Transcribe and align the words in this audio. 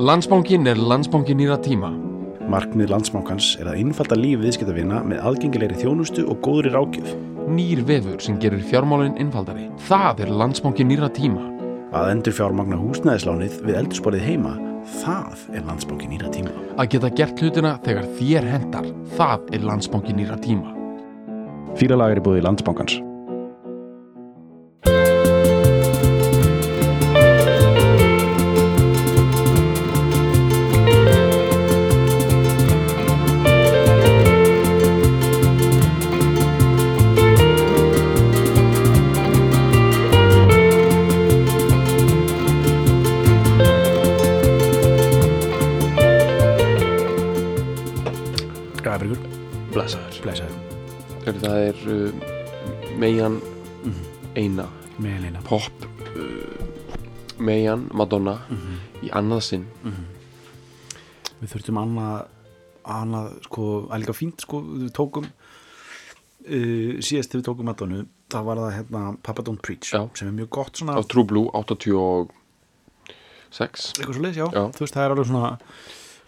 Landsbankin 0.00 0.64
er 0.64 0.78
landsbankin 0.80 1.36
nýra 1.36 1.58
tíma. 1.60 1.90
Markmið 2.48 2.88
landsbankans 2.88 3.50
er 3.60 3.68
að 3.68 3.82
innfalda 3.82 4.16
líf 4.16 4.38
viðskiptavina 4.40 5.02
með 5.04 5.20
aðgengilegri 5.28 5.76
þjónustu 5.82 6.24
og 6.24 6.38
góðri 6.46 6.72
rákjöf. 6.72 7.10
Nýr 7.52 7.82
vefur 7.84 8.16
sem 8.24 8.38
gerir 8.40 8.62
fjármálinn 8.64 9.18
innfaldari. 9.20 9.66
Það 9.90 10.24
er 10.24 10.32
landsbankin 10.40 10.88
nýra 10.88 11.10
tíma. 11.12 11.44
Að 11.92 12.14
endur 12.14 12.38
fjármagna 12.38 12.80
húsnæðislánið 12.80 13.60
við 13.66 13.78
eldursporið 13.82 14.24
heima, 14.24 14.54
það 15.02 15.44
er 15.52 15.68
landsbankin 15.68 16.14
nýra 16.14 16.32
tíma. 16.32 16.56
Að 16.80 16.90
geta 16.96 17.12
gert 17.20 17.44
hlutina 17.44 17.76
þegar 17.84 18.10
þér 18.16 18.50
hendar. 18.54 18.90
Það 19.20 19.52
er 19.52 19.68
landsbankin 19.68 20.22
nýra 20.22 20.40
tíma. 20.40 20.72
Fýralag 21.76 22.16
er 22.16 22.24
í 22.24 22.28
búið 22.30 22.46
landsbankans. 22.48 22.96
Gæðabrikur, 22.96 23.09
Madonna 58.00 58.34
í 59.04 59.10
annað 59.12 59.42
sinn. 59.46 59.66
Við 61.40 61.54
þurftum 61.54 61.78
annað, 61.80 62.26
annað, 62.84 63.30
sko, 63.46 63.66
líka 64.02 64.12
fínt, 64.16 64.42
sko, 64.44 64.60
við 64.82 64.90
tókum, 64.96 65.24
uh, 66.44 66.98
síðast 67.04 67.30
þegar 67.32 67.40
við 67.40 67.46
tókum 67.48 67.70
Madonu, 67.70 68.02
það 68.30 68.44
var 68.50 68.60
það 68.64 68.74
hérna 68.78 69.04
Papa 69.26 69.42
Don't 69.46 69.62
Preach, 69.64 69.88
Já. 69.94 70.02
sem 70.18 70.28
er 70.28 70.36
mjög 70.42 70.50
gott 70.58 70.76
svona, 70.80 70.96
Á 70.96 71.02
True 71.08 71.24
Blue 71.24 71.48
86. 71.56 72.28
eitthvað 73.96 74.14
svo 74.14 74.22
leys, 74.26 74.36
já. 74.38 74.46
Já. 74.54 74.62
þú 74.76 74.84
veist, 74.84 74.94
það 74.94 75.04
er 75.06 75.14
alveg 75.14 75.26
svona, 75.30 75.50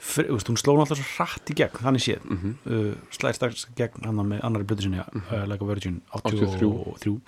þú 0.02 0.24
veist, 0.34 0.48
hún 0.50 0.58
sló 0.62 0.74
náttúrulega 0.78 1.02
svo 1.02 1.10
hratt 1.18 1.52
í 1.52 1.58
gegn, 1.60 1.82
þannig 1.86 2.04
séð, 2.06 2.22
Mhm. 2.26 2.50
uh, 2.66 2.94
slæðir 3.14 3.38
strax 3.38 3.66
gegn 3.78 4.04
hann 4.08 4.16
með 4.32 4.40
annari 4.42 4.64
blötu 4.66 4.82
sinni, 4.88 4.98
uh, 4.98 5.46
Like 5.46 5.62
a 5.62 5.66
Virgin, 5.68 6.00
83. 6.14 6.72
83, 6.96 7.20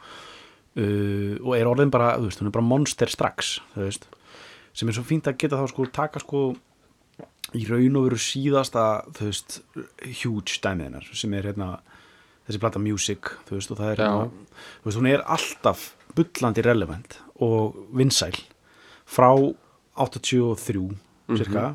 uh, 0.76 1.38
og 1.46 1.52
er 1.54 1.66
orðin 1.70 1.90
bara, 1.90 2.16
þú 2.18 2.26
veist, 2.28 2.40
hún 2.40 2.46
er 2.50 2.56
bara 2.58 2.64
monster 2.66 3.06
strax, 3.06 3.60
þú 3.76 3.84
veist, 3.86 4.04
sem 4.74 4.88
er 4.90 4.96
svo 4.96 5.04
fínt 5.06 5.28
að 5.30 5.38
geta 5.38 5.58
þá 5.60 5.68
sko, 5.70 5.86
taka 5.94 6.20
sko, 6.22 6.44
í 7.54 7.64
raun 7.68 7.96
og 8.00 8.08
veru 8.08 8.18
síðasta 8.18 8.84
þú 9.14 9.28
veist, 9.30 9.60
huge 10.22 10.58
dæmiðinar 10.64 11.06
sem 11.14 11.34
er 11.38 11.46
hérna 11.52 11.68
þessi 12.48 12.60
plata 12.60 12.80
music, 12.82 13.30
þú 13.48 13.56
veist, 13.60 13.70
og 13.70 13.78
það 13.78 13.92
er 13.94 14.02
hérna, 14.02 14.26
þú 14.82 14.88
veist, 14.90 14.98
hún 15.00 15.10
er 15.12 15.22
alltaf 15.36 15.84
bullandi 16.18 16.64
relevant 16.66 17.18
og 17.42 17.78
vinsæl 17.96 18.34
frá 19.06 19.30
83 19.96 20.90
cirka, 21.38 21.74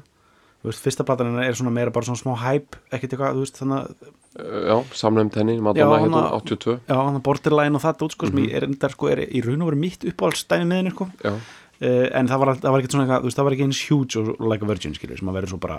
þú 0.60 0.70
veist, 0.70 0.84
fyrsta 0.84 1.06
platan 1.08 1.32
hennar 1.32 1.48
er 1.48 1.56
svona 1.58 1.72
meira 1.74 1.92
bara 1.96 2.06
svona 2.10 2.20
smá 2.20 2.36
hype 2.44 2.78
ekkert 2.92 3.16
eitthvað, 3.16 3.38
þú 3.40 3.46
veist, 3.46 3.60
þannig 3.62 3.80
að 3.80 4.16
já, 4.70 4.76
samnefnd 5.00 5.38
henni, 5.40 5.56
Madonna 5.64 6.02
hérna 6.04 6.20
hana- 6.28 6.36
82. 6.44 6.76
já, 6.86 6.94
þannig 7.00 7.22
að 7.22 7.26
borderline 7.30 7.80
og 7.80 7.82
það 7.86 8.04
út, 8.06 8.16
sko, 8.18 8.28
sem 8.30 8.44
ég 8.44 8.54
er, 8.60 8.68
endar, 8.68 8.94
sko, 8.94 9.08
er 9.10 9.24
í 9.26 9.42
raun 9.46 9.64
og 9.66 9.72
veru 9.72 9.80
mitt 9.80 10.06
uppáhaldsdæmi 10.12 10.68
með 10.70 10.82
henni, 10.84 10.94
sko. 10.94 11.08
Já, 11.24 11.34
en 11.80 12.28
það 12.28 12.42
var, 12.42 12.50
það 12.60 12.74
var 12.74 12.82
ekkert 12.82 12.96
svona 12.96 13.06
eitthvað, 13.08 13.34
það 13.38 13.48
var 13.48 13.56
ekki 13.56 13.66
eins 13.70 13.82
huge 13.88 14.20
og 14.20 14.42
like 14.44 14.66
a 14.66 14.70
virgin, 14.70 14.96
skilur, 14.98 15.20
sem 15.20 15.32
að 15.32 15.38
vera 15.40 15.52
svo 15.52 15.60
bara 15.64 15.78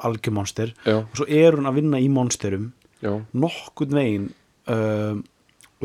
algjör 0.00 0.32
monster. 0.32 0.72
Já, 0.86 1.02
og 1.02 1.18
svo 1.18 1.26
er 1.28 1.58
hún 1.58 1.68
að 1.68 1.80
vinna 1.82 2.00
í 2.00 2.08
monsterum 2.12 2.70
já, 3.04 3.12
nokkurn 3.36 3.98
veginn 3.98 4.26
uh, 4.72 5.20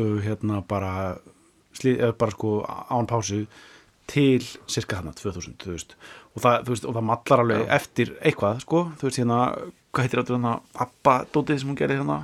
uh, 0.00 0.18
hérna 0.24 0.62
bara 0.68 1.16
sli, 1.76 1.96
uh, 1.98 2.14
bara 2.16 2.34
sko 2.34 2.56
án 2.64 3.08
pásu 3.10 3.44
til 4.10 4.44
cirka 4.68 5.00
þarna 5.00 5.14
2000 5.16 5.56
þú 5.62 5.72
veist. 5.72 5.94
og 6.34 6.44
það, 6.44 6.64
þú 6.66 6.74
veist, 6.74 6.88
og 6.88 6.96
það 6.96 7.06
mallar 7.10 7.44
alveg 7.44 7.70
eftir 7.78 8.12
eitthvað 8.20 8.60
sko, 8.64 8.82
þú 9.00 9.08
veist 9.08 9.20
hérna 9.22 9.38
hvað 9.94 10.06
heitir 10.06 10.20
þetta 10.20 10.34
hérna, 10.34 10.56
Abba 10.84 11.14
dótið 11.32 11.62
sem 11.62 11.70
hún 11.70 11.78
gerir 11.78 12.02
hérna, 12.02 12.18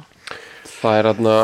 það 0.80 0.98
er 0.98 1.08
hérna 1.10 1.36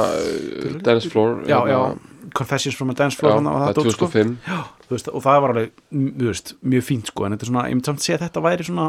Dance 0.85 1.13
Floor 1.13 1.41
já, 1.47 1.61
hérna, 1.63 1.73
já 1.73 2.15
Confessions 2.37 2.77
from 2.77 2.91
a 2.91 2.97
Dance 2.99 3.17
Floor 3.17 3.33
já, 3.33 3.39
hérna, 3.39 3.55
og 3.55 3.63
það 3.63 3.69
er 3.69 3.79
dót 3.79 3.95
sko. 3.95 4.11
2005 4.11 4.37
Já, 4.45 4.59
þú 4.67 4.76
veist, 4.95 5.09
og 5.11 5.25
það 5.25 5.41
var 5.43 5.55
alveg 5.55 5.81
þú 5.91 6.29
veist, 6.29 6.55
mjög 6.63 6.85
fínt 6.87 7.11
sko 7.11 7.27
en 7.27 7.35
þetta 7.35 7.47
er 7.47 7.51
svona, 7.51 7.65
ég 7.67 7.77
myndi 7.77 7.91
samt 7.91 8.05
segja 8.05 8.19
að 8.21 8.25
þetta 8.27 8.45
væri 8.47 8.67
svona 8.69 8.87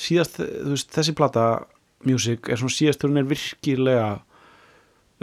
síðast, 0.00 0.40
þú 0.40 0.74
veist, 0.74 0.90
þessi 0.96 1.14
plata 1.18 1.46
music 2.08 2.48
er 2.48 2.60
svona 2.60 2.74
síðast 2.74 3.02
þegar 3.02 3.12
hún 3.12 3.22
er 3.22 3.30
virkilega 3.30 4.08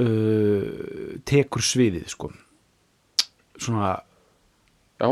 uh, 0.03 1.15
tekur 1.27 1.65
sviðið 1.65 2.11
sko. 2.13 2.31
Svona. 3.57 3.95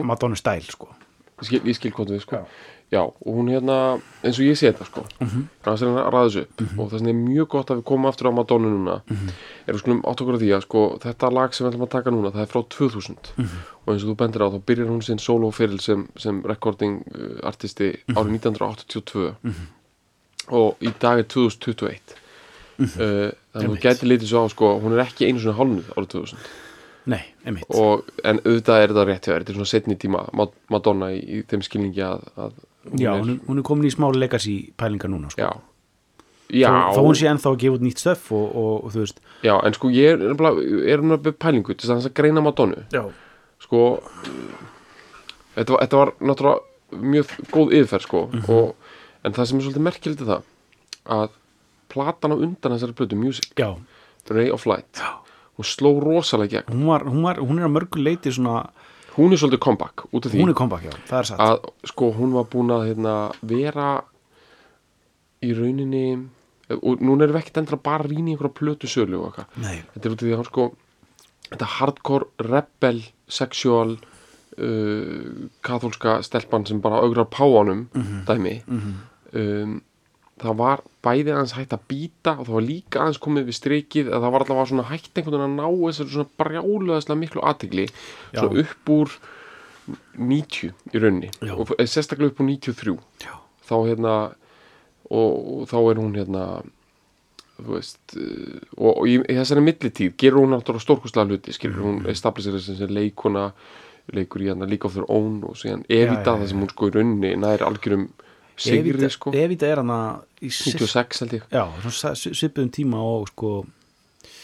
Madonna 0.06 0.38
stæl 0.38 0.66
sko. 0.66 0.92
Ég 1.36 1.50
skil, 1.50 1.62
ég 1.68 1.78
skil 1.78 1.92
hvað 1.94 2.16
við 2.16 2.24
sko. 2.24 2.40
Já, 2.40 2.46
og 2.94 3.31
hún 3.35 3.50
hérna, 3.50 4.00
eins 4.23 4.38
og 4.40 4.46
ég 4.46 4.56
sé 4.56 4.69
þetta 4.72 4.85
sko. 4.85 5.01
Mm 5.19 5.28
-hmm. 5.28 5.44
það 5.63 5.81
er 5.81 5.88
að 5.88 6.12
ræða 6.13 6.25
þessu 6.28 6.41
upp. 6.41 6.79
Og 6.79 6.91
það 6.91 7.07
er 7.07 7.13
mjög 7.13 7.47
gott 7.47 7.69
að 7.72 7.78
við 7.78 7.84
komum 7.84 8.06
aftur 8.06 8.28
á 8.29 8.38
Madonna 8.38 8.69
núna 8.69 9.01
er 9.68 9.73
við 9.73 9.79
skulum 9.79 10.01
átt 10.06 10.22
okkur 10.22 10.35
á 10.38 10.41
því 10.44 10.50
að 10.56 10.62
sko 10.62 10.97
þetta 11.01 11.34
lag 11.34 11.53
sem 11.53 11.66
við 11.66 11.72
ætlum 11.73 11.88
að 11.88 11.91
taka 11.91 12.12
núna, 12.12 12.31
það 12.31 12.41
er 12.41 12.51
frá 12.53 12.62
2000 12.69 13.18
og 13.85 13.94
eins 13.94 14.03
og 14.03 14.09
þú 14.09 14.16
bendir 14.16 14.41
á, 14.46 14.47
þá 14.53 14.59
byrjar 14.66 14.88
hún 14.88 15.01
sinn 15.01 15.19
soloferil 15.19 15.79
sem, 15.79 16.07
sem 16.18 16.41
recording 16.46 17.01
uh, 17.16 17.47
artisti 17.47 17.96
árið 18.16 18.31
1982 18.31 19.34
og 20.52 20.75
í 20.79 20.91
dag 21.00 21.19
er 21.19 21.23
2021 21.23 22.00
uh, 22.79 23.31
þannig 23.53 23.69
að 23.69 23.75
þú 23.75 23.81
gæti 23.81 24.06
litið 24.06 24.28
svo 24.29 24.46
á 24.46 24.47
sko, 24.50 24.79
hún 24.79 24.94
er 24.94 25.06
ekki 25.06 25.25
einu 25.28 25.40
svona 25.40 25.57
hálnuð 25.57 25.90
árið 25.97 26.07
2000 26.07 26.38
Nei, 27.06 27.22
og, 27.69 28.07
en 28.23 28.40
auðvitað 28.41 28.81
er 28.81 28.90
þetta 28.90 29.03
rétt 29.06 29.25
hjá 29.28 29.34
þér. 29.34 29.44
Þetta 29.44 29.52
er 29.52 29.57
svona 29.59 29.69
setni 29.69 29.96
tíma 29.96 30.23
Ma- 30.34 30.47
Madonna 30.73 31.12
í, 31.13 31.19
í 31.22 31.44
þeim 31.46 31.62
skilningi 31.62 32.02
að, 32.02 32.23
að 32.35 32.53
Já, 32.94 33.12
hún 33.18 33.29
er, 33.34 33.40
hún 33.47 33.57
er 33.57 33.63
komin 33.66 33.88
í 33.90 33.94
smá 33.94 34.12
legacy 34.13 34.72
pælingar 34.78 35.09
núna 35.09 35.31
sko. 35.34 35.41
Já, 35.41 35.51
já, 36.53 36.69
þó 36.94 37.01
hún 37.01 37.16
sé 37.18 37.25
ennþá 37.31 37.50
að 37.51 37.59
gefa 37.63 37.78
út 37.79 37.85
nýtt 37.88 38.01
stöf 38.03 38.28
og, 38.31 38.46
og, 38.56 38.73
og 38.85 38.91
þú 38.94 39.00
veist. 39.01 39.19
Já 39.44 39.56
en 39.66 39.73
sko 39.73 39.90
ég 39.90 40.25
er, 40.94 41.01
með 41.01 41.31
pælingu 41.41 41.73
til 41.73 41.90
þess 41.90 42.06
að 42.12 42.13
greina 42.19 42.44
Madonnu 42.46 42.84
Já, 42.94 43.01
sko 43.66 43.81
þetta 45.56 45.73
var, 45.73 45.81
þetta 45.85 46.00
var 46.01 46.12
náttúrulega 46.19 47.01
mjög 47.16 47.34
góð 47.51 47.73
yfirferð 47.79 48.06
sko 48.06 48.22
Mhm. 48.31 48.50
og, 48.53 48.75
en 49.25 49.34
það 49.34 49.46
sem 49.50 49.57
er 49.59 49.63
svolítið 49.66 49.85
merkilegt 49.88 50.22
er 50.22 50.29
það 50.29 50.44
að 51.06 51.29
platan 51.90 52.34
á 52.34 52.38
undan 52.38 52.75
þessari 52.75 52.94
plötu 52.97 53.16
Music, 53.17 53.50
já, 53.57 53.75
Ray 54.29 54.50
of 54.52 54.66
Light 54.66 54.94
Já. 55.02 55.17
hún 55.57 55.66
sló 55.66 56.00
rosalega 56.02 56.62
gegn. 56.62 56.73
Hún, 56.73 56.85
var, 56.88 57.02
hún, 57.06 57.22
var, 57.23 57.35
hún 57.38 57.59
er 57.59 57.66
að 57.67 57.73
mörgu 57.78 58.03
leiti 58.03 58.31
svona 58.31 58.69
hún 59.18 59.31
er 59.36 59.40
svolítið 59.42 59.62
comeback 59.66 60.06
út 60.12 60.26
af 60.28 60.31
því 60.34 60.42
Hún 60.44 60.50
er 60.52 60.58
comeback, 60.59 60.84
já, 60.90 60.94
það 61.09 61.20
er 61.20 61.30
satt. 61.30 61.40
að 61.40 61.90
sko 61.92 62.12
hún 62.18 62.34
var 62.36 62.48
búin 62.52 62.72
að 62.76 62.88
hérna, 62.90 63.16
vera 63.42 63.90
í 65.46 65.53
rauninni 65.56 66.06
og 66.81 67.02
núna 67.06 67.24
erum 67.28 67.36
við 67.38 67.44
ekkert 67.44 67.59
endra 67.62 67.78
bara 67.78 68.03
að 68.03 68.12
rýna 68.16 68.31
í 68.31 68.36
einhverja 68.36 68.58
plötu 68.58 68.88
sölu 68.90 69.20
og 69.22 69.28
eitthvað. 69.30 69.48
Þetta 69.94 70.08
er 70.09 70.16
út 70.16 70.22
af 70.22 70.26
því 70.26 70.34
að 70.34 70.40
hann 70.42 70.50
sko 70.50 70.68
þetta 71.46 71.68
hardcore 71.76 72.50
rebel 72.50 73.02
sexual 73.30 73.92
uh, 73.96 75.50
katholska 75.66 76.16
stelpan 76.26 76.66
sem 76.66 76.80
bara 76.82 77.02
augrar 77.06 77.28
páanum 77.30 77.86
dæmi 78.26 78.56
um, 79.34 79.82
það 80.41 80.57
var 80.59 80.81
bæði 81.06 81.31
aðeins 81.31 81.56
hægt 81.56 81.73
að 81.75 81.85
býta 81.90 82.34
og 82.35 82.47
það 82.47 82.56
var 82.57 82.66
líka 82.66 83.01
aðeins 83.01 83.22
komið 83.23 83.47
við 83.47 83.57
strikið 83.59 84.09
að 84.12 84.25
það 84.25 84.34
var 84.34 84.46
allavega 84.46 84.69
svona 84.72 84.88
hægt 84.90 85.12
einhvern 85.13 85.38
veginn 85.38 85.46
að 85.46 85.59
ná 85.62 85.84
þessari 85.85 86.13
svona 86.16 86.34
brjáluðaslega 86.41 87.22
miklu 87.22 87.44
aðtegli 87.51 87.85
svona 88.34 88.66
upp 88.66 88.91
úr 88.96 89.16
90 90.18 90.73
í 90.91 91.01
rauninni 91.01 91.29
Já. 91.40 91.53
og 91.56 91.72
sérstaklega 91.78 92.34
upp 92.34 92.41
úr 92.41 92.50
93 92.50 92.97
já, 93.23 93.34
þá 93.70 93.76
hérna 93.85 94.16
og, 95.08 95.32
og 95.32 95.64
þá 95.72 95.78
er 95.79 96.02
hún 96.02 96.20
hérna 96.20 96.46
veist 97.70 98.17
uh, 98.20 98.59
og, 98.76 98.91
og 98.91 99.08
í, 99.08 99.16
í 99.22 99.38
þessari 99.40 99.64
millitíð 99.64 100.17
gerur 100.20 100.43
hún 100.43 100.55
náttúrulega 100.55 100.84
stórkustlega 100.84 101.31
hluti 101.31 101.55
skilur 101.55 101.85
hún 101.85 102.03
establisir 102.11 102.58
þessi 102.58 102.76
sem 102.81 102.91
leikona 102.91 103.52
leikur 104.11 104.43
í 104.43 104.52
hérna 104.52 104.67
League 104.67 104.85
of 104.85 104.97
Their 104.97 105.08
Own 105.08 105.40
og 105.47 105.55
síðan 105.61 105.85
Evita 105.88 106.20
já, 106.20 106.34
já. 106.34 106.40
það 106.41 106.47
sem 106.52 106.66
hún 106.66 106.73
sko 106.73 106.90
í 106.90 106.96
rauninni 106.97 107.35
nær 107.40 107.64
algjörum 107.66 108.09
sigri 108.57 109.09
sko. 109.11 109.31
Evita 109.35 109.67
er 109.67 109.81
hana 109.84 109.99
í 110.41 110.49
sif- 110.52 110.75
96 110.79 111.19
held 111.23 111.34
ég. 111.40 111.43
Já, 111.52 111.63
svipuðum 112.16 112.72
tíma 112.72 113.02
og 113.02 113.28
sko 113.34 113.66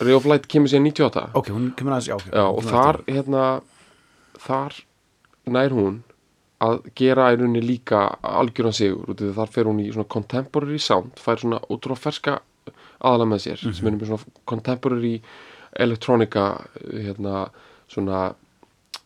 Ray 0.01 0.13
of 0.13 0.25
Light 0.25 0.47
kemur 0.49 0.67
síðan 0.71 0.87
98 0.91 1.27
Ok, 1.37 1.49
hún 1.53 1.71
kemur 1.77 1.93
aðeins, 1.93 2.07
já, 2.09 2.15
ok 2.15 2.31
Já, 2.33 2.45
og 2.47 2.63
þar 2.65 3.01
hérna 3.07 3.43
þar 4.41 4.79
nær 5.51 5.69
hún 5.75 5.99
að 6.61 6.83
gera 6.95 7.31
í 7.33 7.37
rauninni 7.39 7.61
líka 7.65 8.03
algjöran 8.21 8.73
sigur 8.77 9.15
þar 9.17 9.49
fer 9.49 9.65
hún 9.69 9.79
í 9.81 9.87
svona 9.93 10.07
contemporary 10.09 10.77
sound, 10.79 11.15
fær 11.17 11.41
svona 11.41 11.59
útrúlega 11.73 12.03
ferska 12.03 12.35
aðalega 13.01 13.31
með 13.31 13.41
sér 13.47 13.63
sem 13.73 13.87
er 13.89 13.95
með 13.97 14.11
svona 14.11 14.35
contemporary 14.45 15.15
electronica 15.81 16.45
hérna 16.91 17.47
svona 17.89 18.33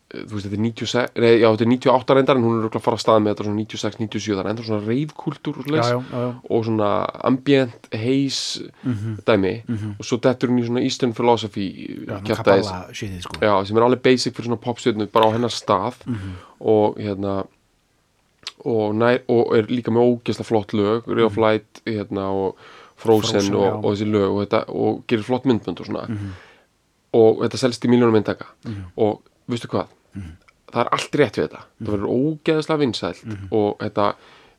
þú 0.06 0.36
veist, 0.36 0.46
þetta 0.46 0.56
er 0.56 0.62
96, 0.62 1.16
nei, 1.18 1.32
já, 1.40 1.46
þetta 1.50 1.64
er 1.64 1.70
98 1.72 2.14
reyndar 2.16 2.38
en 2.38 2.44
hún 2.46 2.52
er 2.54 2.60
örugglega 2.60 2.78
að 2.78 2.84
fara 2.84 2.98
að 2.98 3.02
stað 3.02 3.18
með 3.24 3.32
þetta 3.32 3.46
svona 3.46 3.58
96, 3.62 3.98
97 4.02 4.36
það 4.36 4.42
er 4.44 4.50
enda 4.52 4.66
svona 4.68 4.86
reifkultúr 4.86 5.58
já, 5.66 5.74
já, 5.74 5.96
já, 5.96 6.20
já. 6.22 6.28
og 6.56 6.64
svona 6.68 6.90
ambient, 7.26 7.90
haze 7.90 8.70
dæmi. 9.26 9.52
Og 9.96 10.06
svo 10.06 10.20
dettur 10.22 10.52
hún 10.52 10.62
í 10.62 10.68
svona 10.68 10.84
Eastern 10.86 11.16
philosophy 11.16 11.66
já 12.06 12.16
kjaftaðis, 12.22 12.70
Kabbalah 12.70 12.94
shitið 12.94 13.26
sko. 13.26 13.42
Já, 13.42 13.52
sem 13.66 13.82
er 13.82 13.88
alveg 13.88 14.06
basic 14.06 14.38
fyrir 14.38 14.50
svona 14.52 14.62
popstjörnu 14.62 15.10
bara 15.10 15.26
á 15.26 15.34
hennar 15.34 15.54
stað. 15.54 16.00
Og 16.62 17.02
hérna 17.02 17.42
og, 18.62 18.96
nær, 18.96 19.22
og 19.30 19.54
er 19.58 19.70
líka 19.70 19.92
með 19.94 20.06
ógeðslega 20.06 20.48
flott 20.48 20.74
lög 20.74 21.06
Ray 21.10 21.26
of 21.26 21.36
Light 21.38 21.82
hérna, 21.86 22.30
og 22.30 22.58
Frozen, 22.96 23.42
Frozen, 23.42 23.54
og, 23.58 23.66
já. 23.66 23.72
og 23.76 23.88
þessi 23.90 24.06
lög 24.08 24.28
og, 24.30 24.42
þetta, 24.46 24.60
og 24.72 25.00
gerir 25.10 25.26
flott 25.26 25.46
myndbönd 25.50 25.82
og 25.82 25.88
svona. 25.90 26.06
Og 27.16 27.42
þetta 27.42 27.58
selst 27.60 27.84
í 27.84 27.90
miljónum 27.90 28.14
myndaka 28.16 28.54
og 28.96 29.24
veistu 29.52 29.70
hvað? 29.72 29.94
Það 30.66 30.82
er 30.82 30.90
allt 30.96 31.16
rétt 31.20 31.38
við 31.38 31.46
þetta. 31.46 31.62
Það 31.78 31.94
verður 31.94 32.12
ógeðslega 32.16 32.82
vinsælt 32.82 33.24
og 33.54 33.76
þetta 33.80 34.10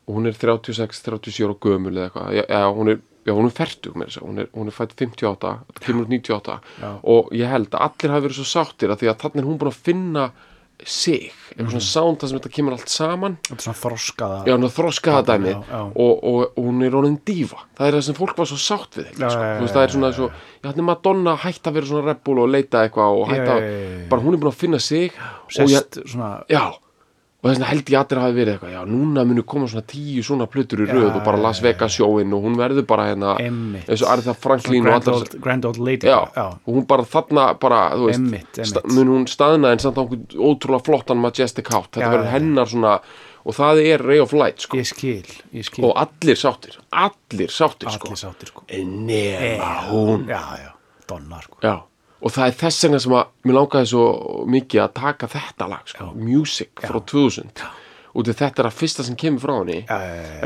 og 0.08 0.16
hún 0.16 0.30
er 0.30 0.38
36-37 0.40 1.44
ára 1.44 1.56
gömul 1.68 1.92
eða 1.98 2.06
eitthvað, 2.08 2.34
já, 2.38 2.44
já, 2.48 2.62
hún 2.72 2.94
er 2.96 3.06
Já, 3.28 3.34
hún 3.36 3.50
er 3.50 3.52
færtug 3.52 3.96
með 4.00 4.08
þess 4.08 4.18
að, 4.22 4.24
hún 4.24 4.38
er, 4.40 4.46
hún 4.56 4.70
er 4.72 4.76
fætt 4.78 4.94
58, 4.96 5.50
þetta 5.68 5.82
kemur 5.84 6.06
út 6.06 6.12
98 6.14 6.54
Já. 6.80 6.92
og 7.12 7.34
ég 7.36 7.50
held 7.52 7.74
að 7.76 7.82
allir 7.84 8.14
hafi 8.14 8.24
verið 8.24 8.38
svo 8.38 8.46
sáttir 8.48 8.94
að 8.94 9.02
því 9.02 9.10
að 9.12 9.18
þannig 9.24 9.42
er 9.42 9.48
hún 9.50 9.58
búin 9.60 9.72
að 9.74 9.82
finna 9.84 10.24
sig, 10.86 11.32
eitthvað 11.56 11.72
svona 11.74 11.86
sound 11.88 12.20
það 12.22 12.30
sem 12.30 12.38
þetta 12.38 12.52
kemur 12.54 12.76
allt 12.76 12.92
saman. 12.94 13.38
Þetta 13.48 13.58
er 13.58 13.66
svona 13.66 13.80
þroskaða 13.82 14.38
Já, 14.46 14.56
þroskaða 14.78 15.24
dæmi 15.26 15.50
já, 15.50 15.58
já. 15.72 15.80
og, 15.90 16.14
og, 16.32 16.40
og 16.54 16.68
hún 16.68 16.86
er 16.86 16.98
orðin 17.00 17.18
dífa 17.26 17.64
það 17.80 17.88
er 17.88 17.98
það 17.98 18.06
sem 18.08 18.18
fólk 18.20 18.38
var 18.38 18.50
svo 18.52 18.60
sátt 18.62 19.00
við 19.00 19.08
Já, 19.18 19.30
sko. 19.34 19.46
veist, 19.64 19.74
það 19.74 19.84
er 19.84 19.96
svona 19.96 20.12
svo 20.14 20.28
já, 20.30 20.68
hann 20.70 20.82
er 20.84 20.88
Madonna 20.92 21.38
hætt 21.44 21.70
að 21.72 21.80
vera 21.80 21.90
svona 21.90 22.06
rebbul 22.12 22.44
og 22.44 22.52
leita 22.54 22.84
eitthvað 22.86 23.22
og 23.24 23.32
hætt 23.34 23.54
að, 23.56 23.70
bara 24.12 24.26
hún 24.28 24.38
er 24.38 24.44
búin 24.44 24.52
að 24.54 24.60
finna 24.62 24.80
sig 24.84 25.18
og 25.18 25.58
sest 25.58 26.02
svona 26.06 26.36
já 26.52 26.64
og 27.48 27.54
þess 27.54 27.60
vegna 27.62 27.70
held 27.72 27.92
ég 27.94 28.00
allir 28.02 28.20
hafi 28.22 28.36
verið 28.38 28.52
eitthvað 28.58 28.74
já, 28.76 28.82
núna 28.92 29.24
munu 29.26 29.44
koma 29.48 29.68
svona 29.72 29.86
tíu 29.88 30.24
svona 30.28 30.48
plötur 30.52 30.84
í 30.84 30.88
röð 30.92 31.16
og 31.16 31.24
bara 31.24 31.38
Las 31.42 31.62
Vegas 31.64 31.96
sjóin 31.96 32.34
og 32.36 32.44
hún 32.44 32.58
verður 32.60 32.86
bara 32.86 33.06
hérna 33.08 33.38
eins 33.40 34.02
og 34.04 34.10
Aretha 34.12 34.34
Franklin 34.36 34.88
og 34.88 35.08
old, 35.08 35.38
grand 35.42 35.66
old 35.66 35.78
lady. 35.80 36.08
Já, 36.12 36.20
og 36.36 36.68
hún 36.76 36.86
bara 36.88 37.04
þarna 37.08 37.48
bara, 37.60 37.80
þú 37.96 38.10
veist, 38.12 38.20
einmitt. 38.20 38.60
sta- 38.68 38.84
mun 38.92 39.08
hún 39.16 39.26
staðna 39.32 39.72
en 39.72 39.80
samt 39.80 39.96
á 39.96 40.04
einhvern 40.04 40.28
ótrúlega 40.36 40.84
flottan 40.86 41.18
majestic 41.24 41.72
hátt, 41.72 41.92
þetta 41.96 42.12
verður 42.12 42.32
hennar 42.36 42.66
svona 42.68 43.00
og 43.48 43.56
það 43.56 43.80
er 43.86 44.02
Ray 44.04 44.20
of 44.20 44.34
Light 44.34 44.60
sko. 44.60 44.76
ég 44.78 44.86
skil, 44.86 45.24
ég 45.56 45.64
skil. 45.64 45.86
Og 45.88 45.94
allir 45.96 46.36
sáttir, 46.36 46.76
allir 46.92 47.48
sáttir 47.48 47.88
sko. 47.90 48.08
allir 48.12 48.18
sáttir 48.20 48.48
sko. 48.52 48.64
Nema 48.68 49.88
hún. 49.90 50.26
já, 50.28 50.42
já, 50.60 50.72
Donna 51.08 51.40
sko. 51.42 51.58
Já. 51.64 51.82
Og 52.18 52.34
það 52.34 52.50
er 52.50 52.56
þess 52.62 52.86
vegna 52.86 53.02
sem 53.04 53.16
að 53.18 53.34
mér 53.48 53.58
langaði 53.60 53.90
svo 53.92 54.06
mikið 54.50 54.84
að 54.84 54.94
taka 54.98 55.30
þetta 55.32 55.68
lag 55.74 55.92
sko. 55.92 56.08
Music 56.18 56.84
frá 56.84 57.00
2000 57.14 57.68
og 58.18 58.30
þetta 58.32 58.64
er 58.64 58.70
að 58.70 58.78
fyrsta 58.78 59.06
sem 59.06 59.18
kemur 59.20 59.44
frá 59.44 59.56
henni. 59.60 59.82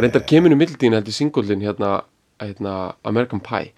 Reyndar 0.01 0.25
kemur 0.27 0.51
í 0.51 0.57
mildin 0.59 0.97
held 0.97 1.07
í 1.07 1.15
singullin 1.15 1.63
hérna, 1.63 2.01
hérna 2.41 2.75
American 3.07 3.43
Pie. 3.43 3.71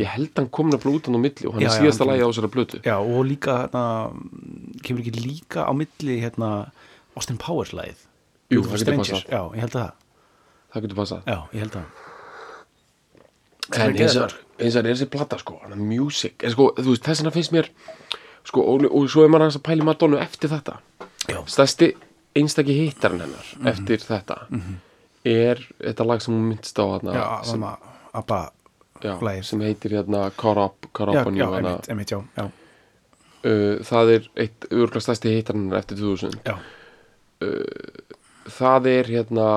Ég 0.00 0.08
held 0.08 0.32
hann 0.40 0.48
komin 0.50 0.74
að 0.74 0.86
blúta 0.86 1.12
á 1.12 1.20
milli 1.20 1.46
og 1.46 1.54
hann. 1.54 1.66
Já, 1.66 1.68
er 1.68 1.76
síðasta 1.84 2.02
hann 2.02 2.12
lagi 2.14 2.24
á 2.24 2.28
þessara 2.30 2.50
blötu 2.54 2.80
já, 2.80 2.96
og 2.96 3.20
líka 3.28 3.58
hérna, 3.66 3.84
kemur 4.82 5.04
ekki 5.04 5.12
líka 5.20 5.66
á 5.68 5.72
milli 5.76 6.16
hérna, 6.24 6.50
Austin 7.14 7.38
Powers 7.40 7.74
lagið? 7.76 8.02
Jú, 8.50 8.64
það 8.64 8.82
getur 8.82 9.00
passað. 9.02 9.22
já, 9.28 9.42
ég 9.52 9.66
held 9.66 9.78
að. 9.82 9.94
Það 10.66 10.76
það 10.76 10.86
getur 10.86 11.00
passað. 11.02 11.22
Já, 11.28 11.38
ég 11.52 11.66
held 11.66 11.80
að 11.82 12.05
en 13.74 13.96
eins 13.96 14.16
og 14.16 14.32
og 14.58 14.86
er 14.86 14.94
þessi 14.94 15.08
plata 15.10 15.38
sko, 15.38 15.58
hann 15.62 15.72
er 15.72 15.76
music. 15.82 16.34
En 16.44 16.50
sko, 16.54 16.70
þú 16.78 16.92
veist, 16.94 17.02
þess 17.04 17.20
vegna 17.22 17.32
finnst 17.34 17.52
mér 17.52 17.68
sko, 18.46 18.62
og, 18.62 18.84
og 18.90 19.08
svo 19.10 19.24
er 19.24 19.28
maður 19.32 19.50
að 19.58 19.62
pæli 19.66 19.82
Madonna 19.84 20.20
eftir 20.22 20.48
þetta. 20.52 20.78
Já. 21.26 21.40
stærsti 21.50 21.88
einstaki 22.36 22.74
hittarinn 22.76 23.20
hennar 23.24 23.46
Mhm. 23.56 23.66
eftir 23.66 23.98
þetta 23.98 24.36
er 25.26 25.56
þetta 25.82 26.06
lag 26.06 26.20
sem 26.22 26.34
hún 26.34 26.48
myndst 26.52 26.78
á 26.78 26.84
hana, 26.86 27.12
já, 27.16 27.44
sem, 27.44 27.64
Abba 28.14 28.52
já, 29.02 29.42
sem 29.42 29.60
heitir 29.60 29.90
hérna 29.90 30.30
Caught 30.36 30.58
Up, 30.58 30.86
Caught 30.92 31.16
Up 31.16 31.26
on 31.26 31.36
You 31.36 31.46
uh, 33.44 33.82
það 33.82 34.12
er 34.14 34.28
eitt 34.36 34.68
örgulega 34.70 35.00
stærsti 35.02 35.34
hittarinn 35.34 35.66
hennar 35.66 35.78
eftir 35.82 35.96
2000 35.98 36.38
já, 36.46 36.56
það 38.56 38.86
er 38.92 39.04
hérna 39.10 39.48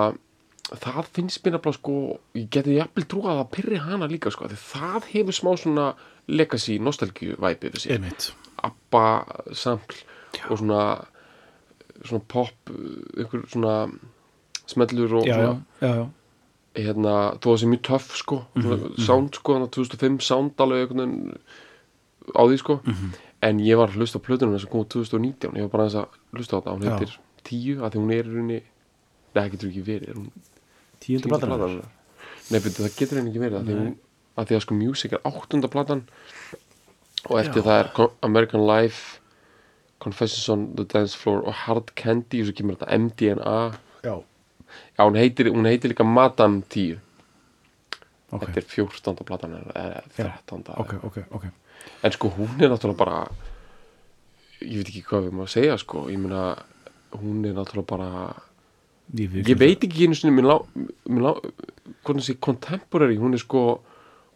það 0.70 1.08
finnst 1.16 1.42
mér 1.44 1.56
nefnilega 1.56 1.78
sko 1.80 1.96
ég 2.38 2.50
geti 2.54 2.78
jafnvel 2.78 3.06
trúið 3.10 3.32
að 3.32 3.40
það 3.40 3.50
pyrri 3.56 3.80
hana 3.86 4.10
líka 4.12 4.34
sko, 4.34 4.50
því 4.52 4.60
það 4.62 5.08
hefur 5.14 5.38
smá 5.40 5.52
svona 5.58 5.88
legacy, 6.30 6.78
nostalgíu 6.84 7.40
væpið 7.42 7.76
við 7.76 7.86
sér 7.86 8.30
ABBA 8.68 9.06
sampl 9.56 10.04
og 10.50 10.62
svona 10.62 10.84
svona 12.06 12.26
pop 12.32 12.74
ykkur 13.20 13.48
svona 13.50 13.76
smellur 14.70 15.20
og 15.20 15.28
já, 15.28 15.34
já, 15.34 15.40
svona 15.40 15.56
já, 15.82 15.94
já, 15.96 16.06
hérna, 16.84 17.16
þó 17.40 17.48
að 17.48 17.50
það 17.50 17.62
sé 17.64 17.72
mjög 17.72 17.82
töff 17.90 18.14
sko 18.20 18.40
svona 18.54 18.78
sound 19.08 19.40
sko, 19.40 19.56
þannig 19.58 19.72
að 19.72 19.76
2005 19.80 20.22
sound 20.28 20.64
alveg 20.66 20.86
einhvern 20.86 21.04
veginn 21.04 21.42
á 22.30 22.42
því 22.46 22.62
sko. 22.62 22.80
En 23.40 23.62
ég 23.64 23.80
var 23.80 23.90
að 23.90 24.02
hlusta 24.02 24.20
á 24.20 24.26
plötunum 24.26 24.60
sem 24.60 24.70
kom 24.70 24.84
út 24.84 24.92
2019, 24.92 25.56
ég 25.56 25.66
var 25.66 25.72
bara 25.72 25.86
aðeins 25.88 26.02
að 26.02 26.18
hlusta 26.36 26.58
á 26.58 26.60
þetta 26.60 26.74
hún 26.76 26.84
Já. 26.84 26.90
heitir 26.92 27.14
10, 27.48 27.78
af 27.80 27.94
því 27.94 28.02
hún 28.02 28.12
er 28.12 28.20
í 28.20 28.34
rauninni 28.34 28.58
það 29.34 29.52
getur 29.54 29.70
ekki 29.70 29.84
verið 29.88 30.10
er 30.12 30.18
hún 30.20 30.28
tíundu 31.04 31.32
platan? 31.32 31.80
Nei, 32.50 32.60
betur, 32.60 32.86
það 32.88 32.98
getur 32.98 33.20
henni 33.20 33.32
ekki 33.34 33.44
verið 33.44 33.60
af 33.60 33.68
því, 33.68 33.78
að 34.40 34.50
því 34.50 34.58
að 34.58 34.64
sko 34.66 34.78
Music 34.80 35.16
er 35.16 35.26
áttunda 35.30 35.70
platan 35.72 36.04
og 37.30 37.36
eftir 37.42 37.62
Já. 37.62 37.66
það 37.68 37.80
er 37.84 38.10
American 38.26 38.66
Life 38.68 39.20
Confessions 40.00 40.48
on 40.54 40.66
the 40.80 40.86
Dance 40.88 41.18
Floor 41.20 41.44
og 41.44 41.54
Hard 41.66 41.92
Candy 42.00 42.42
og 42.42 42.50
svo 42.50 42.56
kemur 42.56 42.78
þetta 42.80 42.98
MDNA 43.04 43.58
já, 44.08 44.16
Já, 44.96 45.02
hún 45.04 45.18
heitir, 45.20 45.50
hún 45.52 45.68
heitir 45.68 45.92
líka 45.92 46.06
Madame 46.08 46.62
10 46.70 47.00
ok, 48.32 48.44
Þetta 48.46 48.62
er 48.62 48.68
14. 48.70 49.24
platan 49.28 49.58
eða 49.60 50.04
13. 50.16 50.64
ok, 50.78 50.94
ok, 51.04 51.18
ok 51.36 51.50
En 52.04 52.12
sko 52.16 52.30
hún 52.36 52.60
er 52.62 52.72
náttúrulega 52.72 53.00
bara 53.00 53.20
ég 54.60 54.80
veit 54.82 54.90
ekki 54.92 55.04
hvað 55.08 55.28
við 55.28 55.36
maður 55.36 55.50
að 55.50 55.54
segja 55.56 55.78
sko, 55.80 56.06
ég 56.12 56.20
meina 56.20 56.44
hún 57.20 57.44
er 57.48 57.56
náttúrulega 57.56 57.88
bara 57.90 58.10
ég, 59.18 59.34
ég 59.48 59.58
veit 59.58 59.84
ekki 59.88 60.06
einu 60.08 60.16
sinni 60.18 60.44
lá, 60.46 60.58
lá, 61.08 61.32
hvernig 62.06 62.24
sé 62.26 62.36
contemporary 62.42 63.18
hún 63.18 63.34
er 63.34 63.42
sko 63.42 63.82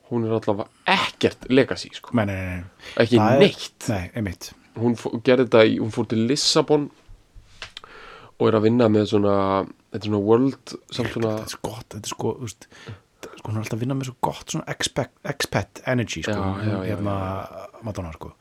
hún 0.09 0.25
er 0.27 0.33
allavega 0.37 0.67
ekkert 0.85 1.47
legacy 1.49 1.89
sko. 1.93 2.11
nei, 2.13 2.25
nei, 2.25 2.35
nei, 2.45 2.63
ekki 3.03 3.17
er- 3.19 3.39
neitt. 4.25 4.53
Hún 4.75 4.95
fó- 4.97 5.13
gerði 5.21 5.45
þetta 5.47 5.63
í, 5.69 5.77
hún 5.79 5.91
fór 5.93 6.07
til 6.09 6.23
Lissabon 6.27 6.89
og 8.39 8.47
er 8.49 8.57
að 8.57 8.65
vinna 8.65 8.87
með 8.89 9.07
svona 9.13 9.35
þetta 9.93 10.01
er 10.01 10.09
svona 10.09 10.23
world 10.25 10.73
svona, 10.89 11.13
þetta 11.13 11.45
er 11.45 11.53
svo 11.53 11.61
gott, 11.67 11.87
þetta 11.93 12.09
er 12.09 12.13
sko, 12.15 12.33
veist 12.41 12.67
sko, 13.37 13.47
hún 13.51 13.55
er 13.59 13.61
alltaf 13.63 13.77
að 13.77 13.83
vinna 13.85 13.97
með 13.99 14.09
svo 14.09 14.15
gott 14.25 14.49
svona 14.55 14.65
expat, 14.73 15.83
energy, 15.93 16.23
sko, 16.25 16.33
Já, 16.33 16.65
já, 16.65 16.73
já, 16.73 16.79
hérna 16.89 17.15
Madonna, 17.85 18.11
sko. 18.17 18.33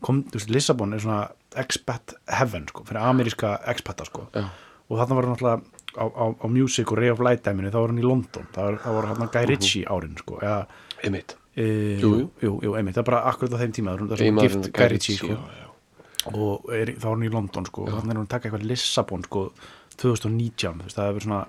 Kom, 0.00 0.22
þú 0.30 0.38
veist, 0.38 0.50
Lissabon 0.54 0.94
er 0.96 1.02
svona 1.02 1.20
expat 1.60 2.14
heaven, 2.30 2.66
sko, 2.70 2.84
fyrir 2.88 3.02
ameríska 3.04 3.50
expata, 3.68 4.06
sko. 4.08 4.28
Og 4.90 4.96
þarna 4.98 5.18
var 5.18 5.28
alltaf 5.34 5.66
á, 5.96 6.04
á, 6.06 6.24
á 6.36 6.46
Music 6.50 6.92
og 6.92 6.98
Ray 7.00 7.10
of 7.12 7.22
Light 7.24 7.42
dæminu, 7.46 7.70
þá 7.72 7.78
var 7.80 7.94
hún 7.94 8.02
í 8.02 8.06
London. 8.06 8.48
Það 8.54 8.66
var, 8.68 8.78
það 8.84 8.98
hérna 9.10 9.30
Guy 9.36 9.48
Ritchie 9.50 9.84
árin, 9.90 10.16
sko 10.20 10.40
eða, 10.40 10.60
einmitt. 11.04 11.36
E, 11.56 11.66
Jú, 12.00 12.12
jú, 12.42 12.52
jú, 12.62 12.74
einmitt, 12.78 12.94
það 12.96 13.02
er 13.04 13.08
bara 13.10 13.22
akkurat 13.30 13.56
á 13.56 13.62
þeim 13.64 13.74
tíma 13.74 13.96
það 13.98 14.16
er 14.16 14.24
svona 14.24 14.46
gift 14.46 14.72
Guy 14.76 14.90
Ritchie, 14.94 15.16
sko. 15.18 15.38
og 16.30 16.74
er, 16.76 16.94
þá 16.94 17.06
var 17.08 17.16
hún 17.16 17.26
í 17.26 17.32
London 17.32 17.66
sko, 17.66 17.86
og 17.88 17.96
þannig 17.96 18.14
er 18.16 18.20
að 18.22 18.28
taka 18.34 18.48
eitthvað 18.50 18.68
Lissabon 18.70 19.24
sko, 19.26 19.46
2019, 20.00 20.78
þú 20.80 20.86
veist, 20.86 20.98
það 21.00 21.08
er 21.08 21.16
verið 21.18 21.28
svona 21.28 21.46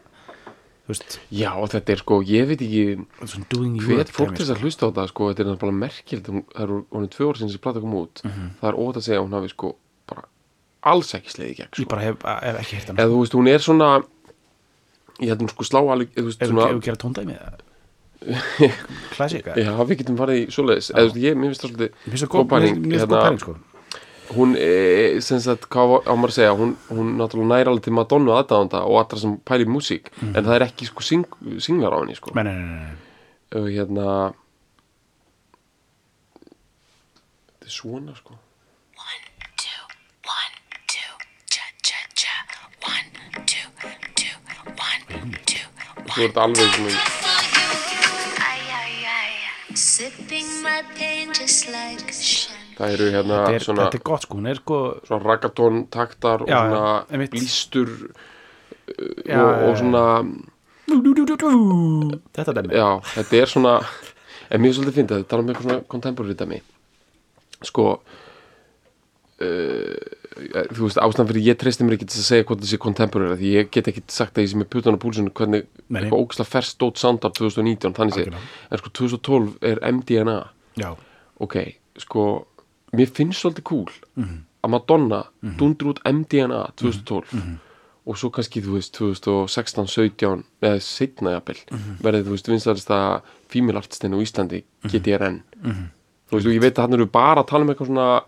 já 1.31 1.51
þetta 1.71 1.93
er 1.93 2.01
sko, 2.01 2.17
ég 2.25 2.47
veit 2.49 2.61
ekki 2.65 2.81
er 2.91 3.03
Europe 3.21 4.15
fólk 4.15 4.39
þess 4.39 4.53
að 4.53 4.63
hlusta 4.65 4.87
á 4.87 4.89
þetta 4.89 5.05
sko, 5.11 5.27
þetta 5.29 5.43
er 5.43 5.49
náttúrulega 5.51 5.81
merkild 5.81 6.29
það 6.29 6.63
eru 6.65 6.79
er 6.99 7.11
tvö 7.15 7.29
ár 7.29 7.39
sinni 7.39 7.53
sem 7.53 7.63
plata 7.63 7.83
kom 7.83 7.93
út. 8.01 8.23
Mhm. 8.25 8.49
það 8.61 8.69
er 8.71 8.79
ótt 8.85 8.97
að 8.97 9.05
segja 9.05 9.19
að 9.19 9.25
hún 9.25 9.37
hafi 9.37 9.51
sko 9.53 9.75
bara 10.09 10.23
alls 10.91 11.13
ekki 11.13 11.29
sleiði 11.35 11.55
gegn 11.59 11.69
ég 11.69 11.77
sko. 11.77 11.89
bara 11.89 12.01
hef, 12.01 12.17
hef 12.25 12.59
ekki 12.63 12.75
heyrt 12.75 12.87
hann 12.87 12.97
eða 12.97 13.11
þú 13.13 13.21
veist, 13.21 13.37
hún 13.37 13.51
er 13.51 13.59
svona 13.59 13.89
ég 15.21 15.29
held 15.31 15.41
hún 15.45 15.51
sko 15.53 15.63
slá 15.67 15.79
alveg 15.81 16.13
þú 16.17 16.31
svona, 16.35 16.69
við 16.75 16.85
gera 16.89 17.01
tóndæmi 17.05 17.35
klassika 19.15 19.55
já, 19.57 19.71
við 19.81 19.95
getum 20.03 20.17
farið 20.19 20.39
í 20.43 20.47
svoleiðis. 20.53 20.91
Eða 20.93 21.09
þú 21.15 21.21
ég, 21.23 21.37
finnst 21.41 21.63
það 21.63 21.71
svolítið 21.71 21.91
góð 22.29 22.43
það 22.51 22.65
hérna, 22.99 23.39
sko. 23.41 23.55
hún, 24.35 24.53
e, 24.61 24.67
sem 25.25 25.39
sagt, 25.41 25.65
hvað 25.73 25.95
á 26.05 26.13
maður 26.13 26.31
að 26.31 26.35
segja 26.37 26.51
hún, 26.59 26.75
hún 26.91 27.09
náttúrulega 27.17 27.49
næri 27.55 27.71
alveg 27.71 27.83
til 27.87 27.95
Madonna 27.97 28.35
aðdáðanda 28.43 28.83
og 28.85 28.99
allra 29.01 29.17
sem 29.23 29.33
pæli 29.49 29.65
músík 29.65 30.11
Mhm. 30.21 30.35
en 30.37 30.45
það 30.45 30.55
er 30.59 30.67
ekki 30.67 30.85
sko 30.91 31.01
sing, 31.01 31.25
singlar 31.57 31.97
á 31.97 31.99
henni 32.03 32.15
sko. 32.15 32.31
Nei, 32.35 32.43
nei, 32.43 32.53
nei, 32.53 32.67
nei, 32.69 32.85
nei. 32.85 32.95
og 33.57 33.67
hérna 33.73 34.05
þetta 37.57 37.65
er 37.67 37.75
svona 37.75 38.15
sko 38.15 38.37
pain 50.97 51.27
just 51.33 51.67
like 51.71 52.11
champagne. 52.11 52.75
það 52.77 52.93
eru 52.95 53.05
hérna 53.13 53.35
þetta, 53.39 53.53
er, 53.55 53.63
svona, 53.65 53.83
þetta 53.85 53.97
er 53.99 54.05
gott 54.09 54.23
sko, 54.25 54.37
hún 54.39 54.47
er 54.49 54.57
sko 54.59 54.77
svona 55.07 55.23
raggatón 55.25 55.75
taktar 55.93 56.39
og 56.43 56.47
Já, 56.49 56.57
já, 56.57 56.61
svona 56.71 57.27
blístur 57.35 57.89
já, 59.25 59.39
og, 59.41 59.51
og 59.69 59.73
svona 59.81 60.03
þetta 62.35 62.51
dæmi. 62.57 62.71
Já, 62.75 62.89
þetta 63.15 63.33
er 63.41 63.47
svona 63.51 63.73
en 64.51 64.59
mér 64.61 64.69
er 64.69 64.75
svolítið 64.75 64.97
fyndið 64.99 65.15
þetta 65.21 65.29
tala 65.31 65.41
um 65.43 65.49
eitthvað 65.51 65.67
svona 65.67 65.87
contemporary 65.93 66.35
dæmi. 66.41 66.59
Sko 67.69 67.83
uh, 69.41 69.99
þú 70.31 70.85
veist, 70.87 70.97
ástæðan 71.03 71.27
fyrir 71.27 71.43
ég 71.51 71.57
treysti 71.59 71.83
mér 71.83 71.97
ekki 71.97 72.07
til 72.07 72.21
að 72.21 72.27
segja 72.29 72.45
hvort 72.47 72.61
þessi 72.63 72.77
contemporary 72.79 73.35
því 73.41 73.49
ég 73.57 73.71
get 73.75 73.87
ekki 73.91 74.03
sagt 74.07 74.37
að 74.37 74.45
ég 74.45 74.51
sem 74.53 74.61
er 74.63 74.69
putan 74.71 74.95
á 74.95 74.99
púlsinu 75.03 75.31
hvernig 75.35 75.65
nei. 75.89 76.01
eitthvað 76.03 76.21
ógæslega 76.23 76.47
ferst 76.53 76.77
stótt 76.77 77.01
soundar 77.01 77.33
2019, 77.35 77.93
þannig 77.97 78.15
sé 78.15 78.27
en 78.31 78.77
sko 78.79 78.89
2012 78.89 79.57
er 79.61 79.81
MDNA 79.91 80.37
já, 80.79 80.95
ok, 81.43 81.57
sko 81.99 82.25
mér 82.95 83.11
finnst 83.11 83.41
svolítið 83.43 83.63
cool 83.67 83.89
Mhm. 84.15 84.37
að 84.63 84.69
Madonna 84.69 85.23
dundur 85.57 85.91
út 85.93 85.99
MDNA 86.05 86.71
2012 86.77 87.33
Mhm. 87.33 87.57
og 88.07 88.15
svo 88.17 88.29
kannski, 88.31 88.61
þú 88.63 88.73
veist, 88.79 88.93
2016, 88.93 89.87
17 89.87 90.43
eða 90.61 90.79
setna 90.81 91.31
jafnvel 91.39 91.59
Mhm. 91.71 91.97
verðið, 92.01 92.23
þú 92.23 92.31
veist, 92.37 92.47
vinstarist 92.47 92.89
að 92.89 93.21
female 93.49 93.77
artistin 93.81 94.13
á 94.15 94.17
Íslandi, 94.23 94.63
Mhm. 94.83 94.89
GTRN 94.91 95.41
þú 95.61 96.37
veist, 96.39 96.45
og 96.47 96.53
ég 96.55 96.61
veit 96.61 96.73
að 96.75 96.81
hann 96.87 96.93
eru 96.93 97.05
bara 97.05 97.43
að 97.43 97.47
tala 97.47 97.63
um 97.63 97.69
eitthvað 97.69 97.87
svona 97.87 98.21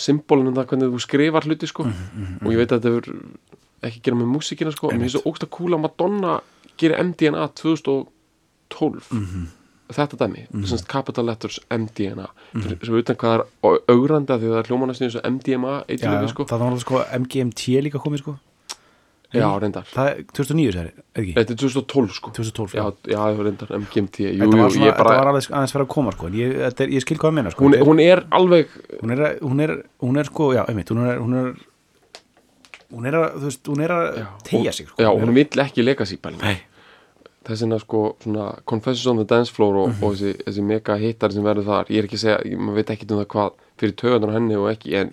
symbolin 0.00 0.50
um 0.50 0.54
það 0.56 0.70
hvernig 0.70 0.94
þú 0.94 1.02
skrifar 1.04 1.48
hluti, 1.48 1.66
sko. 1.70 1.84
Mhm, 1.84 2.38
og 2.44 2.52
ég 2.52 2.62
veit 2.62 2.72
að 2.72 2.78
þetta 2.78 2.92
hefur 2.92 3.06
ekki 3.84 3.98
að 4.00 4.06
gera 4.08 4.16
með 4.16 4.32
músíkina, 4.34 4.72
sko 4.72 4.92
en 4.92 5.00
það 5.00 5.28
ógst 5.28 5.44
að 5.44 5.50
að 5.74 5.84
Madonna 5.84 6.40
gerir 6.80 6.98
MDNA 7.04 7.48
2012 7.54 9.12
þetta 9.94 10.16
dæmi, 10.16 10.46
mm 10.50 10.62
-hmm. 10.64 10.86
capital 10.88 11.26
letters 11.26 11.60
MDNA, 11.70 12.28
fyrir, 12.52 12.78
sem 12.84 12.94
utan 12.94 13.16
hvað 13.16 13.34
er 13.34 13.44
augrandi 13.88 14.32
að 14.32 14.40
því 14.40 14.48
það 14.48 14.58
er 14.58 14.68
hljóma 14.68 14.86
næstu 14.86 15.04
eins 15.04 15.16
og 15.16 15.24
MDMA 15.30 15.84
eitthvað, 15.88 16.28
sko, 16.28 16.44
það 16.44 16.58
var 16.58 16.70
náttúrulega 16.70 16.80
sko 16.80 17.04
MGMT 17.18 17.62
líka 17.82 17.98
komið 17.98 18.18
sko 18.18 18.38
já, 19.42 19.48
reyndar. 19.60 19.84
Það 19.90 20.08
er 20.10 20.22
2009 20.38 20.72
sér, 20.76 20.88
ekki? 21.14 21.34
þetta 21.36 21.54
er 21.54 21.60
2012, 21.64 22.14
sko. 22.18 22.32
2012, 22.38 22.74
já, 22.78 22.84
já. 23.14 23.20
reyndar, 23.42 23.72
MGMT 23.80 24.18
jú, 24.24 24.32
jú, 24.32 24.44
ég 24.44 24.50
bara, 24.54 24.70
þetta 24.94 25.18
var 25.20 25.30
aðeins, 25.32 25.50
aðeins 25.50 25.74
fyrir 25.76 25.86
að 25.86 25.92
koma 25.94 26.12
sko. 26.16 26.26
En 26.30 26.34
ég, 26.40 26.56
þetta 26.64 26.84
er, 26.86 26.92
ég 26.96 27.04
skil 27.06 27.18
hvað 27.18 27.30
að 27.32 27.36
menna 27.40 27.50
sko. 27.54 27.64
Hún, 27.68 27.78
hún 27.90 28.02
er 28.04 28.24
alveg 28.30 28.68
hún 29.02 29.10
er, 29.16 29.24
hún 29.42 29.60
er, 29.66 29.74
hún 30.04 30.20
er 30.22 30.30
sko, 30.30 30.52
já, 30.54 30.62
einmitt, 30.68 30.90
hún 30.94 31.02
er, 31.06 31.18
hún 31.22 31.34
er 31.42 31.54
hún 32.94 33.08
er 33.10 33.16
að, 33.18 33.26
þú 33.40 33.48
veist, 33.48 33.68
hún 33.72 33.82
er 33.82 33.92
að 33.94 34.06
tegja 34.46 34.72
sig 34.72 34.86
sko. 34.88 35.00
já, 35.02 35.08
Hún 35.10 35.28
er, 35.32 35.34
vill 35.40 35.62
ekki 35.64 35.82
legacy 35.84 36.16
pæling 36.22 36.38
nei, 36.44 36.60
þess 37.44 37.64
vegna 37.64 37.78
sko 37.82 38.02
svona 38.22 38.44
Confessions 38.70 39.08
on 39.10 39.18
the 39.18 39.24
Dance 39.28 39.50
Floor 39.52 39.74
og, 39.82 39.88
Mhm. 39.88 40.04
og 40.04 40.14
þessi, 40.14 40.36
þessi 40.46 40.62
mega 40.62 40.96
hittar 41.00 41.32
sem 41.32 41.42
verður 41.42 41.66
þar 41.66 41.90
ég 41.90 41.98
er 41.98 42.06
ekki 42.06 42.20
að 42.20 42.22
segja, 42.24 42.58
maður 42.58 42.78
veit 42.78 42.92
ekki 42.94 43.10
um 43.10 43.18
það 43.18 43.26
hvað 43.34 43.50
fyrir 43.80 43.96
töðunar 43.98 44.32
henni 44.36 44.54
og 44.60 44.68
ekki 44.70 44.94
en 45.00 45.10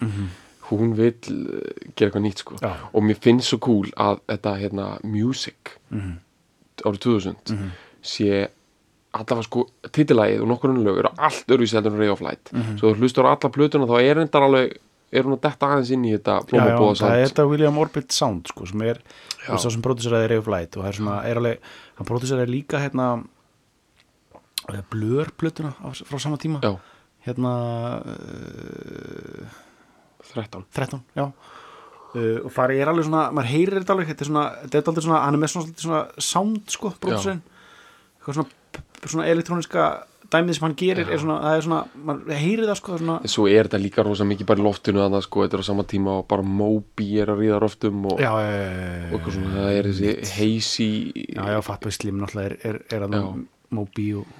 hún 0.79 0.93
vill 0.95 1.17
uh, 1.31 1.59
gera 1.95 2.09
eitthvað 2.11 2.23
nýtt 2.25 2.37
sko. 2.43 2.55
Já. 2.61 2.71
og 2.93 3.03
mér 3.03 3.17
finnst 3.19 3.49
svo 3.51 3.59
cool 3.59 3.89
að 3.97 4.19
þetta 4.27 4.55
hérna 4.61 4.87
music 5.03 5.77
Mhm. 5.91 6.17
árið 6.85 6.99
2000 6.99 7.35
sé 8.01 8.47
allavega 9.13 9.43
sko 9.43 9.65
titillægið 9.91 10.41
og 10.41 10.47
nokkur 10.47 10.69
önnur 10.71 10.85
lög 10.87 10.99
eru 10.99 11.09
allt 11.17 11.47
öruvísi 11.51 11.75
heldur 11.75 11.91
en 11.93 11.99
Ray 11.99 12.09
of 12.09 12.21
Light 12.21 12.51
Mhm. 12.53 12.77
svo 12.79 12.93
þú 12.93 12.99
hlustur 13.01 13.25
á 13.27 13.35
alla 13.35 13.49
plötuna 13.51 13.85
þá 13.85 13.99
er 14.01 14.17
endar 14.23 14.41
alveg 14.47 14.77
er 15.11 15.23
hún 15.23 15.35
að 15.35 15.41
detta 15.41 15.67
aðeins 15.67 15.91
inn 15.91 16.05
í 16.05 16.13
þetta 16.17 16.45
plómabóða 16.47 16.95
það 16.95 17.11
er 17.11 17.25
sound 17.27 17.31
þetta 17.33 17.49
William 17.49 17.77
Orbit 17.77 18.11
Sound 18.11 18.47
sko, 18.47 18.65
sem 18.65 18.81
er, 18.81 19.01
Já. 19.45 19.57
svo 19.57 19.69
sem 19.71 19.81
prodúseraði 19.81 20.29
Ray 20.29 20.37
of 20.37 20.47
Light 20.47 20.77
og 20.77 20.83
það 20.83 20.87
er 20.87 20.93
svona, 21.01 21.25
er 21.25 21.35
alveg, 21.35 21.57
hann 21.97 22.07
prodúseraði 22.07 22.47
líka 22.49 22.79
hérna 22.79 23.23
eh, 24.73 24.81
Blur 24.89 25.27
plötuna 25.37 25.73
frá 26.07 26.19
sama 26.19 26.37
tíma 26.37 26.61
já, 26.63 26.77
hérna 27.27 27.51
uh, 28.05 29.47
13 30.35 30.67
13, 30.77 31.01
já. 31.17 31.25
Uh, 32.11 32.37
og 32.43 32.51
það 32.51 32.75
er 32.75 32.91
alveg 32.91 33.07
svona, 33.07 33.25
maður 33.31 33.51
heyrir 33.53 33.79
þetta 33.79 33.95
alveg 33.95 34.09
þetta 34.11 34.25
er 34.25 34.29
svona, 34.33 34.45
þetta 34.65 34.79
er 34.81 34.89
aldrei 34.91 35.05
svona, 35.05 35.19
hann 35.23 35.37
er 35.37 35.41
með 35.43 35.51
svona, 35.53 35.75
svona 35.79 36.01
sound 36.31 36.73
sko, 36.73 36.91
prodúserinn 36.99 37.43
eitthvað 38.19 38.39
svona, 38.41 38.81
svona 39.05 39.27
elektróniska 39.31 39.85
dæmið 40.31 40.57
sem 40.57 40.65
hann 40.65 40.75
gerir 40.79 41.09
er 41.11 41.19
svona, 41.19 41.37
það 41.43 41.57
er 41.57 41.65
svona 41.65 42.03
maður 42.07 42.35
heyrir 42.39 42.67
það 42.69 42.77
sko, 42.79 42.91
það 42.91 42.97
er 42.97 43.05
svona 43.05 43.31
svo 43.33 43.47
er 43.51 43.67
þetta 43.67 43.81
líka 43.83 44.05
rosa 44.07 44.27
mikið 44.27 44.49
bara 44.51 44.63
í 44.63 44.65
loftinu 44.67 45.03
að 45.03 45.17
sko, 45.25 45.45
þetta 45.45 45.57
er 45.57 45.63
á 45.63 45.69
sama 45.71 45.87
tíma 45.91 46.13
og 46.21 46.27
bara 46.31 46.45
Moby 46.47 47.07
er 47.23 47.31
að 47.33 47.41
ríða 47.43 47.59
röftum 47.63 48.05
og, 48.11 48.21
já, 48.21 48.31
já, 48.43 48.51
já, 48.51 48.69
já, 48.69 49.01
og 49.07 49.17
eitthvað 49.17 49.35
svona, 49.37 49.55
það 49.57 49.79
er 49.79 49.89
þessi 49.89 50.13
hazy 50.35 50.91
já, 51.25 51.41
já, 51.55 51.59
Fatboy 51.67 51.95
Slim 51.97 52.21
náttúrulega 52.21 52.51
er, 52.51 52.57
er, 52.69 52.79
er 52.95 53.07
að 53.07 53.17
Já. 53.17 53.25
Moby 53.71 54.07
og 54.19 54.39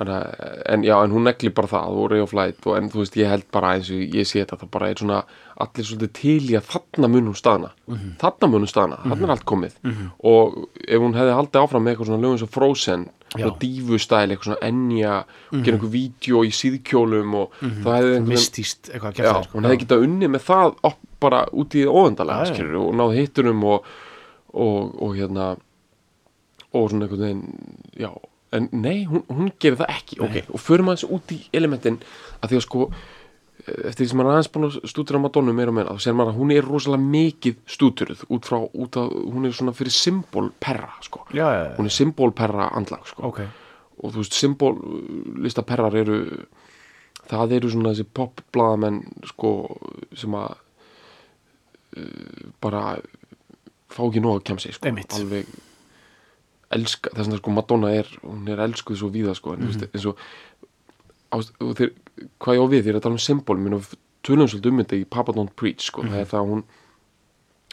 hana, 0.00 0.16
en 0.72 0.82
já, 0.86 0.94
en 1.04 1.12
hún 1.14 1.26
negli 1.28 1.52
bara 1.54 1.68
það 1.70 2.00
og 2.00 2.10
Ray 2.12 2.24
of 2.24 2.32
Light 2.36 2.66
og 2.66 2.76
en 2.78 2.90
þú 2.92 3.02
veist, 3.02 3.16
ég 3.20 3.28
held 3.30 3.46
bara 3.52 3.74
eins 3.76 3.90
og 3.92 4.00
ég 4.16 4.26
sé 4.28 4.40
þetta, 4.42 4.58
það 4.64 4.70
bara 4.74 4.90
er 4.90 5.00
svona 5.02 5.20
allir 5.60 5.84
svolítið 5.86 6.12
til 6.16 6.50
í 6.50 6.56
að 6.56 6.68
þarna 6.72 7.10
mun 7.12 7.30
hún 7.30 7.36
staðna. 7.36 7.70
Mhm. 7.86 8.12
þarna 8.22 8.48
mun 8.50 8.64
hún 8.64 8.72
staðna, 8.72 9.00
þarna 9.04 9.26
er 9.28 9.34
allt 9.36 9.44
komið. 9.50 9.74
Og 10.24 10.58
ef 10.88 11.00
hún 11.04 11.16
hefði 11.18 11.36
haldið 11.36 11.62
áfram 11.62 11.84
með 11.84 11.94
eitthvað 11.94 12.10
svona 12.10 12.22
lögum 12.24 12.40
svo 12.40 12.50
Frozen, 12.50 13.06
svona 13.30 13.58
dífustæl 13.60 14.24
eitthvað 14.32 14.48
svona 14.48 14.64
ennja, 14.70 15.14
og 15.52 15.62
gera 15.64 15.76
einhver 15.76 15.92
vídeo 15.92 16.42
í 16.48 16.50
síðkjólum 16.50 17.34
og 17.38 17.52
það 17.60 17.96
hefði 17.98 18.14
einhvern 18.16 18.32
veginn 18.32 18.90
eitthvað 18.90 19.10
að 19.10 19.20
Já, 19.20 19.22
gera 19.22 19.34
hún 19.54 19.68
hefði 19.68 19.82
getað 19.84 20.04
unnið 20.08 20.32
með 20.34 20.46
það 20.48 20.74
bara 21.20 21.44
út 21.52 21.74
í 21.76 21.84
já. 22.40 22.54
skilur 22.54 22.80
og 22.88 22.94
náð 22.96 23.14
hittunum 23.20 23.64
og, 23.68 23.84
og, 24.54 24.94
og 25.02 25.14
hérna 25.20 25.50
og 26.72 26.90
svona 26.90 27.06
einhvern 27.06 27.24
veginn 27.26 27.44
já, 28.00 28.10
en 28.56 28.68
nei, 28.72 29.04
hún, 29.06 29.24
hún 29.30 29.52
gerir 29.62 29.78
það 29.80 29.94
ekki. 29.94 30.20
Ok, 30.26 30.36
og 30.50 30.62
förum 30.62 30.90
aðeins 30.90 31.06
út 31.06 31.34
í 31.34 31.40
elementin 31.56 31.98
að 32.40 32.52
því 32.52 32.60
að 32.60 32.66
sko 32.66 32.86
eftir 33.60 34.04
því 34.04 34.08
sem 34.10 34.20
maður 34.20 34.34
aðeins 34.34 34.50
búin 34.54 34.66
að 34.66 34.76
stúdura 34.88 35.20
Madonnu 35.20 35.54
meira 35.54 35.72
og 35.72 35.76
meira 35.76 35.94
þá 35.94 36.04
sér 36.04 36.16
maður 36.16 36.32
að 36.32 36.38
hún 36.40 36.52
er 36.54 36.66
rosalega 36.66 37.10
mikið 37.12 37.58
stúduruð 37.74 38.22
út 38.32 38.48
frá, 38.48 38.58
út 38.64 38.98
að 39.00 39.12
hún 39.20 39.46
er 39.46 39.56
svona 39.56 39.74
fyrir 39.76 39.94
symbolperra, 39.94 40.90
sko. 41.04 41.26
Já, 41.30 41.44
já, 41.44 41.60
já, 41.68 41.74
hún 41.76 41.90
er 41.90 41.94
symbolperra 41.94 42.70
andlag, 42.78 43.04
sko. 43.10 43.28
Ok. 43.30 43.42
Og 44.00 44.14
þú 44.14 44.22
veist, 44.22 44.38
symbollista 44.40 45.64
perrar 45.68 45.96
eru 46.00 46.18
það 47.30 47.56
eru 47.58 47.72
svona 47.72 47.92
þessi 47.92 48.08
popblaðamenn 48.16 49.00
sko, 49.30 49.54
sem 50.18 50.36
að 50.38 50.52
uh, 52.00 52.46
bara 52.62 52.84
fá 53.90 54.00
ekki 54.06 54.22
nóg 54.24 54.40
að 54.40 54.46
kemja 54.50 54.66
sig 54.66 54.78
sko, 54.78 54.94
alveg 55.18 55.58
elska, 56.70 57.10
þess 57.14 57.28
að 57.32 57.38
sko 57.40 57.50
Madonna 57.50 57.90
er 57.94 58.06
hún 58.22 58.48
er 58.48 58.62
elskuð 58.66 58.96
svo 59.00 59.10
víða 59.10 59.34
sko 59.36 59.52
en 59.54 59.60
Mhm. 59.60 59.66
veist, 59.72 59.88
eins 59.94 60.06
og 60.06 60.16
og 61.32 61.74
þeir, 61.78 61.92
hvað 62.40 62.56
ég 62.56 62.62
á 62.62 62.66
við, 62.70 62.82
þeir 62.84 62.88
eru 62.90 62.98
að 62.98 63.02
tala 63.02 63.12
um 63.14 63.18
symbol 63.18 63.56
minn 63.56 63.74
og 63.74 63.84
tölum 64.24 64.48
svolítið 64.50 64.66
um 64.72 64.78
þetta 64.84 65.00
í 65.00 65.04
Papa 65.08 65.32
Don't 65.32 65.54
Preach 65.56 65.80
sko, 65.86 66.02
Mhm. 66.02 66.10
það 66.10 66.20
er 66.20 66.24
það 66.26 66.40
að 66.40 66.48
hún 66.50 66.64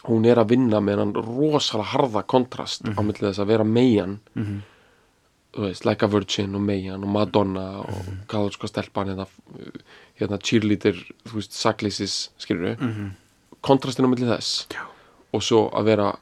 hún 0.04 0.24
er 0.26 0.36
að 0.36 0.48
vinna 0.48 0.78
með 0.80 0.98
hann 0.98 1.12
rosalega 1.12 1.84
harða 1.90 2.22
kontrast 2.26 2.84
Mhm. 2.84 2.94
á 2.96 3.02
milli 3.02 3.28
þess 3.28 3.38
að 3.42 3.46
vera 3.46 3.64
meian 3.64 4.20
þú 5.52 5.60
veist, 5.66 5.84
Like 5.84 6.02
a 6.04 6.06
Virgin 6.08 6.54
og 6.54 6.60
Meian 6.60 7.02
og 7.02 7.08
Madonna 7.08 7.80
og 7.80 7.88
Mhm. 8.06 8.26
kathólska 8.28 8.68
stelpan 8.68 9.06
hérna, 9.08 9.26
hérna 10.20 10.38
cheerleader, 10.40 10.94
þú 11.24 11.32
veist, 11.34 11.50
sakleysis 11.52 12.28
skilur 12.38 12.76
við, 12.76 12.78
Mhm. 12.78 13.10
kontrastinn 13.62 14.06
á 14.06 14.08
milli 14.14 14.26
þess 14.38 14.66
Já. 14.70 14.86
og 15.34 15.40
svo 15.42 15.70
að 15.72 15.84
vera 15.84 16.18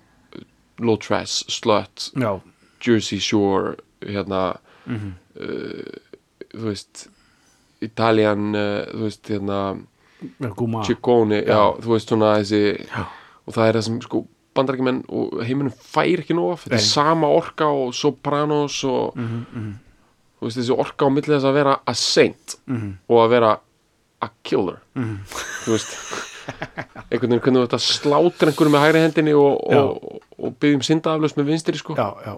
low 0.78 0.97
trash, 0.97 1.45
slut 1.49 2.12
já, 2.14 2.40
Jersey 2.80 3.18
Shore 3.18 3.76
hérna 4.00 4.56
Mhm. 4.87 5.12
uh, 5.40 5.92
þú 6.54 6.62
veist 6.71 7.09
Italian, 7.83 8.54
uh, 8.54 8.85
þú 8.92 9.02
veist 9.04 9.28
hérna 9.28 9.78
Ciccone, 10.87 11.42
já. 11.45 11.76
þú 11.80 11.92
veist 11.92 12.09
svona 12.09 12.37
þessi 12.40 12.87
Já. 12.88 13.06
og 13.47 13.54
það 13.54 13.68
er 13.68 13.75
það 13.78 13.83
sem 13.85 14.00
sko 14.02 14.26
bandarækjumenn 14.56 15.02
og 15.12 15.42
heiminum 15.45 15.73
fær 15.76 16.23
ekki 16.23 16.35
nóg 16.35 16.56
þetta 16.62 16.78
er 16.78 16.78
sama 16.87 17.26
orka 17.28 17.66
og 17.68 17.92
sopranos 17.95 18.78
og 18.88 19.14
Mhm, 19.16 19.75
þú 20.40 20.47
veist 20.49 20.56
þessi 20.59 20.78
orka 20.78 21.04
á 21.04 21.09
milli 21.12 21.35
þess 21.35 21.45
að 21.45 21.52
vera 21.54 21.80
a 21.87 21.92
saint 21.95 22.56
Mhm. 22.66 22.97
og 23.11 23.16
að 23.26 23.30
vera 23.30 23.61
a 24.23 24.28
killer 24.42 24.78
þú 24.97 25.73
veist 25.75 25.92
einhvern 26.47 27.33
veginn 27.33 27.43
hvernig 27.45 27.61
þú 27.61 27.67
ert 27.67 27.76
að 27.76 27.85
slátra 27.87 28.50
einhverjum 28.50 28.75
með 28.75 28.85
hægri 28.85 29.03
hendinni 29.05 29.35
og, 29.38 29.62
og, 29.76 30.19
og 30.38 30.57
byggjum 30.62 30.85
syndaaflöst 30.87 31.38
með 31.38 31.50
vinstri 31.53 31.81
sko. 31.81 31.97
Já, 31.99 32.09
já, 32.26 32.35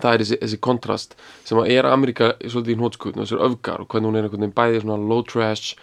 það 0.00 0.10
er 0.12 0.24
þessi, 0.24 0.38
þessi 0.42 0.60
kontrast 0.64 1.18
sem 1.44 1.60
að 1.60 1.72
er 1.74 1.90
Ameríka 1.90 2.32
svolítið 2.42 2.74
í 2.74 2.78
hnótskutn 2.80 3.20
og 3.20 3.28
þessar 3.28 3.44
öfgar 3.48 3.84
og 3.84 3.90
hvernig 3.92 4.10
hún 4.10 4.18
er 4.20 4.28
einhvern 4.28 4.46
veginn 4.46 4.56
bæði 4.56 4.82
svona 4.84 4.98
low 5.12 5.22
trash 5.28 5.76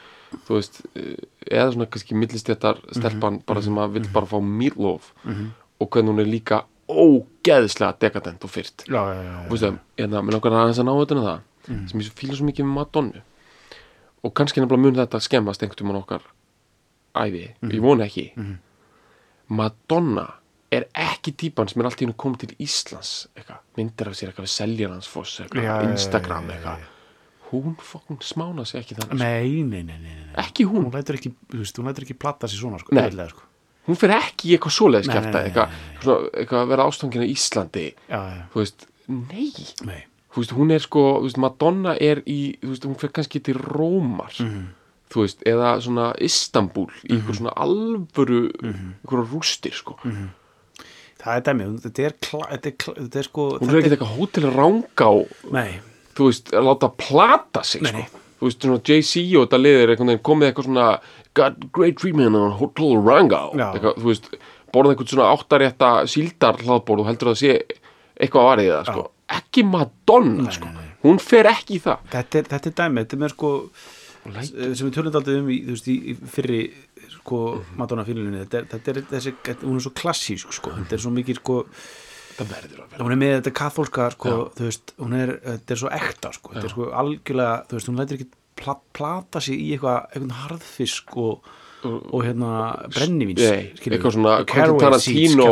þú 0.47 0.57
veist, 0.57 0.81
eh, 0.95 1.15
eða 1.51 1.71
svona 1.75 1.89
kannski 1.91 2.17
millistjættar 2.17 2.83
stelpan 2.95 3.41
bara 3.47 3.63
sem 3.63 3.79
að 3.81 3.97
vill 3.97 4.11
bara 4.13 4.29
fá 4.29 4.37
meatloaf 4.39 5.11
og 5.27 5.89
hvernig 5.89 6.13
hún 6.13 6.23
er 6.23 6.29
líka 6.29 6.63
ógeðslega 6.91 7.95
dekadent 7.99 8.43
og 8.43 8.51
fyrt. 8.51 8.83
Já, 8.87 8.99
já, 8.99 9.19
já, 9.23 9.35
og 9.45 9.51
veistu 9.51 9.67
það, 9.67 9.81
hérna, 9.99 10.23
mér 10.27 10.37
langar 10.37 10.55
aðeins 10.59 10.81
að 10.81 10.87
ná 10.87 10.93
þetta 10.99 11.25
það 11.25 11.47
sem 11.91 12.01
ég 12.01 12.15
fíla 12.17 12.37
svo 12.37 12.47
mikið 12.47 12.67
með 12.67 12.77
Madonnu 12.79 13.21
og 14.21 14.33
kannski 14.37 14.61
nefnilega 14.61 14.85
mun 14.85 14.99
þetta 14.99 15.21
skemmast 15.23 15.63
einhvern 15.63 15.81
tímann 15.81 16.01
okkar 16.01 16.25
æfi, 17.15 17.43
ég 17.71 17.81
vona 17.83 18.05
ekki. 18.07 18.29
Madonna 19.51 20.27
er 20.71 20.85
ekki 20.95 21.33
típan 21.35 21.67
sem 21.67 21.81
er 21.81 21.89
allt 21.89 21.99
í 21.99 22.05
hennu 22.05 22.15
komið 22.19 22.45
til 22.45 22.55
Íslands 22.63 23.11
eitthvað, 23.35 23.59
myndir 23.75 24.07
af 24.11 24.15
sér 24.15 24.31
eitthvað 24.31 24.51
seljarhansfoss 24.53 25.41
eitthvað, 25.43 25.65
já, 25.67 25.73
Instagram 25.89 26.47
já, 26.47 26.53
já, 26.53 26.55
eitthvað. 26.55 26.85
hún 27.51 27.73
fokkin 27.83 28.21
smána 28.23 28.65
sig 28.65 28.79
ekki 28.79 28.95
þannig 29.01 29.19
nei, 29.19 29.63
nei, 29.67 29.81
nei, 29.83 29.97
nei, 29.99 30.15
nei. 30.15 30.29
ekki 30.45 30.63
hún, 30.69 30.85
hún 30.87 30.95
lætur 30.95 31.19
ekki, 31.19 31.33
þú 31.51 31.59
veist, 31.59 31.81
hún 31.81 31.91
lætur 31.91 32.07
ekki 32.07 32.15
platta 32.23 32.47
sér 32.47 32.63
svona 32.63 32.79
sko, 32.79 32.95
auðvitað, 32.95 33.33
sko. 33.35 33.49
hún 33.89 33.99
fer 33.99 34.15
ekki 34.15 34.53
í 34.53 34.55
eitthvað 34.55 35.11
nei, 35.11 35.19
eitthvað, 35.43 35.75
eitthvað 36.31 36.63
að 36.63 36.71
vera 36.71 36.87
ástangin 36.87 37.27
í 37.27 37.31
Íslandi. 37.35 37.85
Já, 38.07 38.19
já, 38.31 38.41
þú 38.53 38.63
veist, 38.63 38.87
nei. 39.11 40.01
Þú 40.31 40.39
veist, 40.39 40.53
hún 40.55 40.71
er 40.71 40.79
sko, 40.79 41.01
þú 41.19 41.27
veist, 41.27 41.39
Madonna 41.43 41.95
er 41.99 42.21
í, 42.23 42.39
þú 42.61 42.69
veist, 42.71 42.85
hún 42.87 42.99
fer 43.01 43.11
kannski 43.11 43.41
til 43.43 43.59
Rómar. 43.59 44.31
Mhm. 44.39 44.69
Þú 45.11 45.25
veist, 45.25 45.41
eða 45.45 45.73
svona 45.83 46.09
Istanbul, 46.23 46.87
í 47.05 47.15
einhver 47.17 47.35
svona 47.37 47.53
alvöru 47.59 48.41
Mhm. 48.63 48.93
einhverja 49.03 49.27
rústir, 49.33 49.73
sko. 49.75 49.97
Það 51.21 51.35
er 51.37 51.41
dæmið, 51.45 51.73
þetta 51.85 52.03
er, 52.07 52.13
þetta 52.21 52.67
er, 52.71 52.75
þetta 53.05 53.19
er 53.21 53.27
sko 53.27 53.43
hún 53.59 53.69
er 53.69 53.77
ekki 53.81 53.91
eitthvað 53.93 54.15
hótel 54.17 54.47
rangá 54.55 55.09
nei, 55.53 55.79
þú 56.17 56.29
veist, 56.31 56.49
að 56.57 56.65
láta 56.65 56.89
plata 56.97 57.61
sig, 57.63 57.81
Nei, 57.83 57.91
sko. 57.91 57.97
Nei. 57.99 58.07
þú 58.39 58.47
veist, 58.47 58.61
svona 58.65 58.79
Jay-Z 58.89 59.35
og 59.37 59.45
þetta 59.49 59.59
liðir 59.61 59.93
komið 60.25 60.47
eitthvað 60.49 60.65
svona 60.65 60.87
got 61.37 61.59
great 61.71 61.97
treatment 62.01 62.35
on 62.35 62.51
Hotel 62.57 62.97
Já. 63.53 63.67
eitthvað, 63.75 63.99
þú 64.01 64.09
veist, 64.09 64.31
borðað 64.73 64.95
einhvern 64.95 65.11
svona 65.13 65.29
áttarétta 65.37 65.91
síldar 66.09 66.57
hlaðborð 66.57 66.99
og 67.03 67.05
heldur 67.11 67.29
að 67.29 67.35
það 67.35 67.41
sé 67.43 67.61
eitthvað 68.19 68.47
varðið 68.49 68.71
það, 68.71 68.85
sko. 68.93 69.11
Ekki 69.31 69.63
Madonna, 69.63 70.51
sko, 70.51 70.67
hún 71.03 71.19
fer 71.19 71.45
ekki 71.45 71.77
í 71.77 71.81
það. 71.85 71.99
Þetta 72.11 72.35
er, 72.41 72.43
þetta 72.49 72.67
er 72.67 72.75
dæmið, 72.81 73.05
þetta 73.05 73.13
er 73.13 73.21
með 73.21 73.29
sko 73.35 73.51
sem 74.21 74.85
við 74.87 74.93
tölum 74.95 75.15
aldrei 75.17 75.39
um 75.41 75.49
í, 75.49 75.57
þú 75.65 75.75
veist, 75.75 75.87
í, 75.89 76.15
fyrri 76.35 76.59
sko 77.15 77.39
Madonna 77.79 78.03
fílunni 78.07 78.43
þetta, 78.45 78.63
þetta 78.75 78.93
er 78.93 78.99
þessi, 79.15 79.33
þetta- 79.47 79.65
hún 79.67 79.79
er 79.79 79.85
svo 79.87 79.93
klassísk 79.97 80.53
sko, 80.53 80.73
þetta 80.77 80.97
er 80.97 81.03
svo 81.05 81.11
mikið 81.15 81.39
sko 81.41 81.55
hún 82.41 83.11
er 83.13 83.19
með 83.19 83.33
þetta 83.39 83.51
kathólska 83.57 84.11
sko, 84.15 84.35
þú 84.57 84.67
veist, 84.69 84.93
hún 85.01 85.15
er, 85.17 85.33
þetta 85.45 85.75
er 85.75 85.81
svo 85.81 85.89
ekta 85.97 86.31
sko, 86.37 86.53
þetta 86.55 86.69
er 86.69 86.73
sko 86.75 86.87
algjörlega, 87.01 87.57
þú 87.69 87.77
veist, 87.77 87.89
hún 87.91 87.99
lætur 87.99 88.17
ekki 88.19 88.29
pla, 88.61 88.75
plata 88.97 89.41
sig 89.43 89.59
í 89.59 89.67
eitthvað, 89.75 90.07
eitthvað 90.15 90.39
harðfisk 90.45 91.17
og, 91.21 91.51
og 91.85 92.19
hérna 92.25 92.51
brennivíns, 92.93 93.41
eitthvað 93.81 94.15
svona 94.17 94.35
Tarantino 94.45 95.47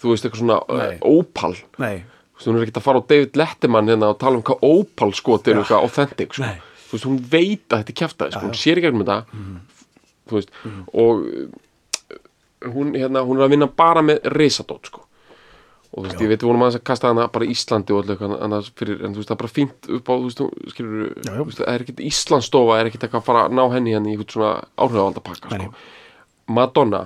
þú 0.00 0.12
veist, 0.12 0.26
eitthvað 0.28 0.42
svona 0.42 0.58
Nei. 0.70 0.92
uh, 0.94 1.08
Opal. 1.10 1.56
Þú 1.58 1.82
nei, 1.84 1.96
veist, 2.06 2.46
hún 2.48 2.58
er 2.60 2.66
ekki 2.66 2.76
að 2.80 2.86
fara 2.86 3.02
á 3.02 3.08
David 3.12 3.38
Letterman 3.42 3.90
hérna 3.92 4.10
og 4.14 4.18
tala 4.22 4.38
um 4.40 4.46
hvað 4.46 4.66
Opal 4.70 5.14
skot 5.18 5.48
er 5.50 5.60
eitthvað 5.60 5.86
authentic 5.88 6.34
sko. 6.38 6.50
Veist, 6.96 7.06
hún 7.08 7.18
veit 7.32 7.66
að 7.70 7.82
þetta 7.82 7.92
er 7.94 7.98
kjaftaði 8.02 8.34
sko. 8.36 8.44
hún 8.46 8.60
sér 8.60 8.80
ekki 8.80 8.92
um 8.92 9.02
þetta 9.04 9.18
þú 10.26 10.38
veist, 10.40 10.54
og 10.92 11.26
uh, 11.26 11.66
hún, 12.74 12.94
hérna, 12.96 13.22
hún 13.26 13.38
er 13.40 13.46
að 13.46 13.52
vinna 13.56 13.68
bara 13.70 14.02
með 14.06 14.24
risadót 14.34 14.88
sko. 14.90 15.02
og 15.92 15.98
þú 16.00 16.06
veist, 16.08 16.22
ég 16.24 16.30
veit 16.32 16.40
við 16.42 16.48
vorum 16.50 16.64
aðeins 16.66 16.80
að 16.80 16.86
kasta 16.90 17.10
hana 17.12 17.28
bara 17.32 17.46
í 17.46 17.52
Íslandi 17.54 17.94
og 17.94 18.02
allir 18.02 18.38
annars 18.42 18.72
fyrir, 18.76 18.98
en 19.06 19.14
þú 19.14 19.22
veist, 19.22 19.30
það 19.30 19.36
er 19.36 19.42
bara 19.44 19.54
fínt 19.54 19.90
upp 19.98 20.10
á, 20.10 20.14
þú 20.16 20.26
veist, 20.26 20.42
skilur 20.74 21.04
Já, 21.06 21.30
já. 21.30 21.36
þú 21.36 21.46
veist, 21.50 21.60
það 21.62 21.70
er 21.74 21.84
ekkit 21.86 22.02
Íslandsstofa, 22.10 22.80
er 22.80 22.90
ekkit 22.90 23.06
eitthvað 23.06 23.22
að 23.22 23.28
fara 23.30 23.44
að 23.46 23.54
ná 23.56 23.62
henni 23.76 23.94
hérna 23.94 24.10
í 24.10 24.16
eitthvað 24.16 24.34
svona 24.34 24.50
áhrifavaldapakka 24.76 25.52
Nei, 25.54 25.68
sko. 25.68 25.86
Madonna 26.58 27.04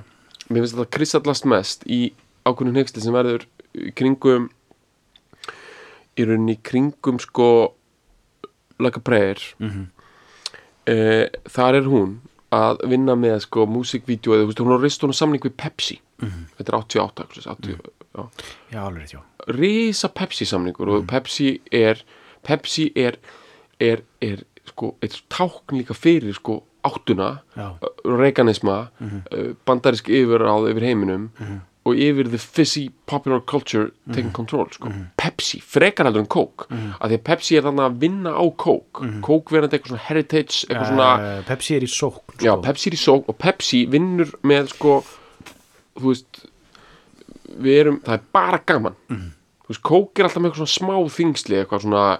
mér 0.50 0.64
finnst 0.64 0.74
þetta 0.78 0.94
kristallast 0.96 1.46
mest 1.48 1.84
í 1.86 2.00
ákveðinu 2.48 2.80
nexti 2.80 3.04
sem 3.04 3.14
verður 3.14 3.44
kringum 3.94 4.48
í 6.18 6.26
rauninni 6.26 6.56
kringum 6.66 7.20
sko 7.22 7.46
like 8.80 8.96
a 8.96 9.00
prayer 9.00 9.36
Mhm. 9.58 9.86
eh, 10.86 11.28
þar 11.48 11.74
er 11.80 11.82
hún 11.88 12.18
að 12.52 12.80
vinna 12.90 13.14
með 13.14 13.40
sko 13.46 13.66
músikvídeó 13.66 14.34
eða 14.34 14.54
hún 14.58 14.72
har 14.74 14.80
rist 14.82 15.02
hún 15.02 15.14
samning 15.14 15.40
við 15.42 15.56
Pepsi 15.56 16.00
Mhm. 16.22 16.46
þetta 16.58 16.68
er 16.68 16.78
88 16.80 17.22
ekki, 17.24 17.46
80, 17.46 17.78
já 18.14 18.28
já, 18.72 18.80
alveg 18.86 19.02
rétt, 19.02 19.12
já 19.14 19.20
risa 19.48 20.08
Pepsi 20.08 20.44
samningur 20.44 20.86
Mm. 20.86 20.96
og 20.96 21.06
Pepsi 21.06 21.60
er 21.72 22.02
Pepsi 22.42 22.92
er, 22.96 23.16
er, 23.80 24.00
er 24.20 24.42
sko, 24.66 24.94
eitt 25.02 25.22
tákn 25.30 25.78
líka 25.78 25.94
fyrir 25.94 26.34
sko 26.34 26.62
áttuna 26.84 27.40
Já. 27.56 27.68
Mhm. 27.70 27.78
uh, 27.82 28.16
reganisma 28.18 28.88
uh, 29.00 29.54
bandarisk 29.66 30.08
yfirráð 30.08 30.70
yfir 30.72 30.82
heiminum 30.82 31.30
og 31.90 31.98
yfir 32.00 32.28
the 32.30 32.38
fizzy 32.38 32.88
popular 33.06 33.40
culture 33.40 33.90
Mhm. 34.06 34.14
taking 34.14 34.32
control 34.32 34.66
sko. 34.72 34.88
Pepsi, 35.18 35.60
frekar 35.60 36.06
heldur 36.08 36.20
en 36.24 36.26
Coke 36.26 36.66
af 37.00 37.10
því 37.10 37.16
að 37.18 37.24
Pepsi 37.24 37.56
er 37.58 37.62
þannig 37.66 37.86
að 37.90 37.98
vinna 38.00 38.30
á 38.34 38.44
Coke 38.56 39.02
Mhm. 39.04 39.20
Coke 39.22 39.50
verðandi 39.54 39.78
eitthvað 39.78 39.92
svona 39.94 40.06
heritage 40.08 40.66
eitthvað 40.68 40.88
svona 40.88 41.10
Eh, 41.20 41.42
Pepsi 41.48 41.76
er 41.76 41.80
í 41.80 41.90
sókn 41.90 42.20
sko. 42.36 42.44
Já, 42.46 42.56
Pepsi 42.62 42.86
er 42.90 42.94
í 42.94 43.02
sók 43.04 43.28
og 43.28 43.38
Pepsi 43.38 43.86
vinnur 43.90 44.30
með 44.42 44.68
sko 44.74 45.04
þú 45.98 46.06
veist 46.14 46.46
við 47.60 47.80
erum, 47.80 48.00
það 48.00 48.14
er 48.14 48.20
bara 48.32 48.58
gaman 48.66 48.94
Mhm. 49.10 49.30
þú 49.64 49.68
veist, 49.68 49.82
Coke 49.82 50.18
er 50.20 50.24
alltaf 50.28 50.42
með 50.42 50.50
eitthvað 50.52 50.68
svona 50.68 50.78
smá 50.78 50.94
þingsli 51.10 51.64
eitthvað 51.64 51.82
svona 51.82 52.18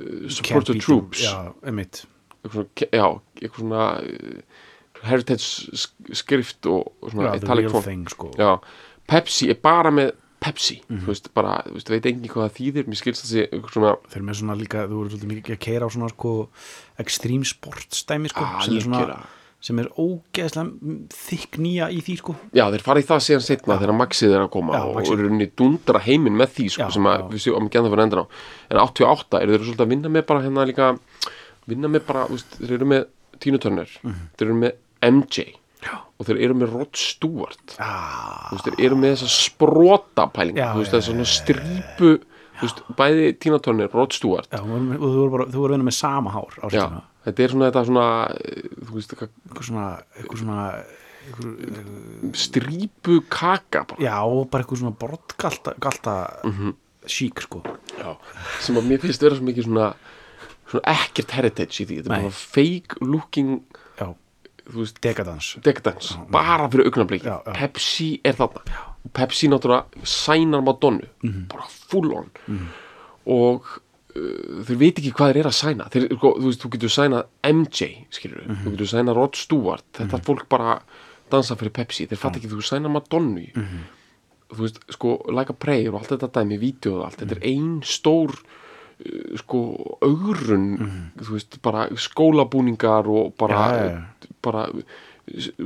uh, 0.00 0.28
support 0.28 0.66
the 0.66 0.74
troops 0.78 1.22
já, 1.22 1.52
eitthvað 1.64 2.52
svona, 2.52 2.66
já, 2.92 3.20
eitthvað 3.40 3.60
svona 3.60 3.84
uh, 4.02 4.40
heritage 5.02 5.70
sk- 5.72 6.14
skrift 6.14 6.66
og, 6.66 6.92
svona 7.10 7.34
italic 7.36 7.70
thing 7.84 8.06
sko. 8.08 8.30
já, 8.36 8.58
Pepsi 9.06 9.50
er 9.50 9.58
bara 9.62 9.90
með 9.94 10.12
Pepsi, 10.40 10.80
Mhm. 10.88 11.00
þú 11.00 11.06
veist, 11.06 11.28
bara 11.34 11.62
þú 11.66 11.72
veist, 11.78 11.88
veit 11.90 12.06
engin 12.06 12.28
hvað 12.30 12.44
það 12.50 12.56
þýðir, 12.58 12.86
mér 12.86 12.98
skilst 13.00 13.22
þessi 13.24 13.46
eitthvað 13.48 13.72
svona, 13.72 13.92
þeir 14.10 14.16
eru 14.20 14.26
með 14.26 14.36
svona 14.40 14.56
líka, 14.60 14.82
þú 14.86 14.98
eru 15.00 15.10
svolítið 15.10 15.30
mikið 15.32 15.54
að 15.56 15.60
keira 15.64 15.86
á 15.86 15.90
svona 15.90 16.08
sko 16.12 16.48
extreme 16.98 17.44
sports 17.44 18.04
dæmi 18.04 18.28
sko, 18.28 18.44
Ah, 18.44 18.60
sem 18.60 18.76
er 18.76 18.80
svona 18.84 19.26
sem 19.66 19.78
er 19.80 19.88
ógeðslega 19.96 20.68
mm, 20.82 21.08
þykk 21.08 21.56
nýja 21.58 21.88
í 21.90 22.02
því 22.04 22.16
sko 22.20 22.36
já, 22.54 22.64
þeir 22.70 22.82
fara 22.84 23.00
í 23.00 23.06
það 23.08 23.22
síðan 23.26 23.42
setna 23.46 23.78
þegar 23.80 23.96
Maxið 23.96 24.34
er 24.36 24.44
að 24.44 24.50
koma 24.52 24.72
Já, 24.76 24.82
og 24.84 24.96
og 25.00 25.18
runni 25.18 25.48
dundra 25.56 25.98
heiminn 26.04 26.36
með 26.36 26.48
því, 26.54 26.66
sko, 26.70 26.82
Já, 26.84 26.90
sem 26.92 27.02
að 27.08 27.16
já. 27.18 27.28
við 27.32 27.40
séum 27.46 27.66
að 27.66 27.70
genna 27.72 27.90
fyrir 27.90 28.04
endan 28.04 28.22
á, 28.22 28.26
en 28.70 28.78
88 28.84 29.40
eru 29.42 29.56
þeir 29.56 29.64
svolítið 29.66 29.86
að 29.86 29.88
vinna 29.88 30.08
með 30.12 30.26
bara 30.26 30.40
hérna 30.44 30.66
líka 30.68 30.98
vinna 31.66 31.88
með 31.88 32.06
bara, 32.06 32.26
þú 32.28 32.36
veist, 32.36 32.58
þeir 32.60 32.72
eru 32.76 32.86
með 32.92 33.06
Tina 33.40 33.58
Turner, 33.58 33.88
Mhm. 34.04 34.14
þeir 34.36 34.46
eru 34.46 34.54
með 34.60 34.72
MJ 35.02 35.54
já. 35.86 35.94
og 36.18 36.26
þeir 36.28 36.40
eru 36.48 36.54
með 36.58 36.72
Rod 36.74 36.96
Stewart. 37.00 37.76
Ah, 37.78 38.48
veist, 38.52 38.66
þeir 38.68 38.84
eru 38.90 38.98
með 39.00 39.14
þessa 39.16 39.30
sprota 39.36 40.26
pæling, 40.34 40.58
Já, 40.58 40.72
þú 40.74 40.82
veist, 40.82 40.92
já, 40.92 40.98
þessa 40.98 41.12
svona 41.12 41.28
strípu 41.32 42.12
veist, 42.62 42.82
bæði 42.98 43.26
Tina 43.38 43.58
Turner, 43.62 43.88
Rod 43.94 44.12
Stewart. 44.16 44.48
Já, 44.50 44.60
og 44.62 45.06
þú 45.06 45.26
voru 45.30 45.46
voru 45.52 45.70
að 45.70 45.76
vinna 45.76 45.88
með 45.90 45.98
sama 46.02 46.30
hár 46.34 46.58
já, 46.74 46.86
þetta 47.26 47.42
er 47.46 47.54
svona 47.54 47.70
þetta 47.70 47.84
svona 47.90 48.06
eh, 48.36 48.70
þú 48.86 48.98
veist, 48.98 49.16
eitthvað 49.16 49.68
svona, 49.70 49.88
eitthvað 50.18 50.42
svona 50.44 50.60
strípu 52.36 53.20
kaka 53.28 53.84
bara, 53.88 54.00
já, 54.02 54.16
og 54.24 54.48
bara 54.50 54.64
eitthvað 54.64 54.82
svona 54.82 54.96
brottgalta 55.00 55.74
galta 55.82 56.16
Mhm. 56.44 56.74
sík 57.06 57.40
sko. 57.40 57.62
Já. 57.98 58.16
sem 58.60 58.74
að 58.76 58.86
mér 58.88 58.98
finnst 59.00 59.20
vera 59.22 59.34
svo 59.36 59.44
mikið 59.46 59.64
svona 59.68 59.94
svona 60.66 60.82
ekkert 60.90 61.30
heritage 61.30 61.80
í 61.82 61.86
því. 61.86 62.02
Þetta 62.02 62.16
er 62.16 62.22
bara 62.22 62.30
fake 62.30 62.96
looking 63.00 63.60
dekadans. 65.00 65.56
Decadence, 65.62 66.16
bara 66.30 66.68
fyrir 66.68 66.86
augnablík. 66.90 67.22
Pepsi 67.54 68.20
er 68.24 68.32
þarna. 68.34 68.62
Pepsi 69.14 69.48
náttúrulega 69.48 69.84
sænar 70.02 70.62
Madonnu 70.66 71.06
Mhm. 71.22 71.46
bara 71.48 71.64
full 71.68 72.12
on. 72.14 72.30
Og 73.26 73.62
uh, 74.16 74.62
þeir 74.66 74.78
veit 74.80 74.98
ekki 74.98 75.12
hvað 75.12 75.32
þeir 75.32 75.40
eru 75.42 75.48
að 75.50 75.58
sæna. 75.60 75.88
Þeir, 75.90 76.06
sko, 76.16 76.34
þú 76.40 76.44
veist, 76.50 76.62
þú 76.64 76.70
getur 76.74 76.88
sæna 76.94 77.24
MJ 77.44 78.06
skilur 78.10 78.46
Mhm. 78.46 78.64
þú 78.64 78.70
getur 78.76 78.86
sæna 78.94 79.14
Rod 79.14 79.34
Stewart. 79.36 79.84
Þetta 79.92 80.22
fólk 80.24 80.48
bara 80.48 80.80
dansa 81.30 81.56
fyrir 81.56 81.70
Pepsi. 81.72 82.06
Þeir 82.08 82.18
fatt 82.18 82.36
ekki 82.36 82.48
þú 82.50 82.62
sæna 82.62 82.88
Madonnu 82.90 83.52
Mhm. 83.54 83.80
þú 84.50 84.56
veist, 84.62 84.78
sko, 84.90 85.22
Like 85.30 85.50
a 85.50 85.54
Prayer 85.54 85.88
og 85.94 86.00
allt 86.02 86.08
þetta 86.20 86.30
dæmi, 86.32 86.58
vídeo 86.58 86.98
og 87.00 87.04
allt, 87.06 87.18
þetta 87.18 87.32
er 87.36 87.46
ein 87.46 87.80
stór 87.82 88.30
uh, 88.32 89.36
sko, 89.36 89.98
augrun. 90.02 91.10
Þú 91.18 91.30
veist, 91.32 91.60
bara 91.62 91.88
skólabúningar 91.90 93.06
og 93.06 93.36
bara, 93.36 93.54
Já, 93.54 93.76
já, 93.76 93.90
já. 93.90 94.02
Bara 94.46 94.68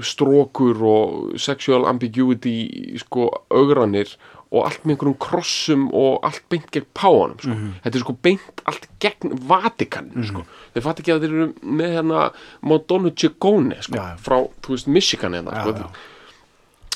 strókur 0.00 0.78
og 0.88 1.40
sexual 1.40 1.84
ambiguity 1.90 2.96
sko, 3.02 3.28
augranir 3.52 4.14
og 4.50 4.64
allt 4.66 4.82
með 4.82 4.94
einhverjum 4.96 5.18
krossum 5.22 5.82
og 5.94 6.24
allt 6.26 6.42
beint 6.50 6.70
gegn 6.74 6.86
páanum 6.96 7.36
sko. 7.38 7.56
þetta 7.84 7.98
er 8.00 8.02
sko 8.04 8.14
beint 8.24 8.62
allt 8.70 8.88
gegn 9.04 9.36
Vatikan 9.50 10.08
sko. 10.26 10.42
þeir 10.74 10.86
fatt 10.88 11.02
ekki 11.04 11.14
að 11.14 11.26
þeir 11.26 11.36
eru 11.36 11.48
með 11.80 11.92
hérna 11.98 12.22
Madonna 12.66 13.12
Ciccone 13.14 13.78
sko, 13.84 13.98
Já, 14.00 14.06
já. 14.14 14.16
frá, 14.24 14.40
þú 14.64 14.74
veist, 14.74 14.88
Michigan 14.90 15.36
hérna 15.38 15.60
sko, 15.60 15.76
já. 15.76 15.86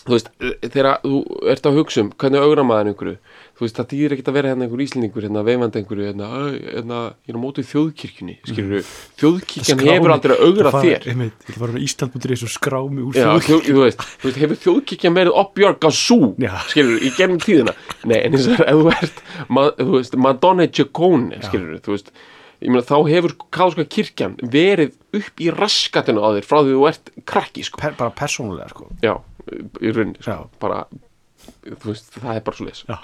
þú 0.04 0.16
veist, 0.16 0.32
þegar 0.64 0.90
þú 1.04 1.22
ert 1.54 1.68
að 1.70 1.78
hugsa 1.78 2.02
um 2.06 2.10
hvernig 2.18 2.42
augra 2.48 2.66
maður 2.66 2.90
einhverju 2.94 3.16
þú 3.54 3.62
veist, 3.62 3.76
það 3.78 3.86
dýr 3.92 4.14
ekkert 4.14 4.28
að 4.30 4.36
vera 4.38 4.50
hérna 4.50 4.66
einhver 4.66 4.82
íslendingur 4.82 5.24
hérna 5.28 5.42
veifandi 5.46 5.78
einhverju, 5.80 6.06
hérna, 6.10 6.26
"Æ, 6.26 6.42
hérna 6.74 6.98
ég 7.22 7.30
er 7.30 7.38
á 7.38 7.44
mótið 7.44 7.68
þjóðkirkjunni, 7.70 8.34
skilur 8.50 8.82
þjóðkirkjan 9.20 9.84
hefur 9.86 10.14
aldrei 10.14 10.34
að 10.34 10.42
augra 10.48 10.72
þér. 10.74 11.06
Þetta 11.46 11.60
var 11.62 11.72
með 11.74 11.84
Ísland.is 11.86 12.42
og 12.42 12.50
skrámi 12.50 13.00
úr 13.06 13.14
Já, 13.14 13.28
þjóð 13.30 13.46
þjóð, 13.46 13.62
þú, 13.70 13.80
veist, 13.84 13.98
þú 14.24 14.32
hefur 14.42 14.58
þjóðkirkjan 14.64 15.14
verið 15.14 15.58
your 15.58 15.74
gazoo 15.78 16.34
Já. 16.38 16.52
skilur, 16.66 16.98
í 16.98 17.10
gennum 17.16 17.38
tíðina? 17.38 17.74
Nei, 18.04 18.18
en 18.24 18.32
eins 18.32 18.48
og 18.48 18.58
þú 18.58 18.90
ert 18.90 19.22
ma, 19.48 19.70
þú 19.70 19.92
veist, 19.98 20.16
Madonna 20.16 20.66
Giacone 20.66 21.42
skilur, 21.42 21.78
þú 21.80 21.94
veist 21.94 22.10
ég 22.64 22.70
meina, 22.72 22.82
þá 22.82 22.96
hefur 23.08 23.36
kálska 23.52 23.84
kirkjan 23.84 24.36
verið 24.40 24.94
upp 25.14 25.42
í 25.42 25.50
raskatinu 25.54 26.22
á 26.24 26.28
þér 26.34 26.46
frá 26.48 26.58
því 26.64 26.74
þú 26.74 26.88
ert 26.88 27.10
krakki, 27.28 27.64
sko. 27.66 27.78
Per, 27.78 27.94
bara 27.98 28.10
persónulega 28.10 28.68
sko. 28.72 28.88
Já, 29.04 29.14
rauninni, 29.80 30.18
sko, 30.24 30.48
bara 30.62 30.86
þú 31.64 31.90
veist, 31.92 32.10
það 32.16 32.36
er 32.38 32.44
bara 32.46 32.56
svo 32.58 32.66
leis 32.68 32.84
Já. 32.88 32.98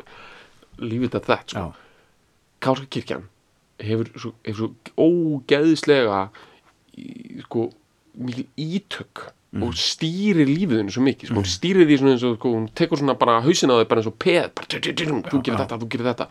Lífið 0.80 1.10
þetta 1.16 1.34
þetta, 1.34 1.50
sko. 1.54 1.66
Já, 1.66 1.72
Kálska 2.60 2.86
kirkjan 2.92 3.22
hefur 3.80 4.08
svo, 4.20 4.32
hefur 4.44 4.58
svo 4.60 4.70
ógeðislega 5.00 6.22
sko, 7.46 7.68
mikil 8.20 8.46
ítök 8.60 9.30
og 9.64 9.72
stýrir 9.74 10.46
lífiðinu 10.46 10.92
svo 10.94 11.02
mikið 11.02 11.30
sko, 11.30 11.34
hún 11.40 11.46
stýrir 11.48 11.88
því 11.88 11.96
svona 11.98 12.12
eins 12.14 12.26
og 12.28 12.36
sko, 12.36 12.52
hún 12.54 12.68
tekur 12.78 13.00
svona 13.00 13.16
bara 13.18 13.40
hausina 13.42 13.74
á 13.74 13.80
þig 13.80 13.88
bara 13.90 14.02
eins 14.04 14.10
og 14.10 14.18
peð 14.22 14.44
bara, 14.54 14.68
þú 14.68 15.40
gerir 15.42 15.58
þetta, 15.58 15.78
þú 15.80 15.88
gerir 15.90 16.06
þetta. 16.10 16.26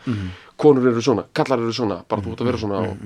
Konur 0.62 0.88
eru 0.92 1.02
svona, 1.04 1.26
kallar 1.36 1.60
eru 1.66 1.74
svona 1.76 1.98
bara 2.08 2.24
þú 2.24 2.32
ert 2.36 2.44
að 2.46 2.50
vera 2.52 2.62
svona 2.62 2.80
og, 2.86 3.02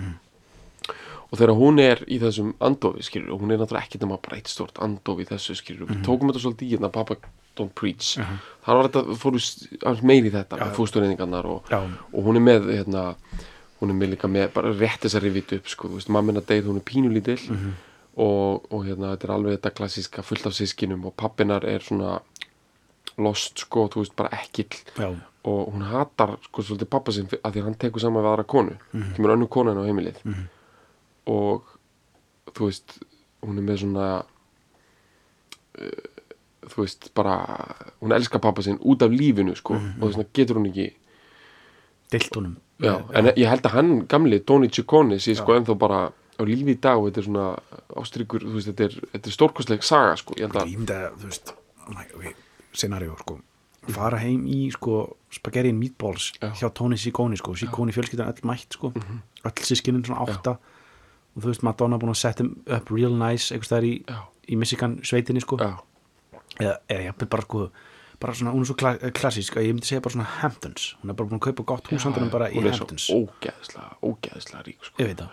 og 1.34 1.40
þegar 1.40 1.56
hún 1.58 1.80
er 1.82 2.04
í 2.14 2.20
þessum 2.22 2.52
andofi 2.62 3.02
skilur, 3.08 3.32
og 3.34 3.40
hún 3.42 3.52
er 3.56 3.58
náttúrulega 3.58 3.88
ekki 3.88 4.00
nema 4.04 4.20
bara 4.22 4.38
eitt 4.38 4.52
stort 4.52 4.78
andofi 4.86 5.26
þessu 5.26 5.56
skilur, 5.58 5.88
við 5.90 6.04
tókum 6.06 6.30
þetta 6.30 6.44
svolítið 6.44 6.68
í 6.68 6.76
hérna 6.76 6.92
Papa 6.94 7.18
Don't 7.58 7.74
Preach. 7.78 8.20
Þar 8.66 8.78
var 8.80 8.90
þetta, 8.90 9.16
fóru 9.22 9.42
meiri 10.06 10.30
í 10.30 10.34
þetta 10.34 10.58
með 10.62 10.78
fóstureyningarnar 10.78 11.46
og, 11.50 11.72
og 12.14 12.28
hún 12.28 12.38
er 12.38 12.46
með 12.46 12.70
hérna, 12.76 13.04
hún 13.82 13.90
er 13.94 13.98
með 14.00 14.14
líka 14.14 14.30
með 14.30 14.48
bara 14.54 14.72
rétt 14.78 15.02
þess 15.08 15.18
að 15.18 15.26
rifið 15.28 15.58
upp 15.58 15.68
sko, 15.74 15.90
þú 15.90 16.00
veist, 16.00 16.10
mammina 16.14 16.42
deyð, 16.46 16.70
hún 16.70 16.78
er 16.82 16.86
pínulítil 16.88 17.40
og, 18.16 18.66
og 18.72 18.86
hérna, 18.86 19.16
þetta 19.16 19.28
er 19.28 19.34
alveg 19.36 19.58
þetta 19.58 19.74
klassíska 19.82 20.22
fullt 20.26 20.46
af 20.50 20.54
sískinum 20.54 21.06
og 21.10 21.14
pappinar 21.18 21.66
er 21.66 21.82
svona 21.82 22.20
lost 23.18 23.62
sko, 23.66 23.88
þú 23.94 24.04
veist, 24.04 24.16
bara 24.18 24.30
ekkill 24.38 24.74
Já, 24.98 25.10
og 25.44 25.74
hún 25.74 25.82
hatar 25.84 26.38
sko 26.46 26.64
svolítið 26.64 26.90
pappa 26.90 27.12
sinn 27.12 27.28
að 27.44 27.52
því 27.58 27.64
hann 27.66 27.76
tekur 27.82 28.02
saman 28.02 28.24
við 28.24 28.30
aðra 28.32 28.46
konu 28.48 28.78
kemur 29.18 29.34
önnur 29.36 29.50
kona 29.52 29.74
inn 29.74 29.82
á 29.84 29.88
heimilið 29.90 30.22
og 31.30 31.64
þú 32.54 32.70
veist 32.70 32.98
hún 33.44 33.60
er 33.60 33.68
með 33.68 33.84
svona 33.84 34.08
uh, 34.24 36.10
þú 36.64 36.84
veist 36.84 37.10
bara 37.18 37.38
hún 38.02 38.16
elskar 38.16 38.42
pappa 38.44 38.64
sinn 38.66 38.80
út 38.82 39.04
af 39.06 39.12
lífinu 39.14 39.56
sko 39.60 39.78
og 39.78 40.04
þess 40.08 40.20
vegna 40.20 40.36
getur 40.40 40.60
hún 40.60 40.70
ekki 40.72 40.90
deilt 42.14 42.36
honum. 42.38 42.58
Já, 42.84 42.98
en 43.16 43.32
ég 43.34 43.48
held 43.50 43.66
að 43.66 43.76
hann 43.78 43.94
gamli 44.12 44.40
Tony 44.46 44.70
Ciccone 44.70 45.18
sé 45.22 45.36
sko 45.38 45.56
ennþá 45.58 45.76
bara 45.80 46.02
á 46.12 46.42
lífi 46.46 46.76
í 46.76 46.82
dag 46.82 47.00
og 47.00 47.10
þetta 47.10 47.22
er 47.22 47.28
svona 47.28 47.48
ástryggur 48.02 48.46
þú 48.46 48.54
veist 48.58 48.70
þetta 48.72 48.88
er, 48.90 49.00
er 49.20 49.34
stórkostleg 49.34 49.86
saga 49.86 50.16
sko 50.20 50.36
ég 50.38 50.48
held 50.48 50.60
að 50.62 50.72
Ég 50.74 50.82
myndi 50.82 50.96
að, 50.98 51.18
þú 51.22 51.30
veist, 51.32 51.54
okay, 51.90 52.34
scenario, 52.74 53.18
sko. 53.22 53.40
Fara 53.94 54.20
heim 54.22 54.46
í, 54.48 54.60
sko, 54.72 55.02
spaghetti 55.34 55.74
and 55.74 55.82
meatballs 55.82 56.32
hjá 56.40 56.70
Tony 56.76 56.98
Sigoni, 57.00 57.38
sko 57.40 57.56
Sigoni 57.60 57.96
fjölskyldan 57.96 58.32
öll 58.32 58.46
mætt, 58.48 58.78
sko. 58.78 58.94
Öll 59.44 59.66
sískinin 59.68 60.06
svona 60.08 60.24
átta 60.24 60.58
og 61.36 61.42
þú 61.44 61.50
veist, 61.50 61.64
Madonna 61.66 61.98
búin 62.02 62.14
að 62.14 62.22
setja 62.22 62.46
upp 62.78 62.92
real 62.94 63.16
nice 63.18 63.52
einhvers 63.54 63.68
staðar 63.72 63.88
í, 63.90 63.94
í 64.50 64.56
Michigan 64.60 65.00
sveitinni, 65.04 65.42
sko. 65.42 65.58
Já, 65.58 65.74
eða, 66.60 66.78
eða 66.90 67.08
jafnvel 67.10 67.30
bara, 67.34 67.48
sko 67.48 67.64
bara 68.24 68.34
svona, 68.38 68.52
hún 68.56 68.62
er 68.64 68.70
svo 68.70 68.76
kla 68.80 68.92
klassísk 69.12 69.58
að 69.60 69.66
ég 69.68 69.74
myndi 69.76 69.90
segja 69.90 70.02
bara 70.06 70.14
svona 70.16 70.30
Hamptons, 70.40 70.84
hún 71.02 71.10
er 71.12 71.18
bara 71.20 71.28
búin 71.28 71.40
að 71.42 71.48
kaupa 71.50 71.64
gott 71.74 71.90
húsandunum 71.92 72.30
bara 72.32 72.48
í 72.54 72.56
hún 72.56 72.70
er 72.70 72.78
svo 72.78 72.86
Hamptons. 72.86 73.10
ógeðslega 73.12 73.98
ógeðslega 74.06 74.62
rík 74.70 74.86
sko. 74.86 74.96
Ég 75.02 75.10
veit 75.10 75.20
það. 75.20 75.30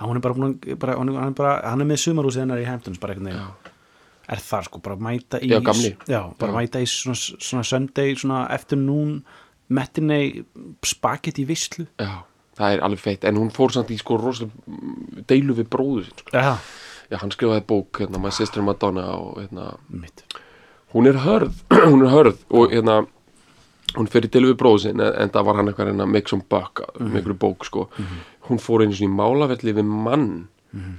Að 0.00 0.08
hún 0.10 0.16
er 0.16 0.24
bara 0.26 0.34
búin 0.34 0.58
að 0.58 0.96
hann, 0.98 1.08
er- 1.14 1.20
hann, 1.22 1.34
bara, 1.38 1.54
hann 1.70 1.80
er 1.80 1.88
með 1.88 2.00
sumarhúsið 2.04 2.42
hennar 2.44 2.60
í 2.60 2.66
Hamptons 2.68 2.98
bara 3.00 3.14
einhvern 3.14 3.30
veginn. 3.30 3.70
Er 4.30 4.36
það 4.50 4.66
sko, 4.68 4.78
bara 4.84 4.96
mæta 4.96 5.40
í 5.40 5.48
Já, 5.48 5.60
já, 6.06 6.20
bara 6.38 6.52
Já. 6.52 6.56
mæta 6.60 6.80
í 6.84 6.86
svona, 6.86 7.16
svona 7.16 7.64
Sunday, 7.64 8.12
svona 8.14 8.42
afternoon 8.52 9.24
matinee 9.70 10.44
spagetti 10.84 11.44
vislu 11.48 11.86
Já, 11.98 12.22
það 12.58 12.74
er 12.76 12.84
alveg 12.86 13.02
feitt 13.02 13.24
en 13.28 13.36
hún 13.40 13.50
fór 13.54 13.72
samt 13.74 13.90
í 13.94 13.98
sko 14.00 14.18
rosalega 14.20 15.24
deilu 15.30 15.54
við 15.58 15.68
bróður 15.72 16.08
sinn 16.08 16.22
sko. 16.24 16.30
já, 16.36 16.56
Já, 17.10 17.16
hann 17.18 17.32
skrifaði 17.34 17.64
bók, 17.66 17.98
hérna, 17.98 18.20
My 18.22 18.30
Sister 18.30 18.62
Madonna 18.62 19.08
og 19.18 19.40
hérna, 19.40 19.72
mitt 19.90 20.22
hún 20.94 21.08
er 21.10 21.18
hörð 21.24 21.56
hún 21.90 22.04
er 22.06 22.12
hörð 22.14 22.44
og 22.54 22.70
hérna 22.70 23.00
hún 23.96 24.06
í 24.06 24.30
deilu 24.30 24.52
við 24.52 24.58
bróður 24.60 24.84
sinn 24.84 25.00
en, 25.02 25.14
en 25.18 25.32
það 25.34 25.46
var 25.48 25.58
hann 25.58 25.72
eitthvað 25.72 25.90
hérna 25.90 26.06
make 26.06 26.30
some 26.30 26.44
buck 26.48 26.84
með 27.00 27.16
einhverju 27.18 27.38
bók 27.42 27.66
sko. 27.66 27.88
Hún 28.46 28.60
fór 28.62 28.84
einu 28.84 28.94
svona 28.94 29.10
í 29.10 29.16
málavelli 29.18 29.74
við 29.80 29.88
mann 29.90 30.28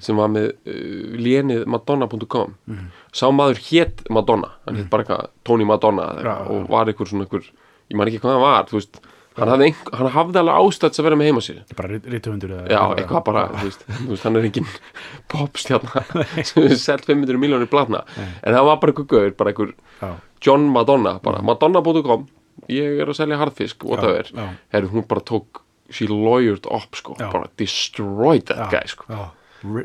sem 0.04 0.18
var 0.20 0.28
með 0.28 0.50
uh, 0.68 1.16
lénið 1.16 1.62
madonna.com 1.72 2.58
sá 3.16 3.30
maður 3.32 3.62
hétt 3.70 4.02
Madonna 4.12 4.50
hann 4.68 4.82
hétt 4.82 4.90
bara 4.92 5.06
eitthvað 5.06 5.30
Tony 5.48 5.64
Madonna 5.64 6.10
Já, 6.20 6.34
og 6.52 6.68
var 6.68 6.92
einhver 6.92 7.08
svona 7.08 7.24
einhver 7.24 7.46
ég 7.48 7.96
man 7.96 8.12
ekki 8.12 8.20
hvað 8.20 8.36
hann 8.36 8.44
var, 8.44 8.68
þú 8.68 8.82
veist 8.82 9.00
hann 9.38 9.52
hafði, 9.52 9.70
einhver, 9.70 9.96
hann 10.00 10.12
hafði 10.16 10.42
alveg 10.42 10.60
ástætt 10.66 11.00
að 11.00 11.08
vera 11.08 11.20
með 11.20 11.30
heima 11.30 11.44
sér. 11.46 11.62
Bara 11.78 12.00
ríttöfundur 12.00 12.54
Já, 12.72 12.82
eitthvað 12.98 13.24
bara, 13.30 13.46
þú 13.54 13.70
veist, 13.70 13.86
þú 13.88 14.10
veist, 14.12 14.28
hann 14.28 14.40
er 14.40 14.48
engin 14.50 14.70
popstjarna 15.32 16.06
sem 16.52 16.68
er 16.68 16.78
selt 16.82 17.08
500 17.10 17.42
miljónir 17.42 17.72
blatna 17.72 18.04
en 18.20 18.54
það 18.54 18.70
var 18.70 18.80
bara 18.84 18.96
einhver 18.96 19.10
gauður, 19.16 19.36
bara 19.40 19.56
já, 19.56 20.14
John 20.46 20.70
Madonna, 20.74 21.18
bara 21.24 21.44
madonna.com 21.46 22.28
ég 22.72 23.02
er 23.02 23.10
að 23.10 23.18
selja 23.18 23.40
harðfisk, 23.42 23.86
whatever. 23.88 24.28
Herru, 24.74 24.92
hún 24.94 25.08
bara 25.10 25.24
tók 25.26 25.64
she 25.92 26.08
lawyered 26.08 26.68
up, 26.72 26.96
sko, 26.96 27.18
bara 27.20 27.50
destroyed 27.60 28.48
that 28.52 28.68
guy, 28.72 28.84
sko 28.88 29.32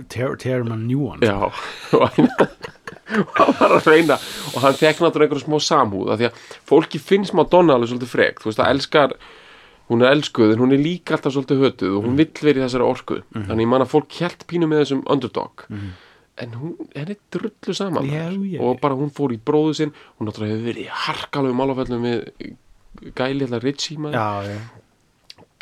tear, 0.09 0.63
one 0.97 1.27
Já, 1.27 1.51
og 1.97 3.33
hann 3.37 3.57
var 3.61 3.75
að 3.77 3.89
reyna 3.91 4.17
og 4.17 4.63
hann 4.65 4.79
fekk 4.79 5.03
náttúrulega 5.05 5.29
einhverja 5.29 5.47
smá 5.47 5.59
samhúð 5.63 6.13
af 6.15 6.21
því 6.21 6.29
að 6.31 6.45
fólki 6.71 7.01
finnst 7.03 7.37
Madonna 7.37 7.77
alveg 7.77 7.93
svolítið 7.93 8.13
frek 8.15 8.41
þú 8.43 8.51
veist, 8.51 8.61
það 8.63 8.73
elskar 8.73 9.17
hún 9.91 10.03
er 10.03 10.17
elskuð 10.17 10.55
en 10.55 10.63
hún 10.65 10.75
er 10.75 10.83
líka 10.83 11.15
alltaf 11.15 11.35
svolítið 11.37 11.63
hötuð 11.63 11.95
og 11.99 12.07
hún 12.09 12.17
vill 12.19 12.33
verið 12.43 12.65
þessari 12.67 12.87
orku. 12.89 13.21
Þannig 13.37 13.67
ég 13.67 13.71
man 13.71 13.85
að 13.85 13.93
fólk 13.93 14.17
hjælt 14.19 14.43
pínu 14.51 14.67
með 14.71 14.83
þessum 14.83 15.03
underdog. 15.15 15.67
En 16.37 16.53
hún, 16.59 16.73
henni 16.93 17.15
drullu 17.33 17.75
saman 17.77 18.09
maður. 18.11 18.41
já, 18.51 18.59
og 18.61 18.81
bara 18.83 18.97
hún 18.99 19.13
fór 19.15 19.33
í 19.33 19.39
bróðu 19.41 19.77
sinn 19.79 19.93
hún 20.19 20.29
náttúrulega 20.29 20.57
hefur 20.57 20.67
verið 20.69 20.83
í 20.83 20.91
harkalegu 21.07 21.57
málaföllum 21.57 22.03
við 22.05 22.51
gæli 23.17 23.47
allar 23.47 23.65
Ritchie 23.65 23.97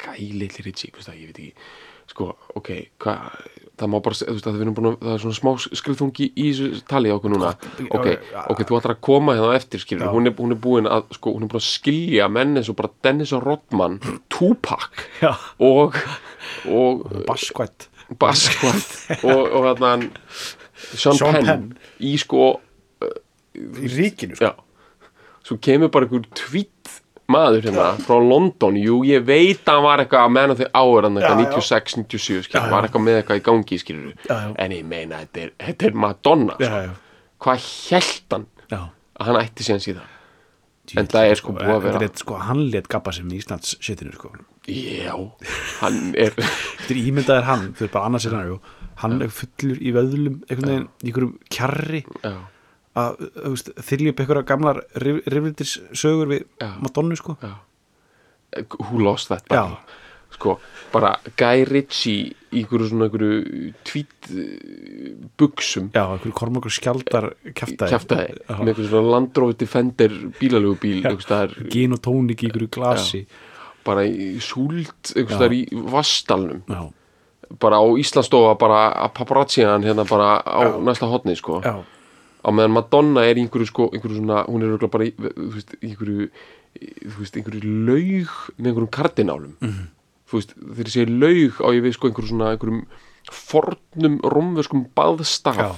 gæli 0.03 0.48
allar 0.48 0.66
Ritchie, 0.66 0.90
ég 0.90 1.29
veit 1.29 1.38
ekki 1.44 1.53
sko, 2.14 2.31
ok, 2.55 2.70
hvað 3.03 3.37
það 3.74 3.90
má 3.90 3.96
bara, 4.05 4.16
þú 4.20 4.35
veist 4.37 4.46
að 4.46 4.55
við 4.55 4.62
erum 4.64 4.74
búin 4.77 4.88
að 4.92 4.96
það 5.00 5.14
er 5.16 5.22
svona 5.24 5.37
smá 5.38 5.79
skrifþungi 5.81 6.27
í 6.38 6.50
tali 6.87 7.11
á 7.11 7.16
okkur 7.16 7.33
núna. 7.33 7.48
Ok, 7.88 8.07
ok, 8.53 8.61
þú 8.68 8.77
ætlar 8.79 8.94
að 8.94 9.00
koma 9.09 9.35
hérna 9.35 9.57
eftir 9.59 9.83
skilur, 9.83 10.12
hún 10.14 10.31
er, 10.31 10.35
hún 10.38 10.55
er 10.55 10.61
búin 10.62 10.87
að 10.87 11.09
sko, 11.16 11.33
hún 11.35 11.46
er 11.46 11.50
búin 11.50 11.59
að 11.59 11.66
skilja 11.66 12.29
menn 12.31 12.55
eins 12.61 12.70
og 12.70 12.79
bara 12.79 12.92
Dennis 13.03 13.35
og 13.35 13.42
Rodman, 13.48 13.98
Tupac 14.31 15.03
og 15.72 15.98
og 16.70 17.03
baskvætt 17.27 17.88
Basquat 18.20 19.24
og, 19.24 19.42
og 19.42 19.66
hérna 19.66 19.94
Sean, 20.94 21.16
Sean 21.16 21.35
Penn, 21.35 21.48
Penn. 21.48 21.66
í 22.05 22.14
sko 22.20 22.53
í 23.55 23.90
ríkinu, 23.90 24.37
sko. 24.38 24.53
svo 25.46 25.59
kemur 25.62 25.90
bara 25.94 26.07
einhver 26.07 26.29
tweet 26.37 27.00
maður 27.32 27.62
hérna 27.68 27.87
frá 28.04 28.16
London. 28.20 28.76
Jú, 28.76 28.98
ég 29.08 29.22
veit 29.24 29.62
að 29.64 29.74
hann 29.78 29.84
var 29.87 30.02
eitthvað 30.02 30.24
að 30.26 30.32
menna 30.37 30.56
þau 30.58 30.66
áður 30.80 31.06
hann 31.08 31.18
eitthvað 31.20 31.40
Já, 31.40 31.44
já. 31.44 31.52
96, 31.54 31.96
97 32.04 32.42
skilur, 32.44 32.60
Já, 32.60 32.66
já. 32.68 32.72
var 32.74 32.88
eitthvað 32.88 33.04
með 33.06 33.20
eitthvað 33.20 33.40
í 33.40 33.44
gangi 33.48 33.78
skilur 33.80 34.34
en 34.64 34.74
ég 34.76 34.84
meina, 34.90 35.22
þetta 35.24 35.44
er, 35.46 35.52
þetta 35.68 35.88
er 35.88 35.96
Madonna 36.04 36.56
já, 36.60 36.72
sko. 36.74 36.98
hvað 37.46 37.68
hélt 37.88 38.37
hann 38.37 38.46
já. 38.70 38.80
að 38.84 39.30
hann 39.30 39.40
ætti 39.40 39.66
síðan 39.68 39.84
síðan? 39.87 40.10
En 41.00 41.06
það 41.08 41.30
er 41.32 41.38
sko. 41.40 41.52
búið 41.56 41.70
að 41.74 41.84
vera- 41.88 42.02
er 42.04 42.10
sko, 42.20 42.38
hann 42.44 42.64
let 42.70 42.88
gabba 42.92 43.12
sem 43.16 43.28
í 43.32 43.38
Íslands 43.40 43.76
shitinu 43.80 44.12
sko. 44.18 44.32
já, 44.68 45.14
hann 45.80 46.14
er 46.14 46.34
Þetta 46.84 46.90
er 46.92 47.00
ímyndaðir 47.08 47.46
hann, 47.48 47.70
þetta 47.72 47.88
er 47.88 47.94
bara 47.96 48.10
annars 48.10 48.26
scenario 48.28 48.60
Hann 49.00 49.16
er 49.24 49.32
fullur 49.34 49.80
í 49.82 49.90
vöðlum 49.90 50.37
einhvern 50.46 50.68
veginn, 50.70 50.84
einhverjum 51.02 51.32
kjarri. 51.50 52.04
Já, 52.22 52.34
að 52.94 53.26
þylja 53.83 54.14
upp 54.14 54.22
einhverja 54.22 54.48
gamlar 54.48 54.83
rifildis 55.02 55.76
sögur 55.96 56.30
við 56.30 56.46
Já. 56.62 56.70
Madonnu 56.85 57.18
sko. 57.18 57.37
Já. 57.42 57.54
Who 58.78 59.02
lost 59.02 59.33
that 59.33 59.46
Já. 59.50 59.66
battle 59.66 60.02
sko, 60.35 60.59
bara 60.92 61.14
Guy 61.38 61.64
Ritchie 61.68 62.35
í 62.54 62.62
einhverju 62.62 62.90
svona 62.90 63.09
einhverju 63.09 63.70
tweet 63.87 64.28
uh, 64.30 65.14
buksum 65.40 65.90
Já, 65.94 66.04
einhverju 66.04 66.35
kormokur 66.37 66.74
skjaldar 66.74 67.30
kjaftaði 67.54 68.00
með 68.11 68.42
einhverju 68.59 68.88
svona 68.90 69.14
Land 69.14 69.40
Rover 69.40 69.59
Defender 69.61 70.14
bílalegu 70.40 70.78
bíl 70.83 71.00
Gin 71.72 71.96
og 71.96 72.02
tónik 72.04 72.44
í 72.44 72.50
einhverju 72.50 72.70
glasi. 72.74 73.24
Bara 73.85 74.07
í 74.09 74.35
súld 74.42 75.14
í 75.14 75.64
Vastalnum 75.92 76.62
Já, 76.70 76.85
bara 77.61 77.78
á 77.83 77.85
Íslandsstofa 78.00 78.54
bara 78.61 78.85
að 79.04 79.14
paparazzi 79.18 79.66
hann 79.66 79.85
hérna 79.87 80.07
bara 80.09 80.38
á 80.40 80.78
næsta 80.83 81.11
hotni 81.11 81.37
sko. 81.38 81.61
Já, 81.64 81.83
á 82.44 82.48
meðan 82.52 82.76
Madonna 82.76 83.24
er 83.24 83.40
einhverju 83.40 83.70
sko 83.70 83.88
einhverju 83.92 84.20
svona, 84.20 84.44
hún 84.46 84.62
er 84.62 84.87
bara 84.88 85.09
þú 85.09 85.48
veist, 85.54 85.74
einhverju 85.80 86.28
þú 86.74 87.16
veist, 87.18 87.40
einhverju 87.40 87.74
laug 87.88 88.37
með 88.59 88.70
einhverjum 88.70 88.90
kardinálum. 88.90 89.57
-hmm. 89.61 89.88
þú 90.28 90.38
veist, 90.38 90.54
ég 90.78 90.92
segi 90.92 91.18
laug 91.18 91.52
á 91.64 91.68
ég 91.72 91.83
við 91.83 91.92
sko 91.92 92.09
einhverju 92.09 92.28
svona 92.28 92.52
einhverjum 92.52 92.87
fornum 93.33 94.20
romverskum 94.20 94.87
baðstaf. 94.94 95.57
Já 95.57 95.72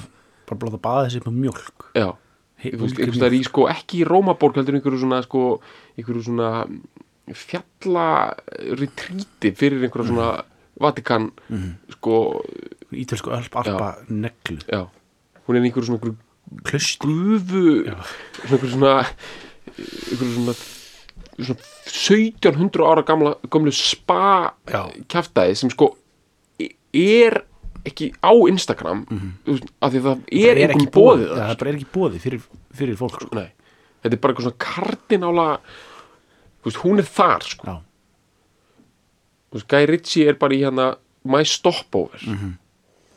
bara 0.46 0.60
blóða 0.62 0.80
baða 0.82 1.08
þessi 1.08 1.26
með 1.26 1.42
mjólk. 1.44 1.90
Já, 1.96 2.08
Hey, 2.56 2.72
þú 2.72 2.86
veist, 2.86 2.96
einhvers 2.96 3.18
staðar 3.18 3.34
í 3.36 3.38
sko 3.44 3.64
ekki 3.68 3.98
í 4.00 4.04
Rómaborg 4.08 4.56
heldur 4.56 4.78
einhverju 4.78 5.02
svona 5.02 5.18
sko 5.26 5.40
einhverju 6.00 6.22
svona 6.24 6.50
fjalla 7.36 8.06
retríti 8.80 9.50
fyrir 9.52 9.84
einhverju 9.84 10.06
svona 10.08 10.28
Vatikan 10.80 11.26
sko, 11.92 12.14
Ítölsku 12.96 13.34
öll 13.36 13.50
alpa 13.60 13.90
neglu. 14.08 14.56
Já. 14.72 14.86
Hún 15.44 15.58
er 15.58 15.68
einhverju 15.68 15.90
svona 15.90 16.14
Klustri 16.66 17.12
gufu. 17.12 17.64
Svona 18.46 18.52
einhverju 18.52 18.72
svona 18.72 18.94
svona, 19.76 20.54
svona 21.36 21.58
1700 21.86 22.86
ára 22.86 23.02
gamla, 23.06 23.34
gamlu 23.52 23.72
spa 23.74 24.54
Já. 24.70 24.86
kjaftaði 25.10 25.56
sem 25.58 25.70
sko 25.72 25.90
er 26.96 27.42
ekki 27.86 28.08
á 28.24 28.32
Instagram 28.50 29.04
þú 29.10 29.52
veist, 29.52 29.68
af 29.84 29.92
því 29.92 30.00
að 30.00 30.06
það 30.06 30.16
er, 30.16 30.22
Það 30.26 30.62
einhvern 30.62 30.76
ekki 30.80 30.92
bóðið 30.96 31.28
það 31.28 31.42
það 31.52 31.66
er 31.70 31.76
ekki 31.76 31.90
bóði 31.94 32.22
fyrir, 32.24 32.46
fyrir 32.74 32.98
fólk 32.98 33.18
sko. 33.20 33.44
Þetta 34.02 34.14
er 34.16 34.22
bara 34.22 34.32
eitthvað 34.34 34.46
svona 34.48 34.64
kardinála 34.66 35.48
veist, 36.66 36.80
hún 36.82 37.02
er 37.02 37.10
þar 37.10 37.46
sko. 37.46 37.76
Guy 39.70 39.86
Ritchie 39.88 40.26
er 40.28 40.36
bara 40.40 40.52
í 40.56 40.60
hérna 40.64 40.86
My 41.24 41.42
Stopover. 41.48 42.20
Mhm. 42.22 42.56
þú 42.56 42.65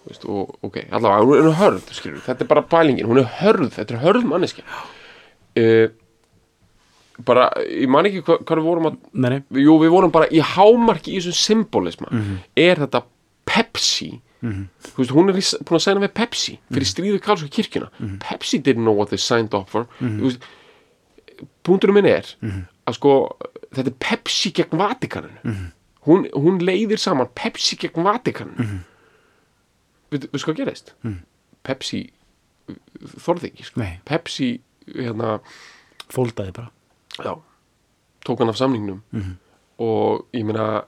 veist, 0.07 0.25
og 0.25 0.55
ok, 0.63 0.77
allavega, 0.91 1.25
hún 1.25 1.49
er 1.51 1.57
hörð 1.59 1.91
skilur, 1.93 2.21
þetta 2.25 2.45
er 2.45 2.47
bara 2.47 2.61
pælingin, 2.71 3.05
hún 3.09 3.19
er 3.19 3.27
hörð 3.41 3.71
þetta 3.75 3.95
er 3.97 4.03
hörð 4.05 4.23
manneski 4.29 4.63
uh, 5.59 5.87
bara, 7.27 7.49
ég 7.67 7.89
man 7.91 8.07
ekki 8.07 8.21
hvað, 8.23 8.43
hvað 8.47 8.61
við 8.61 8.67
vorum 8.69 8.89
að 8.89 8.97
nei, 9.13 9.29
nei, 9.35 9.39
jú, 9.65 9.75
við 9.81 9.91
vorum 9.93 10.13
bara 10.15 10.29
í 10.31 10.39
hámarki 10.53 11.13
í 11.15 11.19
þessum 11.19 11.35
symbolisma. 11.43 12.07
Mhm. 12.11 12.37
er 12.55 12.75
þetta 12.85 13.03
Pepsi? 13.49 14.11
Þú 14.39 14.95
veist, 15.01 15.11
hún 15.11 15.27
er 15.33 15.35
búin 15.67 15.75
að 15.75 15.83
segna 15.83 16.03
við 16.05 16.13
Pepsi 16.15 16.53
fyrir 16.71 16.85
Mhm. 16.85 16.91
stríðu 16.93 17.19
Karlsson 17.25 17.49
kirkjuna. 17.51 17.89
Pepsi 18.23 18.61
didn't 18.63 18.85
know 18.87 18.93
what 18.95 19.09
they 19.09 19.17
signed 19.17 19.53
up 19.53 19.67
for. 19.69 19.87
Veist, 19.99 20.39
punkturinn 21.63 21.95
minn 21.97 22.05
er 22.05 22.23
að 22.87 22.93
sko, 22.95 23.35
þetta 23.75 23.87
er 23.91 23.97
Pepsi 23.99 24.51
gegn 24.55 24.77
Vatikaninu 24.79 25.57
hún, 26.07 26.29
hún 26.31 26.59
leiðir 26.63 26.97
saman 26.99 27.27
Pepsi 27.35 27.75
gegn 27.77 28.03
Vatikaninu 28.03 28.79
við, 30.11 30.29
við 30.33 30.41
sko 30.43 30.53
að 30.55 30.61
gerist 30.63 30.93
Pepsi 31.63 32.01
þorði 33.19 33.49
ekki, 33.51 33.63
sko. 33.67 33.81
Pepsi, 34.05 34.49
hérna 34.95 35.39
fóldaði 36.13 36.53
bara. 36.55 36.69
já, 37.19 37.33
tók 38.25 38.39
hann 38.39 38.49
af 38.53 38.57
samningnum. 38.59 39.01
Og 39.79 40.25
ég 40.35 40.45
meina 40.45 40.83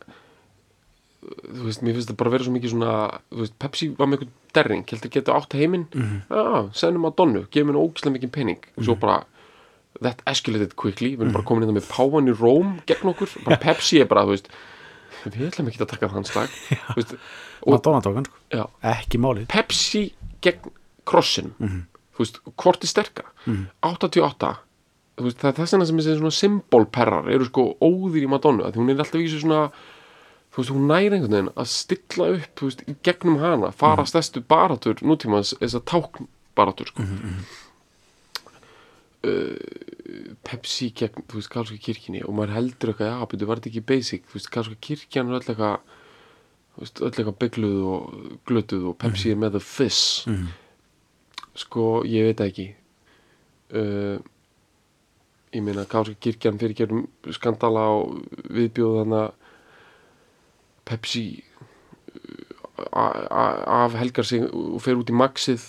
þú 1.21 1.65
veist, 1.67 1.83
mér 1.85 1.93
finnst 1.97 2.09
það 2.09 2.17
bara 2.17 2.31
vera 2.33 2.43
svo 2.47 2.53
mikið 2.55 2.71
svona 2.73 2.93
þú 3.29 3.43
veist, 3.43 3.55
Pepsi 3.61 3.89
var 3.97 4.07
með 4.09 4.23
eitthvað 4.23 4.55
derring. 4.57 4.85
Heldur 4.89 5.11
geta 5.13 5.35
átt 5.37 5.53
heiminn. 5.57 5.85
Já, 5.93 6.71
sennum 6.81 7.05
að 7.09 7.15
Donnu, 7.21 7.43
gefum 7.53 7.71
henni 7.71 7.83
ógislega 7.83 8.15
mikið 8.17 8.31
penning 8.37 8.65
og 8.75 8.87
svo 8.87 8.95
bara, 9.01 9.19
that 10.01 10.21
escalated 10.25 10.73
quickly. 10.75 11.11
Við 11.15 11.27
erum 11.27 11.35
bara 11.35 11.45
komin 11.45 11.67
inn 11.69 11.77
með 11.77 11.89
páan 11.91 12.31
í 12.31 12.35
Róm 12.39 12.79
gegn 12.89 13.11
okkur, 13.13 13.35
bara 13.45 13.59
Pepsi 13.67 14.01
er 14.01 14.09
bara, 14.09 14.25
þú 14.25 14.33
veist 14.37 14.49
við 15.37 15.47
ætlum 15.51 15.69
ekki 15.71 15.81
að 15.85 15.91
taka 15.93 16.09
veist, 16.97 17.15
og 17.61 17.75
Madonna 17.75 18.01
tók 18.01 18.17
hann 18.19 18.27
sko, 18.29 18.65
ekki 18.95 19.21
málið. 19.21 19.47
Pepsi 19.51 20.03
gegn 20.41 20.73
krossin 21.07 21.53
þú 21.61 22.23
veist, 22.23 22.41
hvort 22.57 22.83
er 22.83 22.91
sterkara? 22.91 23.31
88 23.85 24.51
þú 25.21 25.25
veist, 25.27 25.39
það 25.41 25.49
er 25.51 25.57
þess 25.59 25.73
vegna 25.75 25.87
sem 25.89 26.01
þessi 26.01 26.17
svona 26.19 26.35
symbolperrar 26.39 27.31
eru 27.31 27.45
sko 27.49 27.67
óðir 27.83 28.25
í 28.25 28.29
Madonnu 28.31 28.65
að 28.65 28.75
því 28.75 28.81
hún 28.83 28.93
er 28.93 29.01
alltaf 29.03 29.21
í 29.21 29.25
þessu 29.27 29.41
svona 29.45 29.63
þú 30.51 30.61
veist, 30.61 30.73
hún 30.75 30.87
næri 30.89 31.15
einhvern 31.15 31.35
veginn 31.37 31.51
að 31.55 31.71
stilla 31.71 32.29
upp 32.35 32.63
veist, 32.65 32.85
gegnum 33.05 33.39
hana, 33.41 33.71
fara 33.75 34.05
stærstu 34.09 34.43
baratur 34.43 35.01
nútímans, 35.05 35.53
þess 35.61 35.77
að 35.79 35.85
tákn 35.93 36.29
baratur 36.57 36.89
sko 36.91 37.05
uh, 39.27 40.35
Pepsi 40.47 40.91
gegn, 40.97 41.25
þú 41.29 41.39
veist, 41.39 41.51
Karlska 41.53 41.77
kirkjunni 41.85 42.23
og 42.25 42.33
maður 42.37 42.55
heldur 42.57 42.91
eitthvað, 42.93 43.11
já, 43.13 43.27
betur, 43.31 43.49
var 43.49 43.61
þetta 43.61 43.69
ekki 43.71 43.83
basic? 43.91 44.25
Þú 44.29 44.39
veist, 44.39 44.51
Karlska 44.55 44.77
kirkjan 44.87 45.29
er 45.29 45.37
öll 45.37 45.43
eitthvað 45.45 45.77
þú 46.71 46.83
veist, 46.85 47.01
öll 47.01 47.11
eitthvað 47.11 47.39
byggluð 47.43 47.79
og 47.91 48.01
glötuð 48.49 48.89
og 48.91 48.97
Pepsi 49.01 49.31
er 49.33 49.39
með 49.41 49.57
the 49.57 49.63
fizz. 49.63 50.01
Sko, 51.61 51.85
ég 52.07 52.29
veit 52.29 52.41
ekki. 52.45 52.67
Uh, 53.71 54.17
ég 55.53 55.63
meina 55.63 55.85
Karlska 55.85 56.15
kirkjan 56.23 56.59
fyrir 56.59 56.75
gerum 56.79 57.05
skandala 57.35 57.85
og 57.99 58.21
viðbjóð 58.51 58.97
þannig 59.01 59.21
að 59.21 59.31
Pepsi 60.91 61.25
uh, 62.17 62.47
af 62.91 63.93
helgar 63.99 64.25
sig 64.27 64.43
og 64.47 64.79
fer 64.81 64.97
út 64.99 65.11
í 65.11 65.15
maxið 65.15 65.67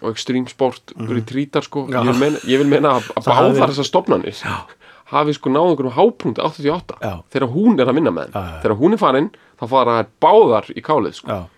og 0.00 0.10
extreme 0.14 0.48
sport 0.48 0.92
mm 0.96 1.08
retreatar 1.16 1.62
sko. 1.66 1.86
Ég 1.92 2.04
vil 2.10 2.18
meina, 2.20 2.38
ég 2.48 2.58
vil 2.62 2.68
meina 2.70 2.94
að, 2.98 3.10
að 3.16 3.26
báðar 3.30 3.52
verið- 3.56 3.72
þessar 3.74 3.88
stofnanir 3.90 4.44
hafi 5.10 5.32
sko 5.34 5.50
náð 5.50 5.72
einhverjum 5.72 5.96
hápunkt 5.96 6.38
88 6.38 6.98
Já. 7.02 7.14
þegar 7.34 7.48
hún 7.50 7.80
er 7.82 7.88
að 7.90 7.96
vinna 7.98 8.10
með 8.14 8.28
henn 8.30 8.36
já. 8.46 8.60
þegar 8.62 8.76
hún 8.78 8.92
er 8.94 9.00
farin 9.02 9.30
þá 9.58 9.64
fara 9.72 9.96
þær 9.98 10.10
báðar 10.22 10.68
í 10.70 10.82
kálið 10.86 11.16
sko. 11.18 11.38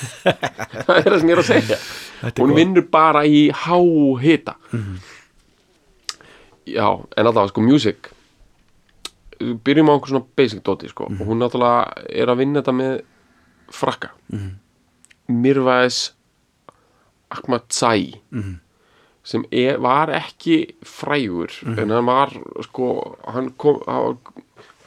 Það 0.00 0.96
er 0.96 1.06
það 1.12 1.18
sem 1.20 1.28
ég 1.30 1.34
er 1.34 1.40
að 1.42 1.48
segja. 1.48 1.76
Er 2.24 2.32
hún 2.40 2.52
vinnur 2.56 2.84
bara 2.92 3.22
í 3.28 3.40
háhita. 3.52 4.54
Já, 6.70 6.86
en 7.16 7.26
alltaf 7.30 7.50
sko 7.50 7.64
music. 7.64 8.08
Byrjum 9.40 9.88
á 9.88 9.92
einhver 9.96 10.12
svona 10.12 10.24
basic 10.36 10.62
doti 10.64 10.88
sko. 10.92 11.08
Og 11.08 11.24
hún 11.28 11.40
náttúrulega 11.40 12.06
er 12.12 12.32
að 12.32 12.40
vinna 12.42 12.60
þetta 12.62 12.74
með 12.76 12.94
frakka 13.72 14.12
Mirvæs 17.30 17.38
Ahmadzai 17.38 18.20
sem 19.22 19.44
er, 19.52 19.78
var 19.78 20.10
ekki 20.16 20.74
frægur 20.82 21.52
en 21.76 21.90
hann 21.90 22.06
var 22.06 22.32
sko 22.64 23.16
hann 23.28 23.52
kom, 23.60 23.80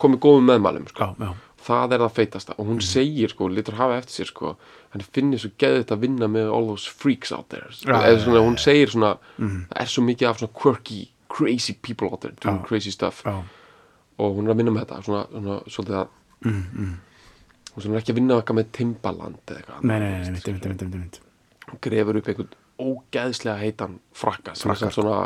kom 0.01 0.15
í 0.15 0.19
góðum 0.19 0.49
meðmælum 0.49 0.87
sko. 0.89 1.13
Já, 1.19 1.27
já, 1.27 1.33
það 1.63 1.93
er 1.93 2.03
það 2.03 2.15
feitasta. 2.17 2.55
Og 2.57 2.67
hún 2.67 2.81
segir 2.81 3.29
sko, 3.29 3.47
litur 3.47 3.77
hafa 3.77 3.99
eftir 4.01 4.23
sér 4.23 4.31
sko 4.31 4.55
hann 4.93 5.05
finnir 5.05 5.39
svo 5.39 5.53
geðið 5.61 5.93
að 5.95 6.03
vinna 6.03 6.27
með 6.27 6.51
all 6.51 6.67
those 6.67 6.89
freaks 6.89 7.31
out 7.31 7.49
there. 7.53 7.69
Já, 7.69 8.17
svona, 8.25 8.43
hún 8.43 8.57
segir 8.57 8.91
svona 8.91 9.15
það 9.37 9.79
er 9.85 9.93
svo 9.93 10.03
mikið 10.03 10.29
af 10.29 10.41
svona 10.41 10.53
quirky 10.59 11.01
crazy 11.33 11.73
people 11.73 12.09
out 12.09 12.21
there 12.21 12.35
doing 12.41 12.59
Já. 12.61 12.67
crazy 12.67 12.91
stuff. 12.91 13.23
Og 14.17 14.35
hún 14.37 14.47
er 14.47 14.53
að 14.53 14.61
vinna 14.61 14.73
með 14.73 14.85
þetta 14.85 15.03
svona, 15.07 15.25
svona 15.31 15.59
svolítið 15.69 16.01
að 16.01 16.07
hún 17.73 17.93
er 17.93 18.01
ekki 18.01 18.13
að 18.13 18.19
vinna 18.19 18.41
með 18.53 18.73
Timbaland 18.75 19.39
eða 19.47 19.61
eitthvað 19.61 19.85
nei, 19.87 19.99
nei, 19.99 20.09
nei, 20.09 20.41
nei, 20.43 20.73
nei, 20.73 20.89
nei. 20.89 20.97
hún 20.99 21.32
grefur 21.83 22.19
upp 22.19 22.27
einhvern 22.31 22.53
ógeðslega 22.83 23.57
heitan 23.61 23.99
frakka 24.17 24.55
sem 24.55 24.71
er 24.71 24.75
Frakka, 24.75 24.91
samt 24.91 24.97
svona 24.97 25.17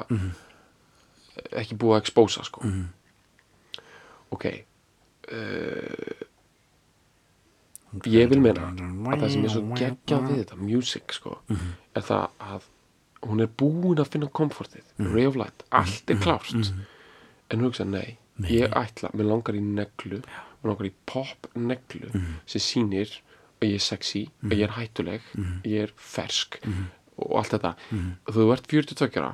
ekki 1.58 1.78
búið 1.80 1.96
að 1.96 2.02
expósa 2.04 2.44
sko. 2.48 2.60
Ok 4.36 4.46
uh, 5.32 6.26
ég 8.06 8.30
vil 8.30 8.42
meina 8.44 8.68
að 8.68 9.22
það 9.22 9.30
sem 9.34 9.46
er 9.48 9.54
svo 9.54 9.78
geggjað 9.78 10.26
við 10.28 10.42
þetta 10.42 10.58
music 10.60 11.16
sko 11.16 11.38
er 11.48 12.04
það 12.06 12.26
að 12.44 12.68
hún 13.28 13.42
er 13.42 13.50
búin 13.60 14.02
að 14.02 14.12
finna 14.14 14.30
komfortið 14.30 14.86
ray 15.02 15.26
of 15.26 15.36
light, 15.40 15.64
allt 15.74 16.12
er 16.12 16.20
klárt. 16.22 16.54
En 17.48 17.62
hún 17.62 17.70
hugsa 17.72 17.86
nei, 17.88 18.18
ég 18.46 18.70
ætla 18.76 19.10
mér 19.16 19.32
langar 19.32 19.56
í 19.58 19.64
neglu 19.64 20.20
mér 20.22 20.70
langar 20.70 20.90
í 20.90 20.94
pop 21.10 21.48
neglu 21.56 22.12
sem 22.46 22.62
sýnir 22.62 23.08
að 23.08 23.27
ég 23.66 23.74
er 23.80 23.84
sexy, 23.88 24.22
að 24.46 24.54
ég 24.58 24.64
er 24.68 24.76
hættuleg 24.78 25.22
ég 25.66 25.88
er 25.88 25.94
fersk 25.98 26.60
og 27.18 27.40
allt 27.40 27.56
þetta. 27.56 27.72
Og 28.28 28.36
þú 28.36 28.48
ert 28.54 28.68
42 28.70 29.18
ára. 29.18 29.32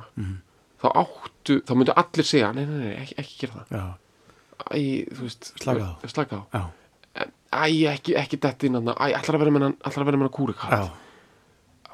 Þá 0.83 0.88
áttu, 0.99 1.57
þá 1.63 1.71
myndu 1.79 1.93
allir 1.95 2.27
segja 2.27 2.51
nei, 2.55 2.65
nei, 2.67 2.77
nei, 2.79 2.95
ekki, 3.03 3.15
ekki 3.19 3.38
gera 3.43 3.62
það. 3.63 3.77
Já, 3.77 3.83
Æ, 4.63 4.79
þú 5.15 5.25
veist, 5.25 5.47
Slaka 5.59 5.86
á. 5.88 5.93
slaka 6.07 6.38
á. 6.39 6.43
já, 6.53 7.27
Æ, 7.53 7.65
ekki, 7.93 8.15
ekki 8.19 8.39
detti 8.39 8.67
inn 8.69 8.77
þarna. 8.79 8.95
Æ, 8.99 9.13
ætlar 9.17 9.36
að 9.38 9.43
vera 9.43 9.53
með 9.55 9.65
hann 9.67 9.75
ætlar 9.83 10.03
að 10.03 10.09
vera 10.09 10.19
með 10.21 10.27
hann 10.27 10.36
kúrikall 10.38 10.71
já, 10.77 10.86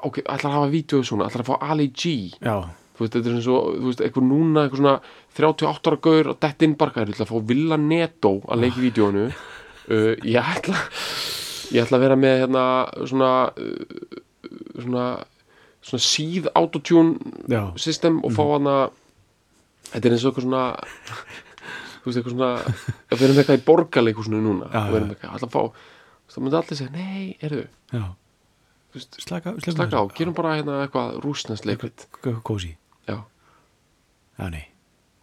ok, 0.06 0.20
ætlar 0.22 0.50
að 0.50 0.56
hafa 0.58 0.70
vídeo 0.74 1.00
svona, 1.06 1.26
ætlar 1.30 1.44
að 1.44 1.50
fá 1.50 1.56
Ali 1.70 1.88
G? 1.90 2.12
Já, 2.38 2.56
þú 2.96 3.04
veist, 3.04 3.16
þetta 3.16 3.32
er 3.32 3.50
og, 3.54 3.68
þú 3.80 3.90
veist, 3.90 4.02
eitthvað 4.06 4.26
núna 4.30 4.64
eitthvað 4.66 4.82
svona 4.82 4.94
38 5.40 5.90
ára 5.90 6.00
gaur 6.06 6.30
og 6.34 6.40
detti 6.44 6.68
inn 6.68 6.76
barka 6.80 7.02
ég 7.04 7.14
ætla 7.14 7.26
að 7.26 7.32
fá 7.34 7.46
Villa 7.50 7.78
Neto 7.80 8.32
að 8.46 8.62
leika 8.64 8.80
í 8.80 8.86
vídeónu 8.86 9.26
uh, 9.34 10.14
ég 10.26 10.50
ætla 10.54 10.82
ég 11.70 11.84
ætla 11.84 11.98
að 12.00 12.04
vera 12.06 12.16
með 12.20 12.38
hérna 12.44 12.64
svona 13.10 13.30
uh, 13.50 14.16
svona 14.80 15.04
svona 15.80 16.02
síð 16.04 16.50
autotune 16.54 17.16
Já. 17.48 17.62
system 17.80 18.18
og 18.26 18.34
fá 18.36 18.42
hana 18.52 18.74
þetta 19.90 20.04
er 20.10 20.16
eins 20.16 20.24
og 20.26 20.32
eitthvað 20.32 20.46
svona 20.46 20.64
þú 22.00 22.08
veist, 22.10 22.18
eitthvað 22.20 22.34
svona 22.34 22.50
við 23.14 23.24
erum 23.26 23.40
eitthvað 23.42 23.60
í 23.60 23.64
borgarleikusinu 23.70 24.42
núna 24.44 24.68
Já, 24.72 24.82
við 24.90 24.98
erum 25.00 25.08
já. 25.08 25.14
eitthvað, 25.16 25.36
ætla 25.38 25.48
að 25.48 25.54
fá 25.56 25.62
þá 26.30 26.38
myndi 26.44 26.58
allir 26.60 26.78
segja, 26.78 26.92
nei, 26.94 27.24
erðu 27.42 27.64
já. 27.90 28.04
Veist, 28.94 29.16
slaka, 29.22 29.54
slaka 29.64 30.02
á, 30.02 30.04
gerum 30.18 30.34
bara 30.34 30.56
hérna 30.58 30.80
eitthvað 30.84 31.16
rústnest 31.24 31.66
leikrit. 31.66 32.06
Kósi, 32.46 32.72
já, 33.06 33.16
já, 34.38 34.44
nei. 34.50 34.64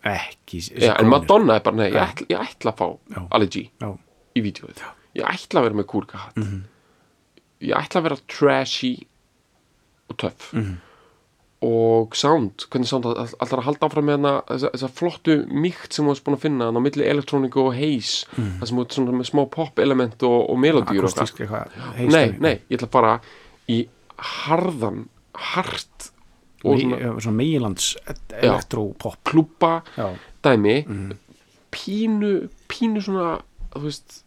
Ekki 0.08 0.62
já 0.72 0.94
en 0.96 1.10
Madonna 1.12 1.58
er 1.58 1.64
bara, 1.66 1.80
nei, 1.80 1.90
ég 1.92 2.00
ætla, 2.02 2.28
ég 2.32 2.44
ætla 2.54 2.74
að 2.74 2.80
fá 2.82 2.88
Já. 3.16 3.22
Ali 3.36 3.50
G 3.52 3.66
já, 3.70 3.90
í 4.40 4.44
vídeoið 4.46 4.84
ég 5.18 5.26
ætla 5.28 5.62
að 5.62 5.68
vera 5.70 5.80
með 5.82 5.88
kúrkahatt 5.94 6.38
ég 7.62 7.74
ætla 7.80 8.02
að 8.02 8.06
vera 8.10 8.20
trashy 8.30 8.94
og 10.12 10.18
töff. 10.22 10.52
Og 11.68 12.14
sound, 12.14 12.68
hvernig 12.70 12.86
sound 12.86 13.06
all- 13.10 13.34
allar 13.42 13.60
að 13.64 13.66
halda 13.66 13.88
áfram 13.88 14.06
með 14.06 14.18
hana 14.20 14.34
þessa, 14.46 14.70
þessa 14.76 14.90
flottu 14.94 15.36
mýkt 15.50 15.92
sem 15.96 16.06
þú 16.06 16.12
varst 16.12 16.24
búin 16.28 16.36
að 16.38 16.44
finna 16.44 16.68
á 16.70 16.78
milli 16.86 17.08
elektróniku 17.10 17.64
og 17.66 17.74
haze 17.74 18.28
það 18.38 18.68
sem 18.70 18.82
ert 18.84 18.94
svona 18.94 19.16
með 19.18 19.30
smá 19.32 19.42
pop 19.50 19.80
element 19.82 20.22
og, 20.28 20.36
og 20.54 20.60
eitthvað. 20.86 21.34
Nei, 22.14 22.28
nei, 22.46 22.54
ég 22.70 22.78
ætla 22.78 22.88
að 22.92 22.94
fara 22.94 23.16
í 23.74 23.80
harðan 24.46 25.02
hart 25.34 26.12
og 26.64 26.78
svona 26.82 27.20
svona 27.26 27.38
megilands 27.42 27.90
elektropop 28.38 29.18
klúpa 29.26 29.74
dæmi. 30.46 30.78
Pínu, 31.74 32.50
pínu 32.70 33.02
svona 33.02 33.42
þú 33.74 33.82
veist 33.90 34.22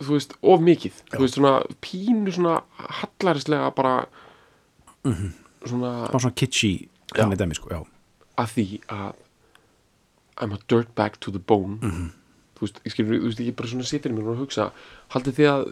þú 0.00 0.16
veist, 0.16 0.36
of 0.42 0.62
mikið. 0.64 1.00
Þú 1.12 1.22
veist, 1.24 1.36
svona 1.38 1.54
pínu 1.84 2.32
svona 2.34 2.60
hallarislega 3.00 3.70
bara 3.76 3.94
svona 5.04 5.92
Bara 6.10 6.20
svona 6.20 6.36
kitschy 6.36 6.88
dæmi 7.14 7.56
sko, 7.58 7.72
já. 7.72 7.80
Að 8.40 8.54
því 8.56 8.66
að 8.88 9.26
I'm 10.40 10.54
a 10.56 10.58
dirtbag 10.72 11.18
to 11.20 11.30
the 11.30 11.38
bone. 11.38 11.78
Þú 12.56 12.66
veist, 12.66 12.80
ég 12.84 12.94
skilur, 12.94 13.18
þú 13.20 13.28
veist, 13.30 13.42
ég 13.44 13.56
bara 13.56 13.68
svona 13.68 13.88
situr 13.88 14.12
í 14.12 14.16
mér 14.16 14.30
og 14.32 14.44
hugsa, 14.44 14.70
haldið 15.12 15.36
þið 15.40 15.50
að 15.52 15.64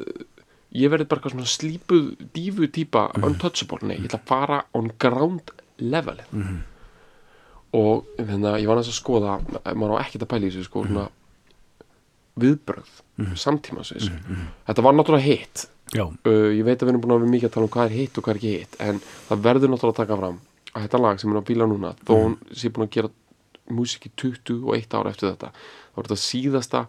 ég 0.77 0.91
verði 0.93 1.07
bara 1.09 1.33
svona 1.33 1.49
slípuð 1.49 2.11
dífu 2.37 2.69
típa 2.73 3.07
untouchable, 3.25 3.81
nei, 3.88 3.97
ég 3.97 4.11
ætla 4.11 4.21
að 4.21 4.29
fara 4.29 4.59
on 4.77 4.91
ground 5.01 5.53
level. 5.81 6.19
Og 7.77 8.05
þannig 8.19 8.51
að 8.51 8.61
ég 8.62 8.69
var 8.69 8.81
næst 8.81 8.93
að 8.93 8.99
skoða 8.99 9.38
maður 9.73 9.97
á 9.97 10.03
ekkert 10.05 10.25
að 10.27 10.31
pæla 10.33 10.49
í 10.49 10.53
þessu 10.53 10.69
sko 10.69 10.85
svona 10.88 11.07
viðbröð 12.44 12.92
samtímas 13.38 13.92
þessu, 13.94 14.12
þetta 14.68 14.85
var 14.87 14.96
náttúrulega 14.96 15.27
hitt. 15.27 15.66
Uh, 15.96 16.51
ég 16.53 16.66
veit 16.66 16.77
að 16.77 16.85
við 16.85 16.92
erum 16.92 17.03
búin 17.03 17.14
að 17.14 17.22
vera 17.22 17.33
mikið 17.33 17.48
að 17.48 17.55
tala 17.55 17.66
um 17.66 17.72
hvað 17.72 17.87
er 17.88 17.96
hitt 17.96 18.18
og 18.18 18.27
hvað 18.27 18.35
er 18.35 18.40
ekki 18.42 18.51
hitt 18.53 18.74
en 18.85 18.98
það 19.29 19.44
verður 19.46 19.70
náttúrulega 19.72 19.94
að 19.94 20.01
taka 20.03 20.18
fram 20.20 20.37
að 20.68 20.85
þetta 20.85 21.01
lag 21.01 21.22
sem 21.22 21.33
er 21.33 21.40
á 21.40 21.48
bíla 21.48 21.68
núna 21.70 21.92
þó 22.03 22.12
hún 22.12 22.35
sé 22.53 22.68
búin 22.68 22.85
að 22.85 22.92
gera 22.98 23.11
músík 23.72 24.09
í 24.09 24.12
21 24.20 24.98
ára 24.98 25.14
eftir 25.14 25.31
þetta 25.31 25.51
þá 25.55 25.96
er 25.96 26.09
þetta 26.11 26.18
síðasta 26.24 26.83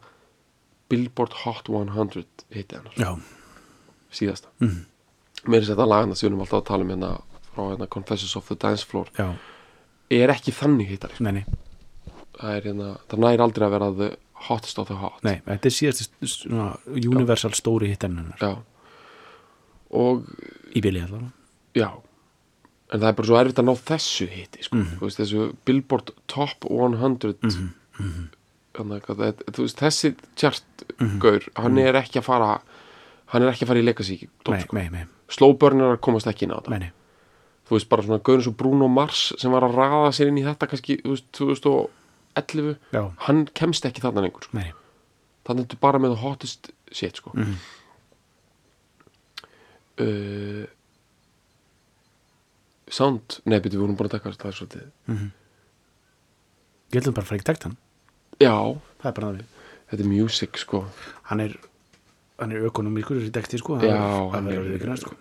Billboard 0.91 1.37
Hot 1.45 1.69
100 1.71 2.25
hitti 2.51 2.75
hennar. 2.75 3.23
Síðasta. 4.11 4.51
Mm. 4.59 4.83
mér 5.47 5.61
er 5.61 5.69
þetta 5.69 5.87
lagana 5.87 6.17
sem 6.17 6.25
við 6.27 6.33
erum 6.33 6.43
alltaf 6.43 6.59
að 6.59 6.69
tala 6.69 6.85
um 6.85 6.93
hérna 6.93 7.11
frá 7.53 7.63
hérna 7.69 7.87
Confessions 7.95 8.35
of 8.35 8.47
the 8.49 8.57
Dance 8.59 8.87
Floor 8.87 9.07
já. 9.15 9.29
er 10.11 10.33
ekki 10.33 10.51
þannig 10.55 10.91
hittar 10.93 11.13
það 12.39 12.55
er 12.55 12.67
hérna, 12.67 12.89
það 13.07 13.23
næri 13.25 13.45
aldrei 13.45 13.67
að 13.67 13.75
vera 13.77 13.89
the 13.99 14.09
hottest 14.47 14.79
of 14.79 14.87
the 14.87 14.95
hot 14.95 15.23
nei, 15.23 15.41
þetta 15.45 15.65
er 15.67 15.75
síðast 15.75 16.45
universal 16.95 17.51
stóri 17.57 17.89
hitt 17.91 18.05
Já. 18.39 18.53
og 19.91 20.23
Í 20.75 20.81
bíli 20.85 21.01
allavega 21.03 21.31
Já 21.77 21.89
En 22.89 22.99
það 23.03 23.07
er 23.11 23.17
bara 23.19 23.27
svo 23.29 23.37
erfitt 23.37 23.59
að 23.61 23.67
ná 23.67 23.73
þessu 23.85 24.25
hitti 24.33 24.63
sko. 24.65 24.75
Mhm. 24.79 24.95
þú 24.97 25.05
veist, 25.05 25.19
þessu 25.19 25.43
Billboard 25.65 26.07
Top 26.27 26.65
100 26.65 27.35
Mhm, 27.99 28.29
Þannig 28.73 29.05
að 29.11 29.17
það, 29.19 29.43
þú 29.51 29.61
veist, 29.65 29.77
þessi 29.77 30.15
chart 30.35 30.63
Mhm. 30.99 31.49
hann 31.57 31.77
er 31.77 31.93
ekki 31.93 32.19
að 32.19 32.23
fara 32.23 32.61
hann 33.27 33.43
er 33.43 33.51
ekki 33.51 33.63
að 33.65 33.67
fara 33.67 33.79
í 33.79 33.83
legacy 33.85 34.17
sko. 34.43 34.73
nei, 34.73 34.89
nei, 34.89 35.05
slow 35.29 35.53
burner 35.53 35.97
komast 35.97 36.25
ekki 36.27 36.43
inn 36.43 36.51
á 36.51 36.57
þetta 36.61 36.69
nei, 36.69 36.79
nei. 36.79 36.91
þú 37.69 37.75
veist, 37.77 37.89
bara 37.89 38.01
svona 38.01 38.23
gaur 38.23 38.37
eins 38.37 38.47
og 38.47 38.57
Bruno 38.57 38.87
Mars 38.87 39.33
sem 39.37 39.51
var 39.51 39.61
að 39.61 39.75
raða 39.75 40.09
sér 40.09 40.27
inn 40.29 40.37
í 40.39 40.43
þetta 40.43 40.67
kannski, 40.67 41.01
þú 41.03 41.45
veist, 41.49 41.61
2011 42.41 42.77
Já. 42.93 43.03
hann 43.27 43.45
kemst 43.53 43.85
ekki 43.85 44.01
þarna 44.01 44.21
lengur 44.25 44.43
sko. 44.47 44.57
þannig 45.45 45.63
er 45.65 45.67
þetta 45.67 45.79
bara 45.81 45.99
með 45.99 46.15
hottest 46.21 46.71
shit 46.91 47.15
sko. 47.17 47.31
Mhm. 47.35 47.55
uh, 49.99 50.65
Sound. 52.89 53.39
Nei, 53.45 53.59
betur 53.61 53.77
við 53.77 53.83
vorum 53.83 53.97
búin 53.99 54.07
að 54.09 54.15
taka 54.17 54.31
það 54.33 54.49
er 54.49 54.57
svolítið 54.57 54.85
Ég 56.89 57.01
ætlum 57.03 57.13
bara 57.13 57.21
að 57.25 57.29
fara 57.29 57.37
ekki 57.37 57.45
tekt 57.51 57.63
hann 57.67 57.75
Já, 58.41 58.55
er 59.03 59.43
þetta 59.91 59.99
er 60.03 60.07
music 60.09 60.57
sko. 60.57 60.85
Hann 61.29 61.39
er 61.43 61.53
hann 62.39 62.51
er 62.55 62.63
ökonomískur 62.69 63.17
þessi 63.19 63.33
teksti 63.35 63.57
sko. 63.59 63.77
Já, 63.83 63.97
hann 63.99 64.31
hann 64.33 64.47
er 64.47 64.57
er- 64.61 64.69
viðkynna 64.71 64.95
sko. 64.97 65.15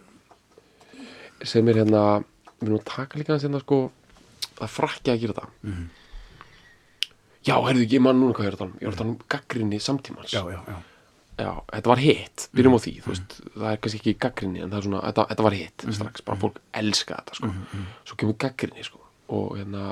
Sem 1.45 1.69
er 1.69 1.75
hérna, 1.83 2.23
við 2.61 2.69
erum 2.69 2.79
að 2.79 2.85
taka 2.85 3.19
líka 3.19 3.33
hans 3.35 3.43
hérna 3.45 3.61
sko. 3.61 3.91
Að 4.63 4.71
frakki 4.71 5.11
að 5.13 5.21
gera 5.25 5.35
það 5.35 5.49
Já, 7.47 7.55
heyrðu 7.65 7.85
ekki, 7.87 7.99
ég 7.99 8.03
man 8.05 8.19
núna 8.19 8.35
hvað 8.37 8.49
ég 8.49 8.51
er 8.51 8.57
að 8.57 8.63
tala 8.63 8.71
um. 8.73 8.79
Ég 8.81 8.89
er 8.89 8.95
að 8.95 9.01
tala 9.03 9.13
um 9.15 9.19
gaggrinni 9.35 9.79
samtímans. 9.83 10.33
Já, 10.35 10.43
já, 10.51 10.59
já. 10.69 10.79
Já, 11.39 11.53
þetta 11.71 11.91
var 11.93 12.01
hitt, 12.03 12.49
byrjum 12.59 12.75
á 12.75 12.81
því 12.83 12.93
þú 13.05 13.13
veist, 13.13 13.35
það 13.55 13.69
er 13.71 13.77
kannski 13.85 13.99
ekki 14.01 14.15
gaggrinni 14.25 14.63
en 14.65 14.73
það 14.73 14.79
er 14.81 14.87
svona, 14.89 15.03
þetta, 15.07 15.25
þetta 15.31 15.45
var 15.47 15.55
hitt 15.55 15.85
strax, 15.95 16.25
bara 16.27 16.41
fólk 16.43 16.57
elska 16.81 17.19
þetta 17.21 17.37
sko. 17.39 17.51
svo 18.11 18.17
kemur 18.19 18.37
gaggrinni 18.43 18.87
sko. 18.87 19.03
og 19.37 19.53
hérna 19.55 19.85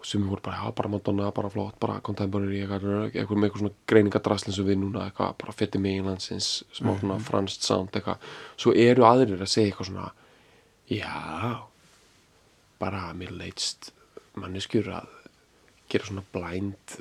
og 0.00 0.08
sem 0.10 0.24
voru 0.26 0.42
bara, 0.42 0.64
já, 0.64 0.72
bara 0.80 0.90
Madonna, 0.90 1.30
bara 1.36 1.52
flott 1.52 1.78
bara 1.78 2.00
contemporary, 2.02 2.58
eitthvað, 2.64 2.88
eitthvað 3.12 3.38
með 3.38 3.48
eitthvað 3.48 3.62
svona 3.62 3.78
greiningadrasl 3.92 4.50
eins 4.50 4.58
og 4.64 4.66
við 4.66 4.80
núna, 4.82 5.04
eitthvað, 5.06 5.32
bara 5.44 5.54
fetти 5.60 5.82
meginlandsins, 5.86 6.50
smá 6.74 6.90
svona 6.98 7.20
franskt 7.22 7.62
sound, 7.68 7.94
eitthvað, 7.94 8.26
svo 8.58 8.74
eru 8.74 9.06
aðrir 9.06 9.46
að 9.46 9.52
segja 9.54 9.70
eitthvað 9.70 9.92
svona, 9.92 10.10
já 10.90 11.62
bara 12.82 13.12
mér 13.14 13.30
leitst 13.38 13.92
manneskjur 14.34 14.90
að 14.98 15.12
gera 15.92 16.08
svona 16.08 16.24
blind 16.34 16.96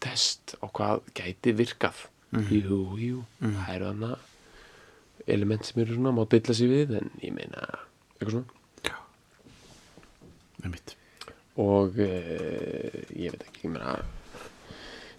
test 0.00 0.56
á 0.60 0.66
hvað 0.66 1.04
gæti 1.16 1.54
virkað. 1.56 2.06
Jú, 2.30 2.84
jú, 3.00 3.24
það 3.42 3.74
eru 3.74 3.90
þarna 3.90 4.12
element 5.30 5.66
sem 5.66 5.82
eru 5.82 5.96
svona 5.98 6.14
má 6.14 6.22
dilla 6.30 6.54
sér 6.56 6.70
við, 6.70 6.96
en 7.00 7.10
ég 7.24 7.34
meina 7.34 7.66
eitthvað 8.16 8.38
svona. 8.38 8.56
Með 10.60 10.74
mitt 10.74 10.96
og 11.60 11.96
e, 12.00 12.08
ég 13.16 13.32
veit 13.32 13.44
ekki, 13.46 13.66
ég 13.66 13.72
meina 13.74 13.96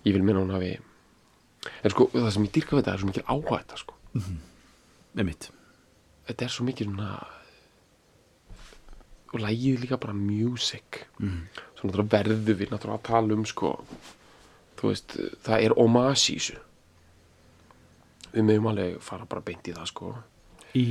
ég 0.06 0.16
vil 0.16 0.24
meina 0.26 0.42
hún 0.42 0.54
hafi 0.54 0.72
en 0.78 1.94
sko, 1.94 2.08
það 2.14 2.30
sem 2.34 2.46
ég 2.48 2.54
dýrka 2.56 2.78
við 2.78 2.86
þetta 2.86 2.94
er 2.94 3.02
svo 3.02 3.10
mikil 3.10 3.26
þetta 3.52 3.82
sko, 3.82 3.98
Með 5.12 5.28
mitt 5.28 5.50
þetta 6.30 6.46
er 6.46 6.54
svo 6.56 6.66
mikil 6.68 6.88
svona 6.90 7.10
og 9.32 9.40
lægið 9.40 9.86
líka 9.86 10.00
bara 10.02 10.14
music. 10.14 11.06
Mm. 11.20 11.46
svo 11.78 11.90
náttúrulega 11.90 12.12
verður 12.18 12.58
við 12.60 12.74
náttúrulega 12.74 13.00
að 13.00 13.08
tala 13.08 13.38
um 13.38 13.46
sko 13.50 13.76
þú 14.82 14.90
veist, 14.92 15.16
það 15.46 15.64
er 15.68 15.78
þessu. 16.18 16.58
Við 18.32 18.46
meðum 18.48 18.70
alveg 18.72 19.00
fara 19.04 19.26
bara 19.30 19.44
beint 19.46 19.68
í 19.68 19.74
það 19.76 19.90
sko. 19.92 20.12
Í 20.72 20.84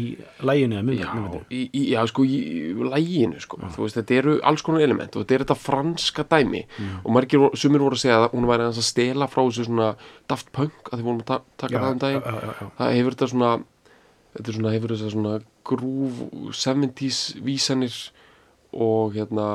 læginu 0.44 0.76
eða 0.76 0.92
já, 0.92 1.07
mjög 1.16 1.53
í, 1.57 1.83
já 1.88 2.03
sko 2.11 2.24
í 2.29 2.74
læginu 2.85 3.40
sko, 3.40 3.57
þú 3.72 3.87
veist, 3.87 3.96
þetta 3.96 4.16
eru 4.18 4.35
alls 4.44 4.64
konar 4.66 4.85
element 4.85 5.16
og 5.16 5.24
þetta 5.24 5.35
er 5.38 5.44
þetta 5.46 5.57
franska 5.57 6.26
dæmi. 6.29 6.61
Og 7.00 7.14
margir, 7.16 7.46
sumir 7.57 7.81
voru 7.81 7.96
að 7.96 8.03
segja 8.05 8.18
að 8.20 8.35
hún 8.35 8.48
væri 8.50 8.66
að 8.68 8.83
stela 8.85 9.29
frá 9.33 9.40
þessu 9.40 9.64
svona 9.70 9.94
Daft 10.29 10.53
Punk 10.53 10.92
að 10.92 11.00
þið 11.00 11.07
vorum 11.09 11.22
að 11.24 11.31
ta 11.33 11.40
taka 11.64 11.72
Já, 11.72 11.81
það 11.81 11.94
um 11.94 12.03
daginn. 12.05 12.20
já, 12.20 12.35
já, 12.44 12.53
já. 12.61 12.70
það 12.76 12.96
hefur 12.98 13.16
þetta 13.16 13.31
svona 13.33 13.53
þetta 14.37 14.57
svona, 14.59 14.74
hefur 14.76 14.94
þetta 14.94 15.14
svona 15.16 15.35
grúf 15.70 16.20
70s 16.61 17.22
vísanir 17.48 17.96
og 18.73 19.15
hérna 19.17 19.49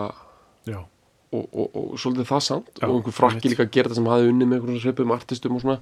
og, 1.36 1.46
og, 1.52 1.70
og, 1.76 1.88
svolítið 2.00 2.30
það 2.30 2.44
samt. 2.48 2.74
Já, 2.80 2.88
og 2.88 2.98
einhver 2.98 3.16
frakki 3.16 3.52
líka 3.52 3.66
að 3.66 3.74
gera 3.76 3.90
þetta 3.90 4.00
sem 4.00 4.12
hafði 4.12 4.32
unnið 4.32 4.50
með 4.50 4.60
einhverjum 4.60 4.84
sveipum 4.84 5.16
artistum 5.16 5.58
og 5.58 5.64
svona. 5.64 5.78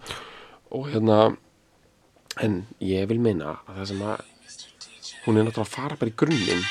Og 0.74 0.88
hérna 0.90 1.18
en 2.44 2.64
ég 2.82 3.10
vil 3.12 3.20
meina 3.22 3.58
að 3.68 3.80
það 3.80 3.90
sem 3.92 4.06
að 4.08 4.24
hún 5.26 5.38
er 5.38 5.48
náttúrulega 5.48 5.68
að 5.68 5.76
fara 5.76 6.00
bara 6.00 6.12
í 6.14 6.18
grunninn. 6.24 6.66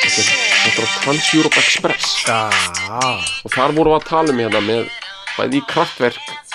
Þetta 0.00 0.20
er 0.20 0.30
náttúrulega 0.66 1.00
Trans-Europe 1.04 1.62
Express. 1.62 2.12
Já, 2.26 2.40
og 3.44 3.54
þar 3.54 3.76
vorum 3.78 3.94
við 3.94 3.98
að 4.00 4.08
tala 4.10 4.34
um 4.34 4.42
hérna 4.42 4.64
með 4.66 4.90
bæði 5.36 5.60
í 5.60 5.66
kraftverk 5.70 6.49